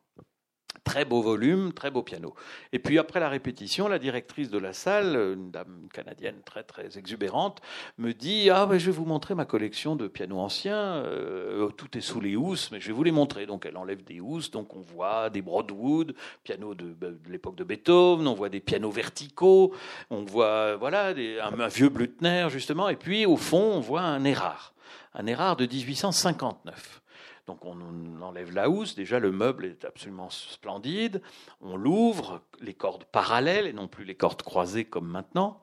Très 0.83 1.05
beau 1.05 1.21
volume, 1.21 1.73
très 1.73 1.89
beau 1.89 2.03
piano. 2.03 2.33
Et 2.73 2.79
puis 2.79 2.99
après 2.99 3.19
la 3.19 3.29
répétition, 3.29 3.87
la 3.87 3.99
directrice 3.99 4.49
de 4.49 4.57
la 4.57 4.73
salle, 4.73 5.15
une 5.15 5.51
dame 5.51 5.87
canadienne 5.93 6.41
très 6.45 6.63
très 6.63 6.97
exubérante, 6.97 7.61
me 7.97 8.13
dit 8.13 8.49
ah 8.49 8.67
je 8.71 8.85
vais 8.87 8.91
vous 8.91 9.05
montrer 9.05 9.35
ma 9.35 9.45
collection 9.45 9.95
de 9.95 10.07
pianos 10.07 10.39
anciens. 10.39 10.95
Euh, 10.95 11.69
tout 11.69 11.97
est 11.97 12.01
sous 12.01 12.19
les 12.19 12.35
housses, 12.35 12.71
mais 12.71 12.79
je 12.79 12.87
vais 12.87 12.93
vous 12.93 13.03
les 13.03 13.11
montrer. 13.11 13.45
Donc 13.45 13.65
elle 13.65 13.77
enlève 13.77 14.03
des 14.03 14.19
housses, 14.19 14.51
donc 14.51 14.75
on 14.75 14.81
voit 14.81 15.29
des 15.29 15.41
Broadwood, 15.41 16.15
pianos 16.43 16.75
de, 16.75 16.95
l'époque 17.29 17.55
de 17.55 17.63
Beethoven, 17.63 18.27
on 18.27 18.33
voit 18.33 18.49
des 18.49 18.59
pianos 18.59 18.91
verticaux, 18.91 19.73
on 20.09 20.23
voit 20.23 20.75
voilà 20.75 21.07
un, 21.07 21.59
un, 21.59 21.67
vieux 21.67 21.89
Blüthner 21.89 22.47
justement, 22.49 22.89
et 22.89 22.95
puis 22.95 23.25
au 23.25 23.37
fond 23.37 23.73
on 23.75 23.79
voit 23.79 24.01
un 24.01 24.23
Erard, 24.23 24.73
un 25.13 25.25
Erard 25.27 25.55
de 25.55 25.65
1859. 25.65 27.01
Donc 27.45 27.63
on 27.63 28.21
enlève 28.21 28.51
la 28.51 28.69
housse, 28.69 28.95
déjà 28.95 29.19
le 29.19 29.31
meuble 29.31 29.65
est 29.65 29.85
absolument 29.85 30.29
splendide, 30.29 31.21
on 31.61 31.77
l'ouvre, 31.77 32.41
les 32.59 32.73
cordes 32.73 33.05
parallèles 33.05 33.67
et 33.67 33.73
non 33.73 33.87
plus 33.87 34.03
les 34.03 34.15
cordes 34.15 34.41
croisées 34.41 34.85
comme 34.85 35.07
maintenant. 35.07 35.61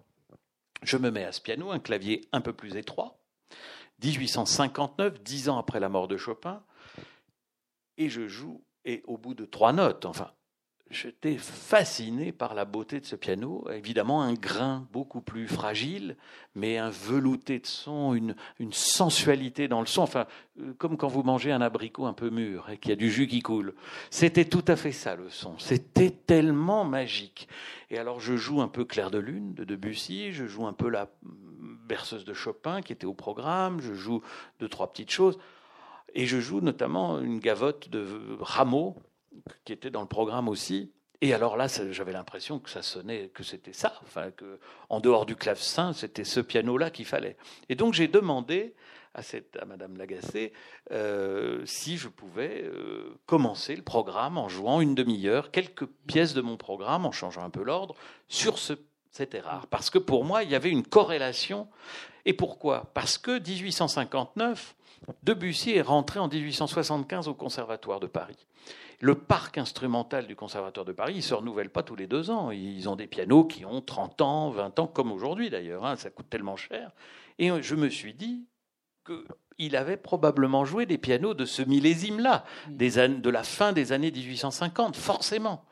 Je 0.83 0.97
me 0.97 1.11
mets 1.11 1.24
à 1.24 1.33
ce 1.33 1.41
piano, 1.41 1.70
un 1.72 1.80
clavier 1.80 2.22
un 2.33 2.41
peu 2.41 2.53
plus 2.53 2.76
étroit, 2.76 3.18
1859, 4.03 5.22
dix 5.22 5.49
ans 5.49 5.59
après 5.59 5.80
la 5.80 5.89
mort 5.89 6.09
de 6.09 6.16
Chopin, 6.16 6.62
et 7.99 8.09
je 8.09 8.28
joue, 8.28 8.64
et 8.85 9.03
au 9.07 9.18
bout 9.18 9.35
de 9.35 9.45
trois 9.45 9.72
notes, 9.72 10.07
enfin 10.07 10.33
j'étais 10.93 11.36
fasciné 11.38 12.32
par 12.32 12.55
la 12.55 12.64
beauté 12.64 13.01
de 13.01 13.07
ce 13.07 13.16
piano. 13.16 13.66
Évidemment, 13.72 14.22
un 14.22 14.34
grain 14.34 14.86
beaucoup 14.93 15.20
plus 15.20 15.49
fragile, 15.49 16.16
mais 16.55 16.78
un 16.78 16.90
velouté 16.90 17.59
de 17.59 17.66
son, 17.66 18.14
une, 18.14 18.34
sensualité 18.70 19.68
dans 19.68 19.80
le 19.80 19.86
son. 19.86 20.03
Enfin, 20.03 20.26
euh, 20.61 20.74
comme 20.78 20.97
quand 20.97 21.09
vous 21.09 21.22
mangez 21.22 21.51
un 21.51 21.61
abricot 21.61 22.07
un 22.07 22.12
peu 22.12 22.30
mûr 22.30 22.70
et 22.70 22.78
qu'il 22.78 22.90
y 22.90 22.93
a 22.93 22.97
du 22.97 23.11
jus 23.11 23.26
qui 23.26 23.40
coule. 23.40 23.74
C'était 24.11 24.45
tout 24.45 24.64
à 24.68 24.76
fait 24.76 24.93
ça 24.93 25.16
le 25.16 25.30
son. 25.30 25.59
C'était 25.59 26.11
tellement 26.11 26.84
magique. 26.84 27.49
Et 27.90 27.99
alors, 27.99 28.20
je 28.20 28.36
joue 28.36 28.61
un 28.61 28.68
peu 28.68 28.84
Clair 28.84 29.11
de 29.11 29.18
Lune 29.18 29.55
de 29.55 29.64
Debussy, 29.64 30.32
je 30.32 30.47
joue 30.47 30.66
un 30.66 30.72
peu 30.72 30.88
la 30.88 31.11
berceuse 31.88 32.24
de 32.24 32.34
Chopin 32.34 32.82
qui 32.82 32.93
était 32.93 33.07
au 33.07 33.14
programme, 33.14 33.80
je 33.80 33.95
joue 33.95 34.22
deux, 34.61 34.68
trois 34.68 34.93
petites 34.93 35.11
choses. 35.11 35.38
Et 36.14 36.26
je 36.26 36.40
joue 36.40 36.61
notamment 36.61 37.18
une 37.20 37.38
gavotte 37.38 37.88
de 37.88 38.07
Rameau, 38.40 38.97
qui 39.64 39.72
était 39.72 39.91
dans 39.91 40.03
le 40.03 40.09
programme 40.09 40.49
aussi. 40.49 40.93
Et 41.20 41.35
alors 41.35 41.57
là, 41.57 41.68
j'avais 41.91 42.12
l'impression 42.12 42.59
que 42.59 42.68
ça 42.68 42.83
sonnait, 42.83 43.28
que 43.28 43.45
c'était 43.45 43.72
ça, 43.72 43.95
enfin 44.03 44.33
que 44.33 44.59
en 44.89 44.99
dehors 44.99 45.24
du 45.24 45.37
clavecin, 45.37 45.93
c'était 45.93 46.24
ce 46.24 46.41
piano-là 46.41 46.91
qu'il 46.91 47.07
fallait. 47.07 47.37
Et 47.68 47.76
donc 47.76 47.95
j'ai 47.95 48.09
demandé 48.09 48.74
à, 49.14 49.22
cette, 49.22 49.57
à 49.61 49.64
Madame 49.64 49.97
Lagacé 49.97 50.53
euh, 50.91 51.64
si 51.66 51.97
je 51.97 52.09
pouvais 52.09 52.64
euh, 52.64 53.14
commencer 53.26 53.76
le 53.76 53.83
programme 53.83 54.39
en 54.39 54.49
jouant 54.49 54.80
une 54.80 54.95
demi-heure, 54.95 55.51
quelques 55.51 55.87
pièces 56.07 56.35
de 56.35 56.41
mon 56.41 56.57
programme, 56.57 57.07
en 57.07 57.12
changeant 57.12 57.45
un 57.45 57.51
peu 57.51 57.62
l'ordre, 57.62 57.95
sur 58.28 58.59
ce, 58.59 58.72
cet 59.11 59.35
rare. 59.35 59.66
Parce 59.66 59.91
que 59.91 59.99
pour 59.99 60.24
moi, 60.24 60.43
il 60.43 60.51
y 60.51 60.55
avait 60.55 60.70
une 60.70 60.85
corrélation. 60.85 61.68
Et 62.24 62.33
pourquoi? 62.33 62.91
Parce 62.95 63.18
que 63.18 63.39
1859, 63.39 64.74
Debussy 65.22 65.72
est 65.72 65.83
rentré 65.83 66.20
en 66.20 66.28
1875 66.28 67.28
au 67.28 67.35
Conservatoire 67.35 68.01
de 68.01 68.07
Paris. 68.07 68.47
Le 69.03 69.16
parc 69.16 69.59
instrumental 69.59 70.28
du 70.28 70.36
Conservatoire 70.36 70.86
de 70.86 70.92
Paris, 70.92 71.14
il 71.14 71.16
ne 71.16 71.22
se 71.22 71.34
renouvelle 71.34 71.70
pas 71.70 71.82
tous 71.82 71.96
les 71.96 72.07
deux 72.07 72.30
ans. 72.30 72.53
Ils 72.53 72.88
ont 72.88 72.94
des 72.94 73.09
pianos 73.09 73.42
qui 73.42 73.64
ont 73.64 73.80
30 73.80 74.20
ans, 74.20 74.50
20 74.50 74.78
ans, 74.78 74.86
comme 74.86 75.11
aujourd'hui 75.11 75.50
d'ailleurs. 75.50 75.84
Hein. 75.84 75.96
ça 75.96 76.09
coûte 76.09 76.30
tellement 76.30 76.55
cher. 76.55 76.92
Et 77.40 77.50
je 77.62 77.74
me 77.74 77.88
suis 77.88 78.14
dit 78.14 78.46
qu'il 79.05 79.74
avait 79.74 79.96
probablement 79.96 80.64
joué 80.64 80.86
des 80.86 80.98
pianos 80.98 81.34
de 81.34 81.44
ce 81.46 81.62
millésime-là, 81.62 82.44
de 82.68 83.28
la 83.28 83.42
fin 83.42 83.72
des 83.72 83.90
années 83.90 84.12
1850, 84.12 84.94
forcément. 84.94 85.64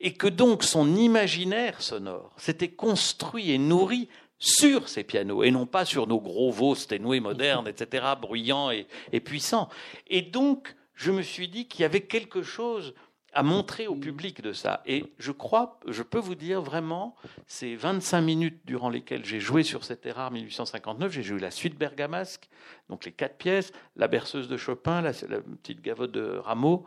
Et 0.00 0.14
que 0.14 0.26
donc 0.26 0.64
son 0.64 0.96
imaginaire 0.96 1.80
sonore 1.80 2.34
s'était 2.36 2.72
construit 2.72 3.52
et 3.52 3.58
nourri 3.58 4.08
sur 4.38 4.88
ces 4.88 5.04
pianos 5.04 5.44
et 5.44 5.52
non 5.52 5.66
pas 5.66 5.84
sur 5.84 6.08
nos 6.08 6.20
gros 6.20 6.50
veaux 6.50 6.74
sténoués 6.74 7.20
modernes, 7.20 7.68
etc., 7.68 8.06
bruyants 8.20 8.72
et, 8.72 8.88
et 9.12 9.20
puissants. 9.20 9.68
Et 10.08 10.22
donc, 10.22 10.74
je 11.02 11.10
me 11.10 11.22
suis 11.22 11.48
dit 11.48 11.66
qu'il 11.66 11.80
y 11.82 11.84
avait 11.84 12.02
quelque 12.02 12.42
chose 12.42 12.94
à 13.32 13.42
montrer 13.42 13.88
au 13.88 13.96
public 13.96 14.40
de 14.40 14.52
ça. 14.52 14.82
Et 14.86 15.12
je 15.18 15.32
crois, 15.32 15.80
je 15.88 16.02
peux 16.02 16.18
vous 16.18 16.34
dire 16.36 16.62
vraiment, 16.62 17.16
ces 17.46 17.74
25 17.74 18.20
minutes 18.20 18.60
durant 18.66 18.88
lesquelles 18.88 19.24
j'ai 19.24 19.40
joué 19.40 19.64
sur 19.64 19.84
cet 19.84 20.06
erreur 20.06 20.30
1859, 20.30 21.10
j'ai 21.10 21.22
joué 21.22 21.40
la 21.40 21.50
suite 21.50 21.76
bergamasque, 21.76 22.48
donc 22.88 23.04
les 23.04 23.10
quatre 23.10 23.36
pièces, 23.36 23.72
la 23.96 24.06
berceuse 24.06 24.48
de 24.48 24.56
Chopin, 24.56 25.00
la, 25.00 25.12
la 25.28 25.40
petite 25.40 25.80
gavotte 25.80 26.12
de 26.12 26.36
Rameau. 26.36 26.86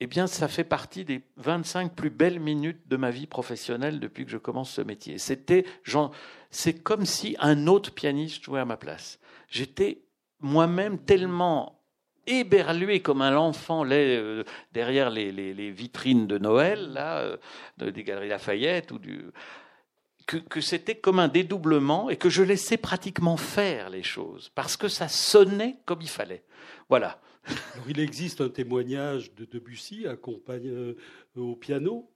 Eh 0.00 0.06
bien, 0.06 0.26
ça 0.26 0.48
fait 0.48 0.64
partie 0.64 1.06
des 1.06 1.22
25 1.36 1.94
plus 1.94 2.10
belles 2.10 2.40
minutes 2.40 2.86
de 2.88 2.96
ma 2.96 3.10
vie 3.10 3.28
professionnelle 3.28 4.00
depuis 4.00 4.26
que 4.26 4.30
je 4.30 4.36
commence 4.36 4.72
ce 4.72 4.82
métier. 4.82 5.16
C'était, 5.16 5.64
c'est 6.50 6.82
comme 6.82 7.06
si 7.06 7.36
un 7.38 7.66
autre 7.68 7.94
pianiste 7.94 8.42
jouait 8.42 8.60
à 8.60 8.66
ma 8.66 8.76
place. 8.76 9.20
J'étais 9.48 10.02
moi-même 10.40 10.98
tellement 10.98 11.73
éberlué 12.26 13.00
comme 13.00 13.22
un 13.22 13.36
enfant 13.36 13.84
euh, 13.90 14.44
derrière 14.72 15.10
les, 15.10 15.70
vitrines 15.70 16.26
de 16.26 16.38
Noël, 16.38 16.92
là, 16.92 17.18
euh, 17.18 17.90
des 17.90 18.04
Galeries 18.04 18.28
Lafayette, 18.28 18.92
ou 18.92 19.00
que, 20.26 20.60
c'était 20.60 20.94
comme 20.94 21.18
un 21.18 21.28
dédoublement 21.28 22.10
et 22.10 22.16
que 22.16 22.30
je 22.30 22.42
laissais 22.42 22.76
pratiquement 22.76 23.36
faire 23.36 23.90
les 23.90 24.02
choses, 24.02 24.50
parce 24.54 24.76
que 24.76 24.88
ça 24.88 25.08
sonnait 25.08 25.76
comme 25.84 26.00
il 26.00 26.08
fallait. 26.08 26.44
Voilà. 26.88 27.20
il 27.88 28.00
existe 28.00 28.40
un 28.40 28.48
témoignage 28.48 29.34
de 29.34 29.44
Debussy 29.44 30.06
accompagné 30.06 30.70
euh, 30.70 30.96
au 31.36 31.56
piano 31.56 32.10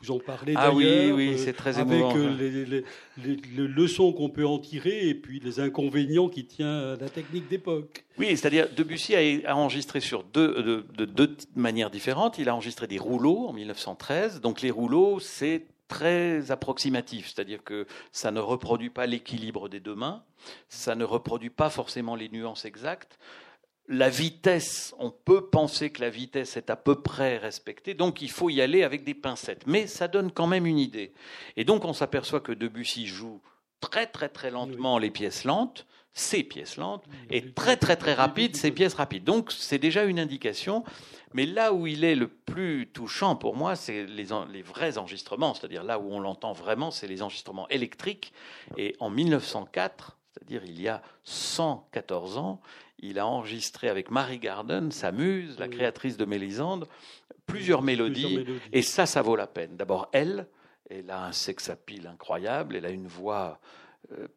vous 0.00 0.10
en 0.10 0.18
parlez 0.18 0.54
ah 0.56 0.72
oui, 0.72 1.12
oui, 1.12 1.38
c'est 1.38 1.52
très 1.52 1.80
émouvant. 1.80 2.10
Avec 2.10 2.38
les, 2.38 2.64
les, 2.64 3.36
leçons 3.56 4.12
qu'on 4.12 4.28
peut 4.28 4.46
en 4.46 4.58
tirer 4.58 5.08
et 5.08 5.14
puis 5.14 5.40
les 5.40 5.60
inconvénients 5.60 6.28
qui 6.28 6.44
tiennent 6.44 6.66
à 6.66 6.96
la 6.96 7.08
technique 7.08 7.48
d'époque. 7.48 8.04
Oui, 8.18 8.36
c'est-à-dire 8.36 8.68
Debussy 8.76 9.14
a 9.46 9.56
enregistré 9.56 10.00
sur 10.00 10.24
deux, 10.24 10.84
de, 10.96 11.04
deux 11.04 11.36
manières 11.54 11.90
différentes. 11.90 12.38
Il 12.38 12.48
a 12.48 12.54
enregistré 12.54 12.86
des 12.86 12.98
rouleaux 12.98 13.46
en 13.48 13.52
1913. 13.52 14.40
Donc 14.40 14.60
les 14.60 14.70
rouleaux, 14.70 15.20
c'est 15.20 15.66
très 15.88 16.50
approximatif, 16.50 17.26
c'est-à-dire 17.26 17.62
que 17.62 17.86
ça 18.10 18.30
ne 18.30 18.40
reproduit 18.40 18.90
pas 18.90 19.06
l'équilibre 19.06 19.68
des 19.68 19.80
deux 19.80 19.94
mains, 19.94 20.24
ça 20.68 20.94
ne 20.94 21.04
reproduit 21.04 21.50
pas 21.50 21.70
forcément 21.70 22.16
les 22.16 22.28
nuances 22.28 22.64
exactes. 22.64 23.18
La 23.86 24.08
vitesse, 24.08 24.94
on 24.98 25.10
peut 25.10 25.46
penser 25.46 25.90
que 25.90 26.00
la 26.00 26.08
vitesse 26.08 26.56
est 26.56 26.70
à 26.70 26.76
peu 26.76 27.02
près 27.02 27.36
respectée, 27.36 27.92
donc 27.92 28.22
il 28.22 28.30
faut 28.30 28.48
y 28.48 28.62
aller 28.62 28.82
avec 28.82 29.04
des 29.04 29.12
pincettes. 29.12 29.66
Mais 29.66 29.86
ça 29.86 30.08
donne 30.08 30.32
quand 30.32 30.46
même 30.46 30.64
une 30.64 30.78
idée. 30.78 31.12
Et 31.56 31.64
donc 31.64 31.84
on 31.84 31.92
s'aperçoit 31.92 32.40
que 32.40 32.52
Debussy 32.52 33.06
joue 33.06 33.42
très 33.80 34.06
très 34.06 34.30
très 34.30 34.50
lentement 34.50 34.98
les 34.98 35.10
pièces 35.10 35.44
lentes, 35.44 35.86
ces 36.14 36.44
pièces 36.44 36.78
lentes, 36.78 37.04
et 37.28 37.52
très 37.52 37.76
très 37.76 37.96
très 37.96 38.14
rapide 38.14 38.56
ces 38.56 38.70
pièces 38.70 38.94
rapides. 38.94 39.24
Donc 39.24 39.52
c'est 39.52 39.78
déjà 39.78 40.04
une 40.04 40.18
indication. 40.18 40.82
Mais 41.34 41.44
là 41.46 41.74
où 41.74 41.86
il 41.86 42.04
est 42.04 42.14
le 42.14 42.28
plus 42.28 42.88
touchant 42.92 43.34
pour 43.34 43.56
moi, 43.56 43.74
c'est 43.74 44.06
les, 44.06 44.28
les, 44.52 44.62
vrais 44.62 44.98
enregistrements, 44.98 45.52
c'est-à-dire 45.52 45.82
là 45.82 45.98
où 45.98 46.12
on 46.12 46.20
l'entend 46.20 46.52
vraiment, 46.52 46.92
c'est 46.92 47.08
les 47.08 47.22
enregistrements 47.22 47.68
électriques. 47.68 48.32
Et 48.78 48.94
en 49.00 49.10
1904, 49.10 50.16
c'est-à-dire 50.32 50.62
il 50.64 50.80
y 50.80 50.88
a 50.88 51.02
114 51.24 52.38
ans, 52.38 52.60
il 52.98 53.18
a 53.18 53.26
enregistré 53.26 53.88
avec 53.88 54.10
Marie 54.10 54.38
Garden, 54.38 54.90
sa 54.90 55.12
muse, 55.12 55.58
la 55.58 55.68
créatrice 55.68 56.16
de 56.16 56.24
Mélisande, 56.24 56.88
plusieurs 57.46 57.82
mélodies, 57.82 58.44
et 58.72 58.82
ça, 58.82 59.06
ça 59.06 59.22
vaut 59.22 59.36
la 59.36 59.46
peine. 59.46 59.76
D'abord, 59.76 60.08
elle, 60.12 60.46
elle 60.88 61.10
a 61.10 61.24
un 61.24 61.32
sex 61.32 61.68
appeal 61.70 62.06
incroyable, 62.06 62.76
elle 62.76 62.86
a 62.86 62.90
une 62.90 63.06
voix 63.06 63.60
euh, 64.12 64.28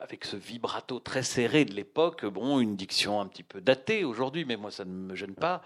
avec 0.00 0.24
ce 0.24 0.36
vibrato 0.36 1.00
très 1.00 1.22
serré 1.22 1.64
de 1.64 1.74
l'époque, 1.74 2.24
bon, 2.26 2.60
une 2.60 2.76
diction 2.76 3.20
un 3.20 3.26
petit 3.26 3.42
peu 3.42 3.60
datée 3.60 4.04
aujourd'hui, 4.04 4.44
mais 4.44 4.56
moi 4.56 4.70
ça 4.70 4.84
ne 4.84 4.90
me 4.90 5.14
gêne 5.14 5.34
pas. 5.34 5.62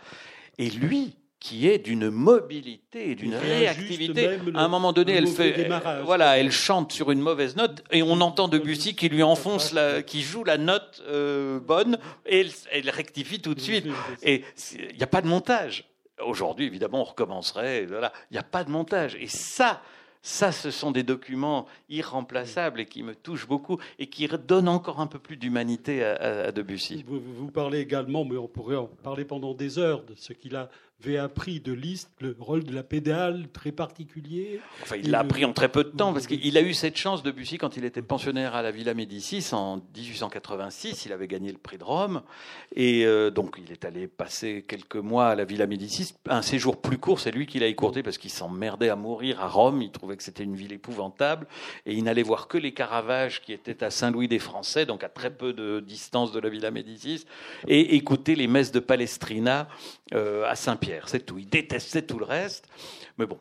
Et 0.58 0.70
lui, 0.70 1.16
qui 1.40 1.66
est 1.66 1.78
d'une 1.78 2.10
mobilité, 2.10 3.14
d'une 3.14 3.34
réactivité. 3.34 4.38
à 4.54 4.62
un 4.62 4.68
moment 4.68 4.92
donné, 4.92 5.14
elle 5.14 5.26
fait, 5.26 5.68
voilà, 6.04 6.38
elle 6.38 6.52
chante 6.52 6.92
sur 6.92 7.10
une 7.10 7.20
mauvaise 7.20 7.56
note 7.56 7.82
et 7.90 8.02
on 8.02 8.20
entend 8.20 8.46
Debussy 8.46 8.94
qui 8.94 9.08
lui 9.08 9.22
enfonce 9.22 9.72
la, 9.72 10.02
qui 10.02 10.20
joue 10.20 10.44
la 10.44 10.58
note 10.58 11.02
euh, 11.08 11.58
bonne 11.58 11.98
et 12.26 12.46
elle, 12.70 12.90
rectifie 12.90 13.40
tout 13.40 13.54
de 13.54 13.60
suite. 13.60 13.86
Et 14.22 14.44
il 14.74 14.96
n'y 14.96 15.02
a 15.02 15.06
pas 15.06 15.22
de 15.22 15.28
montage. 15.28 15.88
Aujourd'hui, 16.22 16.66
évidemment, 16.66 17.00
on 17.00 17.04
recommencerait. 17.04 17.86
Voilà, 17.86 18.12
il 18.30 18.34
n'y 18.34 18.38
a 18.38 18.42
pas 18.42 18.62
de 18.62 18.70
montage. 18.70 19.16
Et 19.18 19.26
ça, 19.26 19.80
ça, 20.20 20.52
ce 20.52 20.70
sont 20.70 20.90
des 20.90 21.02
documents 21.02 21.64
irremplaçables 21.88 22.80
et 22.80 22.86
qui 22.86 23.02
me 23.02 23.14
touchent 23.14 23.48
beaucoup 23.48 23.78
et 23.98 24.08
qui 24.08 24.28
donnent 24.46 24.68
encore 24.68 25.00
un 25.00 25.06
peu 25.06 25.18
plus 25.18 25.38
d'humanité 25.38 26.04
à, 26.04 26.52
Debussy. 26.52 27.02
Vous, 27.06 27.18
vous, 27.18 27.50
parlez 27.50 27.78
également, 27.78 28.26
mais 28.26 28.36
on 28.36 28.48
pourrait 28.48 28.76
en 28.76 28.86
parler 28.86 29.24
pendant 29.24 29.54
des 29.54 29.78
heures, 29.78 30.02
de 30.04 30.14
ce 30.14 30.34
qu'il 30.34 30.56
a 30.56 30.68
avait 31.02 31.18
appris 31.18 31.60
de 31.60 31.72
Liszt 31.72 32.10
le 32.20 32.36
rôle 32.38 32.64
de 32.64 32.74
la 32.74 32.82
pédale 32.82 33.46
très 33.52 33.72
particulier. 33.72 34.60
Enfin, 34.82 34.96
il 34.96 35.10
l'a 35.10 35.20
appris 35.20 35.44
en 35.44 35.52
très 35.52 35.68
peu 35.68 35.84
de 35.84 35.90
temps 35.90 36.12
parce 36.12 36.26
qu'il 36.26 36.56
a 36.58 36.60
eu 36.60 36.74
cette 36.74 36.96
chance 36.96 37.22
de 37.22 37.30
Bussy 37.30 37.58
quand 37.58 37.76
il 37.76 37.84
était 37.84 38.02
pensionnaire 38.02 38.54
à 38.54 38.62
la 38.62 38.70
Villa 38.70 38.92
Médicis 38.92 39.48
en 39.52 39.76
1886. 39.96 41.06
Il 41.06 41.12
avait 41.12 41.26
gagné 41.26 41.52
le 41.52 41.58
prix 41.58 41.78
de 41.78 41.84
Rome 41.84 42.22
et 42.74 43.06
euh, 43.06 43.30
donc 43.30 43.56
il 43.64 43.72
est 43.72 43.84
allé 43.84 44.08
passer 44.08 44.64
quelques 44.66 44.96
mois 44.96 45.28
à 45.28 45.34
la 45.34 45.44
Villa 45.44 45.66
Médicis. 45.66 46.14
Un 46.28 46.42
séjour 46.42 46.80
plus 46.80 46.98
court, 46.98 47.20
c'est 47.20 47.30
lui 47.30 47.46
qui 47.46 47.58
l'a 47.58 47.66
écourté 47.66 48.02
parce 48.02 48.18
qu'il 48.18 48.30
s'emmerdait 48.30 48.90
à 48.90 48.96
mourir 48.96 49.40
à 49.40 49.48
Rome. 49.48 49.80
Il 49.82 49.90
trouvait 49.90 50.16
que 50.16 50.22
c'était 50.22 50.44
une 50.44 50.56
ville 50.56 50.72
épouvantable 50.72 51.46
et 51.86 51.94
il 51.94 52.04
n'allait 52.04 52.22
voir 52.22 52.46
que 52.48 52.58
les 52.58 52.72
Caravages 52.72 53.40
qui 53.40 53.52
étaient 53.52 53.82
à 53.82 53.90
Saint-Louis 53.90 54.28
des 54.28 54.38
Français, 54.38 54.84
donc 54.84 55.02
à 55.02 55.08
très 55.08 55.30
peu 55.30 55.52
de 55.52 55.80
distance 55.80 56.32
de 56.32 56.40
la 56.40 56.50
Villa 56.50 56.70
Médicis, 56.70 57.24
et 57.66 57.94
écouter 57.96 58.34
les 58.34 58.46
messes 58.46 58.72
de 58.72 58.80
Palestrina 58.80 59.68
euh, 60.12 60.44
à 60.48 60.56
Saint-Pierre. 60.56 60.89
C'est 61.06 61.24
tout. 61.26 61.38
Il 61.38 61.48
détestait 61.48 62.02
tout 62.02 62.18
le 62.18 62.24
reste. 62.24 62.68
Mais 63.18 63.26
bon, 63.26 63.38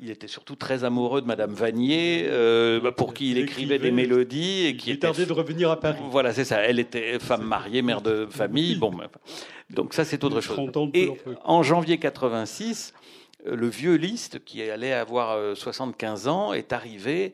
il 0.00 0.10
était 0.10 0.28
surtout 0.28 0.56
très 0.56 0.84
amoureux 0.84 1.22
de 1.22 1.26
Madame 1.26 1.54
Vanier, 1.54 2.26
euh, 2.26 2.80
bah, 2.80 2.92
pour 2.92 3.14
qui 3.14 3.30
il 3.30 3.38
écrivait 3.38 3.78
des 3.78 3.90
mélodies 3.90 4.66
et 4.66 4.76
qui 4.76 4.90
il 4.90 4.94
était 4.94 5.26
de 5.26 5.32
revenir 5.32 5.70
à 5.70 5.80
Paris. 5.80 5.98
Voilà, 6.10 6.32
c'est 6.34 6.44
ça. 6.44 6.60
Elle 6.60 6.78
était 6.78 7.18
femme 7.18 7.42
mariée, 7.42 7.82
mère 7.82 8.02
de 8.02 8.26
famille. 8.30 8.76
Bon, 8.76 8.92
donc 9.70 9.94
ça 9.94 10.04
c'est 10.04 10.22
autre 10.24 10.40
chose. 10.40 10.70
Et 10.92 11.10
en 11.44 11.62
janvier 11.62 11.98
86, 11.98 12.92
euh, 13.46 13.56
le 13.56 13.68
vieux 13.68 13.94
Liszt, 13.94 14.44
qui 14.44 14.62
allait 14.62 14.92
avoir 14.92 15.56
75 15.56 16.28
ans, 16.28 16.52
est 16.52 16.72
arrivé 16.72 17.32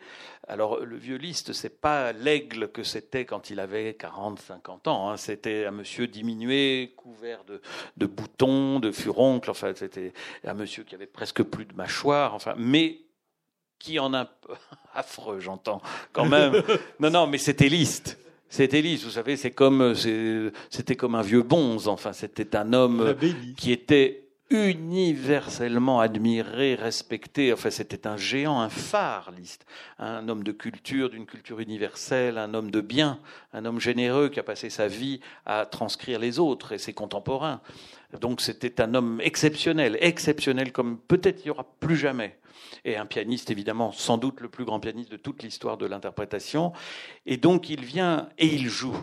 alors, 0.48 0.80
le 0.80 0.96
violiste, 0.96 1.52
c'est 1.52 1.80
pas 1.80 2.12
l'aigle 2.12 2.68
que 2.68 2.82
c'était 2.82 3.26
quand 3.26 3.50
il 3.50 3.60
avait 3.60 3.92
40, 3.94 4.40
50 4.40 4.88
ans. 4.88 5.10
Hein. 5.10 5.18
C'était 5.18 5.66
un 5.66 5.72
monsieur 5.72 6.06
diminué, 6.06 6.94
couvert 6.96 7.44
de, 7.44 8.06
boutons, 8.06 8.80
de 8.80 8.90
furoncles. 8.90 9.50
Enfin, 9.50 9.72
c'était 9.76 10.14
un 10.44 10.54
monsieur 10.54 10.84
qui 10.84 10.94
avait 10.94 11.06
presque 11.06 11.42
plus 11.42 11.66
de 11.66 11.74
mâchoire. 11.74 12.34
Enfin, 12.34 12.54
mais 12.56 13.00
qui 13.78 13.98
en 13.98 14.14
a 14.14 14.30
affreux, 14.94 15.38
j'entends 15.38 15.82
quand 16.14 16.24
même. 16.24 16.62
non, 16.98 17.10
non, 17.10 17.26
mais 17.26 17.38
c'était 17.38 17.68
Liszt. 17.68 18.18
C'était 18.48 18.80
Liszt, 18.80 19.04
vous 19.04 19.10
savez, 19.10 19.36
c'est 19.36 19.50
comme 19.50 19.94
c'était 20.70 20.96
comme 20.96 21.14
un 21.14 21.20
vieux 21.20 21.42
bonze. 21.42 21.88
Enfin, 21.88 22.14
c'était 22.14 22.56
un 22.56 22.72
homme 22.72 23.14
qui 23.58 23.70
était 23.70 24.27
universellement 24.50 26.00
admiré, 26.00 26.74
respecté. 26.74 27.52
Enfin, 27.52 27.70
c'était 27.70 28.06
un 28.06 28.16
géant, 28.16 28.60
un 28.60 28.68
phare. 28.68 29.32
Un 29.98 30.28
homme 30.28 30.42
de 30.42 30.52
culture, 30.52 31.10
d'une 31.10 31.26
culture 31.26 31.60
universelle, 31.60 32.38
un 32.38 32.54
homme 32.54 32.70
de 32.70 32.80
bien, 32.80 33.18
un 33.52 33.64
homme 33.64 33.80
généreux 33.80 34.28
qui 34.28 34.40
a 34.40 34.42
passé 34.42 34.70
sa 34.70 34.88
vie 34.88 35.20
à 35.44 35.66
transcrire 35.66 36.18
les 36.18 36.38
autres 36.38 36.72
et 36.72 36.78
ses 36.78 36.92
contemporains. 36.92 37.60
Donc, 38.20 38.40
c'était 38.40 38.80
un 38.80 38.94
homme 38.94 39.20
exceptionnel, 39.22 39.98
exceptionnel 40.00 40.72
comme 40.72 40.98
peut-être 40.98 41.40
il 41.40 41.44
n'y 41.44 41.50
aura 41.50 41.66
plus 41.80 41.96
jamais. 41.96 42.38
Et 42.84 42.96
un 42.96 43.06
pianiste, 43.06 43.50
évidemment, 43.50 43.92
sans 43.92 44.18
doute 44.18 44.40
le 44.40 44.48
plus 44.48 44.64
grand 44.64 44.80
pianiste 44.80 45.10
de 45.10 45.16
toute 45.16 45.42
l'histoire 45.42 45.76
de 45.76 45.86
l'interprétation. 45.86 46.72
Et 47.26 47.36
donc, 47.36 47.68
il 47.68 47.84
vient 47.84 48.28
et 48.38 48.46
il 48.46 48.68
joue. 48.68 48.96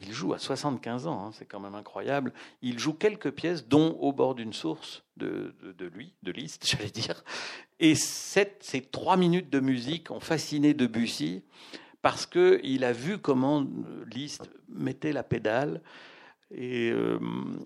Il 0.00 0.12
joue 0.12 0.32
à 0.32 0.38
75 0.38 1.06
ans, 1.06 1.26
hein, 1.26 1.30
c'est 1.32 1.44
quand 1.44 1.60
même 1.60 1.74
incroyable. 1.74 2.32
Il 2.62 2.78
joue 2.78 2.92
quelques 2.92 3.30
pièces, 3.30 3.66
dont 3.66 3.96
Au 4.00 4.12
bord 4.12 4.34
d'une 4.34 4.52
source 4.52 5.02
de, 5.16 5.54
lui, 5.92 6.14
de 6.22 6.32
Liszt, 6.32 6.66
j'allais 6.70 6.90
dire. 6.90 7.24
Et 7.80 7.94
ces 7.94 8.80
trois 8.90 9.16
minutes 9.16 9.50
de 9.50 9.60
musique 9.60 10.10
ont 10.10 10.20
fasciné 10.20 10.74
Debussy 10.74 11.42
parce 12.02 12.26
qu'il 12.26 12.84
a 12.84 12.92
vu 12.92 13.18
comment 13.18 13.66
Liszt 14.06 14.48
mettait 14.68 15.12
la 15.12 15.22
pédale. 15.22 15.82
Et 16.50 16.90
euh, 16.90 17.18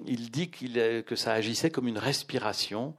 il 0.06 0.30
dit 0.30 0.50
que 0.50 1.16
ça 1.16 1.32
agissait 1.32 1.70
comme 1.70 1.86
une 1.86 1.98
respiration. 1.98 2.94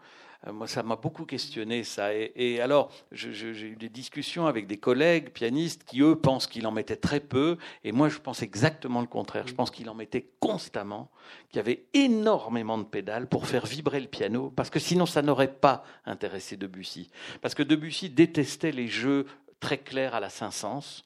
Euh, 0.48 0.54
moi, 0.54 0.68
ça 0.68 0.84
m'a 0.84 0.96
beaucoup 0.96 1.26
questionné, 1.26 1.84
ça. 1.84 2.14
Et, 2.14 2.60
alors, 2.62 2.91
j'ai 3.12 3.50
eu 3.50 3.76
des 3.76 3.89
discussions 3.89 4.46
avec 4.48 4.68
des 4.68 4.78
collègues 4.78 5.30
pianistes 5.30 5.84
qui, 5.84 6.02
eux, 6.02 6.16
pensent 6.16 6.48
qu'il 6.48 6.68
en 6.68 6.72
mettait 6.72 6.96
très 6.96 7.20
peu. 7.20 7.58
Et 7.84 7.91
moi, 7.91 8.10
je 8.10 8.20
pense 8.20 8.41
exactement 8.41 9.02
le 9.02 9.08
contraire. 9.08 9.48
Je 9.48 9.54
pense 9.54 9.72
qu'il 9.72 9.89
en 9.89 9.96
mettait 9.96 10.28
constamment, 10.39 11.10
qu'il 11.50 11.58
y 11.58 11.60
avait 11.60 11.86
énormément 11.94 12.78
de 12.78 12.84
pédales 12.84 13.28
pour 13.28 13.48
faire 13.48 13.66
vibrer 13.66 14.00
le 14.00 14.08
piano, 14.08 14.52
parce 14.56 14.70
que 14.70 14.80
sinon, 14.80 15.06
ça 15.06 15.22
n'aurait 15.22 15.54
pas 15.54 15.84
intéressé 16.06 16.58
Debussy. 16.58 17.10
Parce 17.41 17.56
que 17.56 17.64
Debussy 17.64 18.10
détestait 18.10 18.72
les 18.72 18.88
jeux 18.88 19.26
très 19.60 19.78
clairs 19.78 20.16
à 20.16 20.20
la 20.20 20.30
Saint-Saëns. 20.30 21.04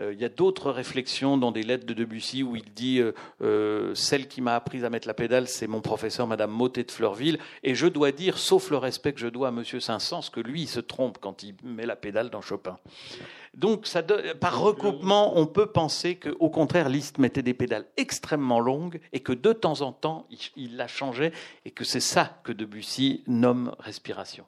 Euh, 0.00 0.12
il 0.12 0.20
y 0.20 0.24
a 0.24 0.30
d'autres 0.30 0.70
réflexions 0.70 1.36
dans 1.36 1.52
des 1.52 1.62
lettres 1.62 1.84
de 1.84 1.92
Debussy 1.92 2.42
où 2.42 2.56
il 2.56 2.72
dit 2.72 2.98
euh, 2.98 3.12
euh, 3.42 3.94
Celle 3.94 4.26
qui 4.26 4.40
m'a 4.40 4.54
appris 4.54 4.84
à 4.84 4.90
mettre 4.90 5.06
la 5.06 5.14
pédale, 5.14 5.48
c'est 5.48 5.66
mon 5.66 5.80
professeur, 5.80 6.26
Madame 6.26 6.50
Motet 6.50 6.84
de 6.84 6.90
Fleurville. 6.90 7.38
Et 7.62 7.74
je 7.74 7.86
dois 7.86 8.12
dire, 8.12 8.38
sauf 8.38 8.70
le 8.70 8.78
respect 8.78 9.12
que 9.12 9.20
je 9.20 9.28
dois 9.28 9.48
à 9.48 9.50
Monsieur 9.50 9.80
Saint-Saëns, 9.80 10.30
que 10.32 10.40
lui, 10.40 10.62
il 10.62 10.68
se 10.68 10.80
trompe 10.80 11.18
quand 11.20 11.42
il 11.42 11.54
met 11.62 11.86
la 11.86 11.96
pédale 11.96 12.30
dans 12.30 12.40
Chopin. 12.40 12.78
Donc, 13.54 13.86
par 14.40 14.60
recoupement, 14.60 15.38
on 15.38 15.46
peut 15.46 15.66
penser 15.66 16.16
qu'au 16.16 16.48
contraire, 16.48 16.88
Liszt 16.88 17.18
mettait 17.18 17.42
des 17.42 17.52
pédales 17.52 17.84
extrêmement 17.98 18.60
longues 18.60 18.98
et 19.12 19.20
que 19.20 19.32
de 19.34 19.52
temps 19.52 19.82
en 19.82 19.92
temps, 19.92 20.26
il, 20.30 20.38
il 20.56 20.76
la 20.76 20.88
changeait 20.88 21.32
et 21.66 21.70
que 21.70 21.84
c'est 21.84 22.00
ça 22.00 22.40
que 22.44 22.52
Debussy 22.52 23.22
nomme 23.26 23.74
respiration. 23.78 24.46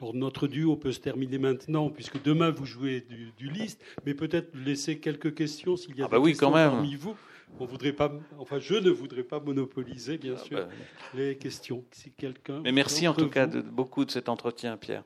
Alors 0.00 0.14
notre 0.14 0.46
duo 0.46 0.76
peut 0.76 0.92
se 0.92 1.00
terminer 1.00 1.38
maintenant, 1.38 1.88
puisque 1.88 2.22
demain 2.22 2.50
vous 2.50 2.66
jouez 2.66 3.00
du, 3.00 3.32
du 3.38 3.48
Liszt, 3.48 3.82
mais 4.04 4.12
peut-être 4.12 4.54
laisser 4.54 4.98
quelques 4.98 5.34
questions 5.34 5.76
s'il 5.76 5.96
y 5.96 6.02
a 6.02 6.04
ah 6.04 6.08
bah 6.08 6.18
oui, 6.18 6.32
questions 6.32 6.50
quand 6.50 6.56
même. 6.56 6.70
parmi 6.70 6.96
vous. 6.96 7.16
On 7.60 7.64
voudrait 7.64 7.92
pas, 7.92 8.12
enfin 8.38 8.58
je 8.58 8.74
ne 8.74 8.90
voudrais 8.90 9.22
pas 9.22 9.40
monopoliser, 9.40 10.18
bien 10.18 10.34
ah 10.36 10.44
sûr, 10.44 10.58
bah 10.58 10.68
les 11.14 11.36
questions. 11.36 11.84
Si 11.92 12.10
quelqu'un. 12.10 12.60
Mais 12.62 12.72
merci 12.72 13.08
en 13.08 13.14
tout 13.14 13.30
cas 13.30 13.46
de, 13.46 13.62
beaucoup 13.62 14.04
de 14.04 14.10
cet 14.10 14.28
entretien, 14.28 14.76
Pierre. 14.76 15.04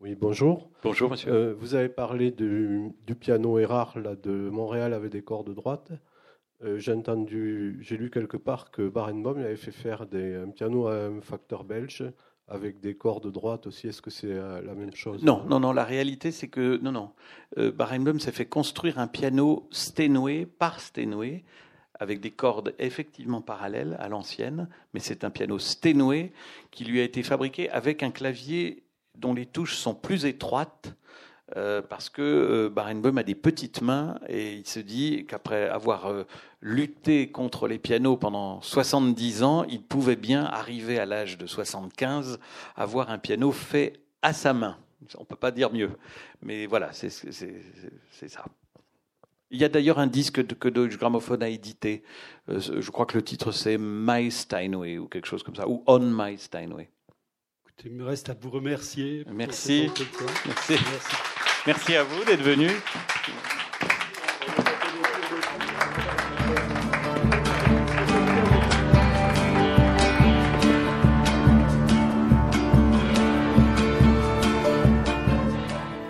Oui, 0.00 0.14
bonjour. 0.14 0.70
Bonjour, 0.82 1.10
monsieur. 1.10 1.32
Euh, 1.32 1.54
vous 1.54 1.74
avez 1.74 1.88
parlé 1.88 2.30
du, 2.30 2.92
du, 3.06 3.14
piano 3.14 3.58
Erard 3.58 3.98
là, 3.98 4.14
de 4.14 4.50
Montréal 4.50 4.92
avec 4.92 5.10
des 5.10 5.22
cordes 5.22 5.52
droites. 5.54 5.92
Euh, 6.62 6.78
j'ai 6.78 6.92
entendu, 6.92 7.78
j'ai 7.80 7.96
lu 7.96 8.10
quelque 8.10 8.36
part 8.36 8.70
que 8.70 8.86
Barenboim 8.86 9.40
avait 9.40 9.56
fait 9.56 9.72
faire 9.72 10.06
des, 10.06 10.34
un 10.34 10.50
piano 10.50 10.86
à 10.86 11.06
un 11.06 11.20
facteur 11.20 11.64
belge 11.64 12.04
avec 12.48 12.80
des 12.80 12.94
cordes 12.94 13.30
droites 13.32 13.66
aussi 13.66 13.88
Est-ce 13.88 14.02
que 14.02 14.10
c'est 14.10 14.32
euh, 14.32 14.60
la 14.62 14.74
même 14.74 14.94
chose? 14.94 15.22
Non, 15.22 15.44
non, 15.48 15.60
non. 15.60 15.72
La 15.72 15.84
réalité, 15.84 16.30
c'est 16.30 16.48
que 16.48 16.78
non, 16.82 16.92
non. 16.92 17.10
Euh, 17.58 17.72
Barenboim 17.72 18.18
s'est 18.18 18.32
fait 18.32 18.46
construire 18.46 18.98
un 18.98 19.06
piano 19.06 19.66
Steinway 19.70 20.46
par 20.46 20.80
Steinway 20.80 21.44
avec 21.98 22.20
des 22.20 22.30
cordes 22.30 22.74
effectivement 22.78 23.40
parallèles 23.40 23.96
à 24.00 24.08
l'ancienne, 24.08 24.68
mais 24.92 25.00
c'est 25.00 25.24
un 25.24 25.30
piano 25.30 25.58
Steinway 25.58 26.32
qui 26.70 26.84
lui 26.84 27.00
a 27.00 27.04
été 27.04 27.22
fabriqué 27.22 27.70
avec 27.70 28.02
un 28.02 28.10
clavier 28.10 28.82
dont 29.14 29.32
les 29.32 29.46
touches 29.46 29.76
sont 29.76 29.94
plus 29.94 30.24
étroites 30.24 30.94
euh, 31.56 31.82
parce 31.82 32.08
que 32.08 32.22
euh, 32.22 33.16
a 33.18 33.22
des 33.22 33.34
petites 33.34 33.82
mains 33.82 34.18
et 34.28 34.54
il 34.54 34.66
se 34.66 34.80
dit 34.80 35.26
qu'après 35.28 35.68
avoir 35.68 36.06
euh, 36.06 36.24
lutté 36.62 37.30
contre 37.30 37.68
les 37.68 37.78
pianos 37.78 38.16
pendant 38.16 38.62
70 38.62 39.42
ans, 39.42 39.64
il 39.64 39.82
pouvait 39.82 40.16
bien 40.16 40.44
arriver 40.44 40.98
à 40.98 41.04
l'âge 41.04 41.36
de 41.36 41.46
75 41.46 42.40
à 42.76 42.82
avoir 42.82 43.10
un 43.10 43.18
piano 43.18 43.52
fait 43.52 44.00
à 44.22 44.32
sa 44.32 44.54
main. 44.54 44.78
On 45.18 45.20
ne 45.20 45.26
peut 45.26 45.36
pas 45.36 45.50
dire 45.50 45.70
mieux, 45.70 45.90
mais 46.40 46.64
voilà, 46.64 46.94
c'est 46.94 47.10
ça. 47.10 48.44
Il 49.50 49.60
y 49.60 49.64
a 49.64 49.68
d'ailleurs 49.68 49.98
un 49.98 50.06
disque 50.06 50.46
que 50.58 50.68
Deutsche 50.70 50.98
Grammophon 50.98 51.42
a 51.42 51.48
édité. 51.48 52.04
je 52.48 52.90
crois 52.90 53.04
que 53.04 53.18
le 53.18 53.22
titre 53.22 53.52
c'est 53.52 53.76
My 53.78 54.30
Steinway 54.30 54.96
ou 54.96 55.08
quelque 55.08 55.26
chose 55.26 55.42
comme 55.42 55.56
ça, 55.56 55.68
ou 55.68 55.84
On 55.86 56.00
My 56.00 56.38
Steinway. 56.38 56.88
Il 57.84 57.92
me 57.92 58.04
reste 58.04 58.30
à 58.30 58.34
vous 58.34 58.50
remercier. 58.50 59.24
Merci. 59.30 59.90
Merci. 60.46 60.74
Merci. 61.66 61.96
à 61.96 62.02
vous 62.02 62.24
d'être 62.24 62.42
venu. 62.42 62.68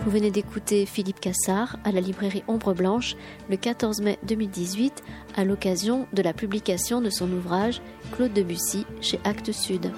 Vous 0.04 0.10
venez 0.10 0.30
d'écouter 0.30 0.86
Philippe 0.86 1.18
Cassard 1.18 1.76
à 1.82 1.90
la 1.90 2.00
librairie 2.00 2.44
Ombre 2.46 2.72
Blanche 2.72 3.16
le 3.50 3.56
14 3.56 4.00
mai 4.00 4.18
2018 4.22 5.02
à 5.34 5.44
l'occasion 5.44 6.06
de 6.12 6.22
la 6.22 6.32
publication 6.32 7.00
de 7.00 7.10
son 7.10 7.32
ouvrage 7.32 7.82
Claude 8.12 8.32
Debussy 8.32 8.86
chez 9.00 9.18
Actes 9.24 9.50
Sud. 9.50 9.90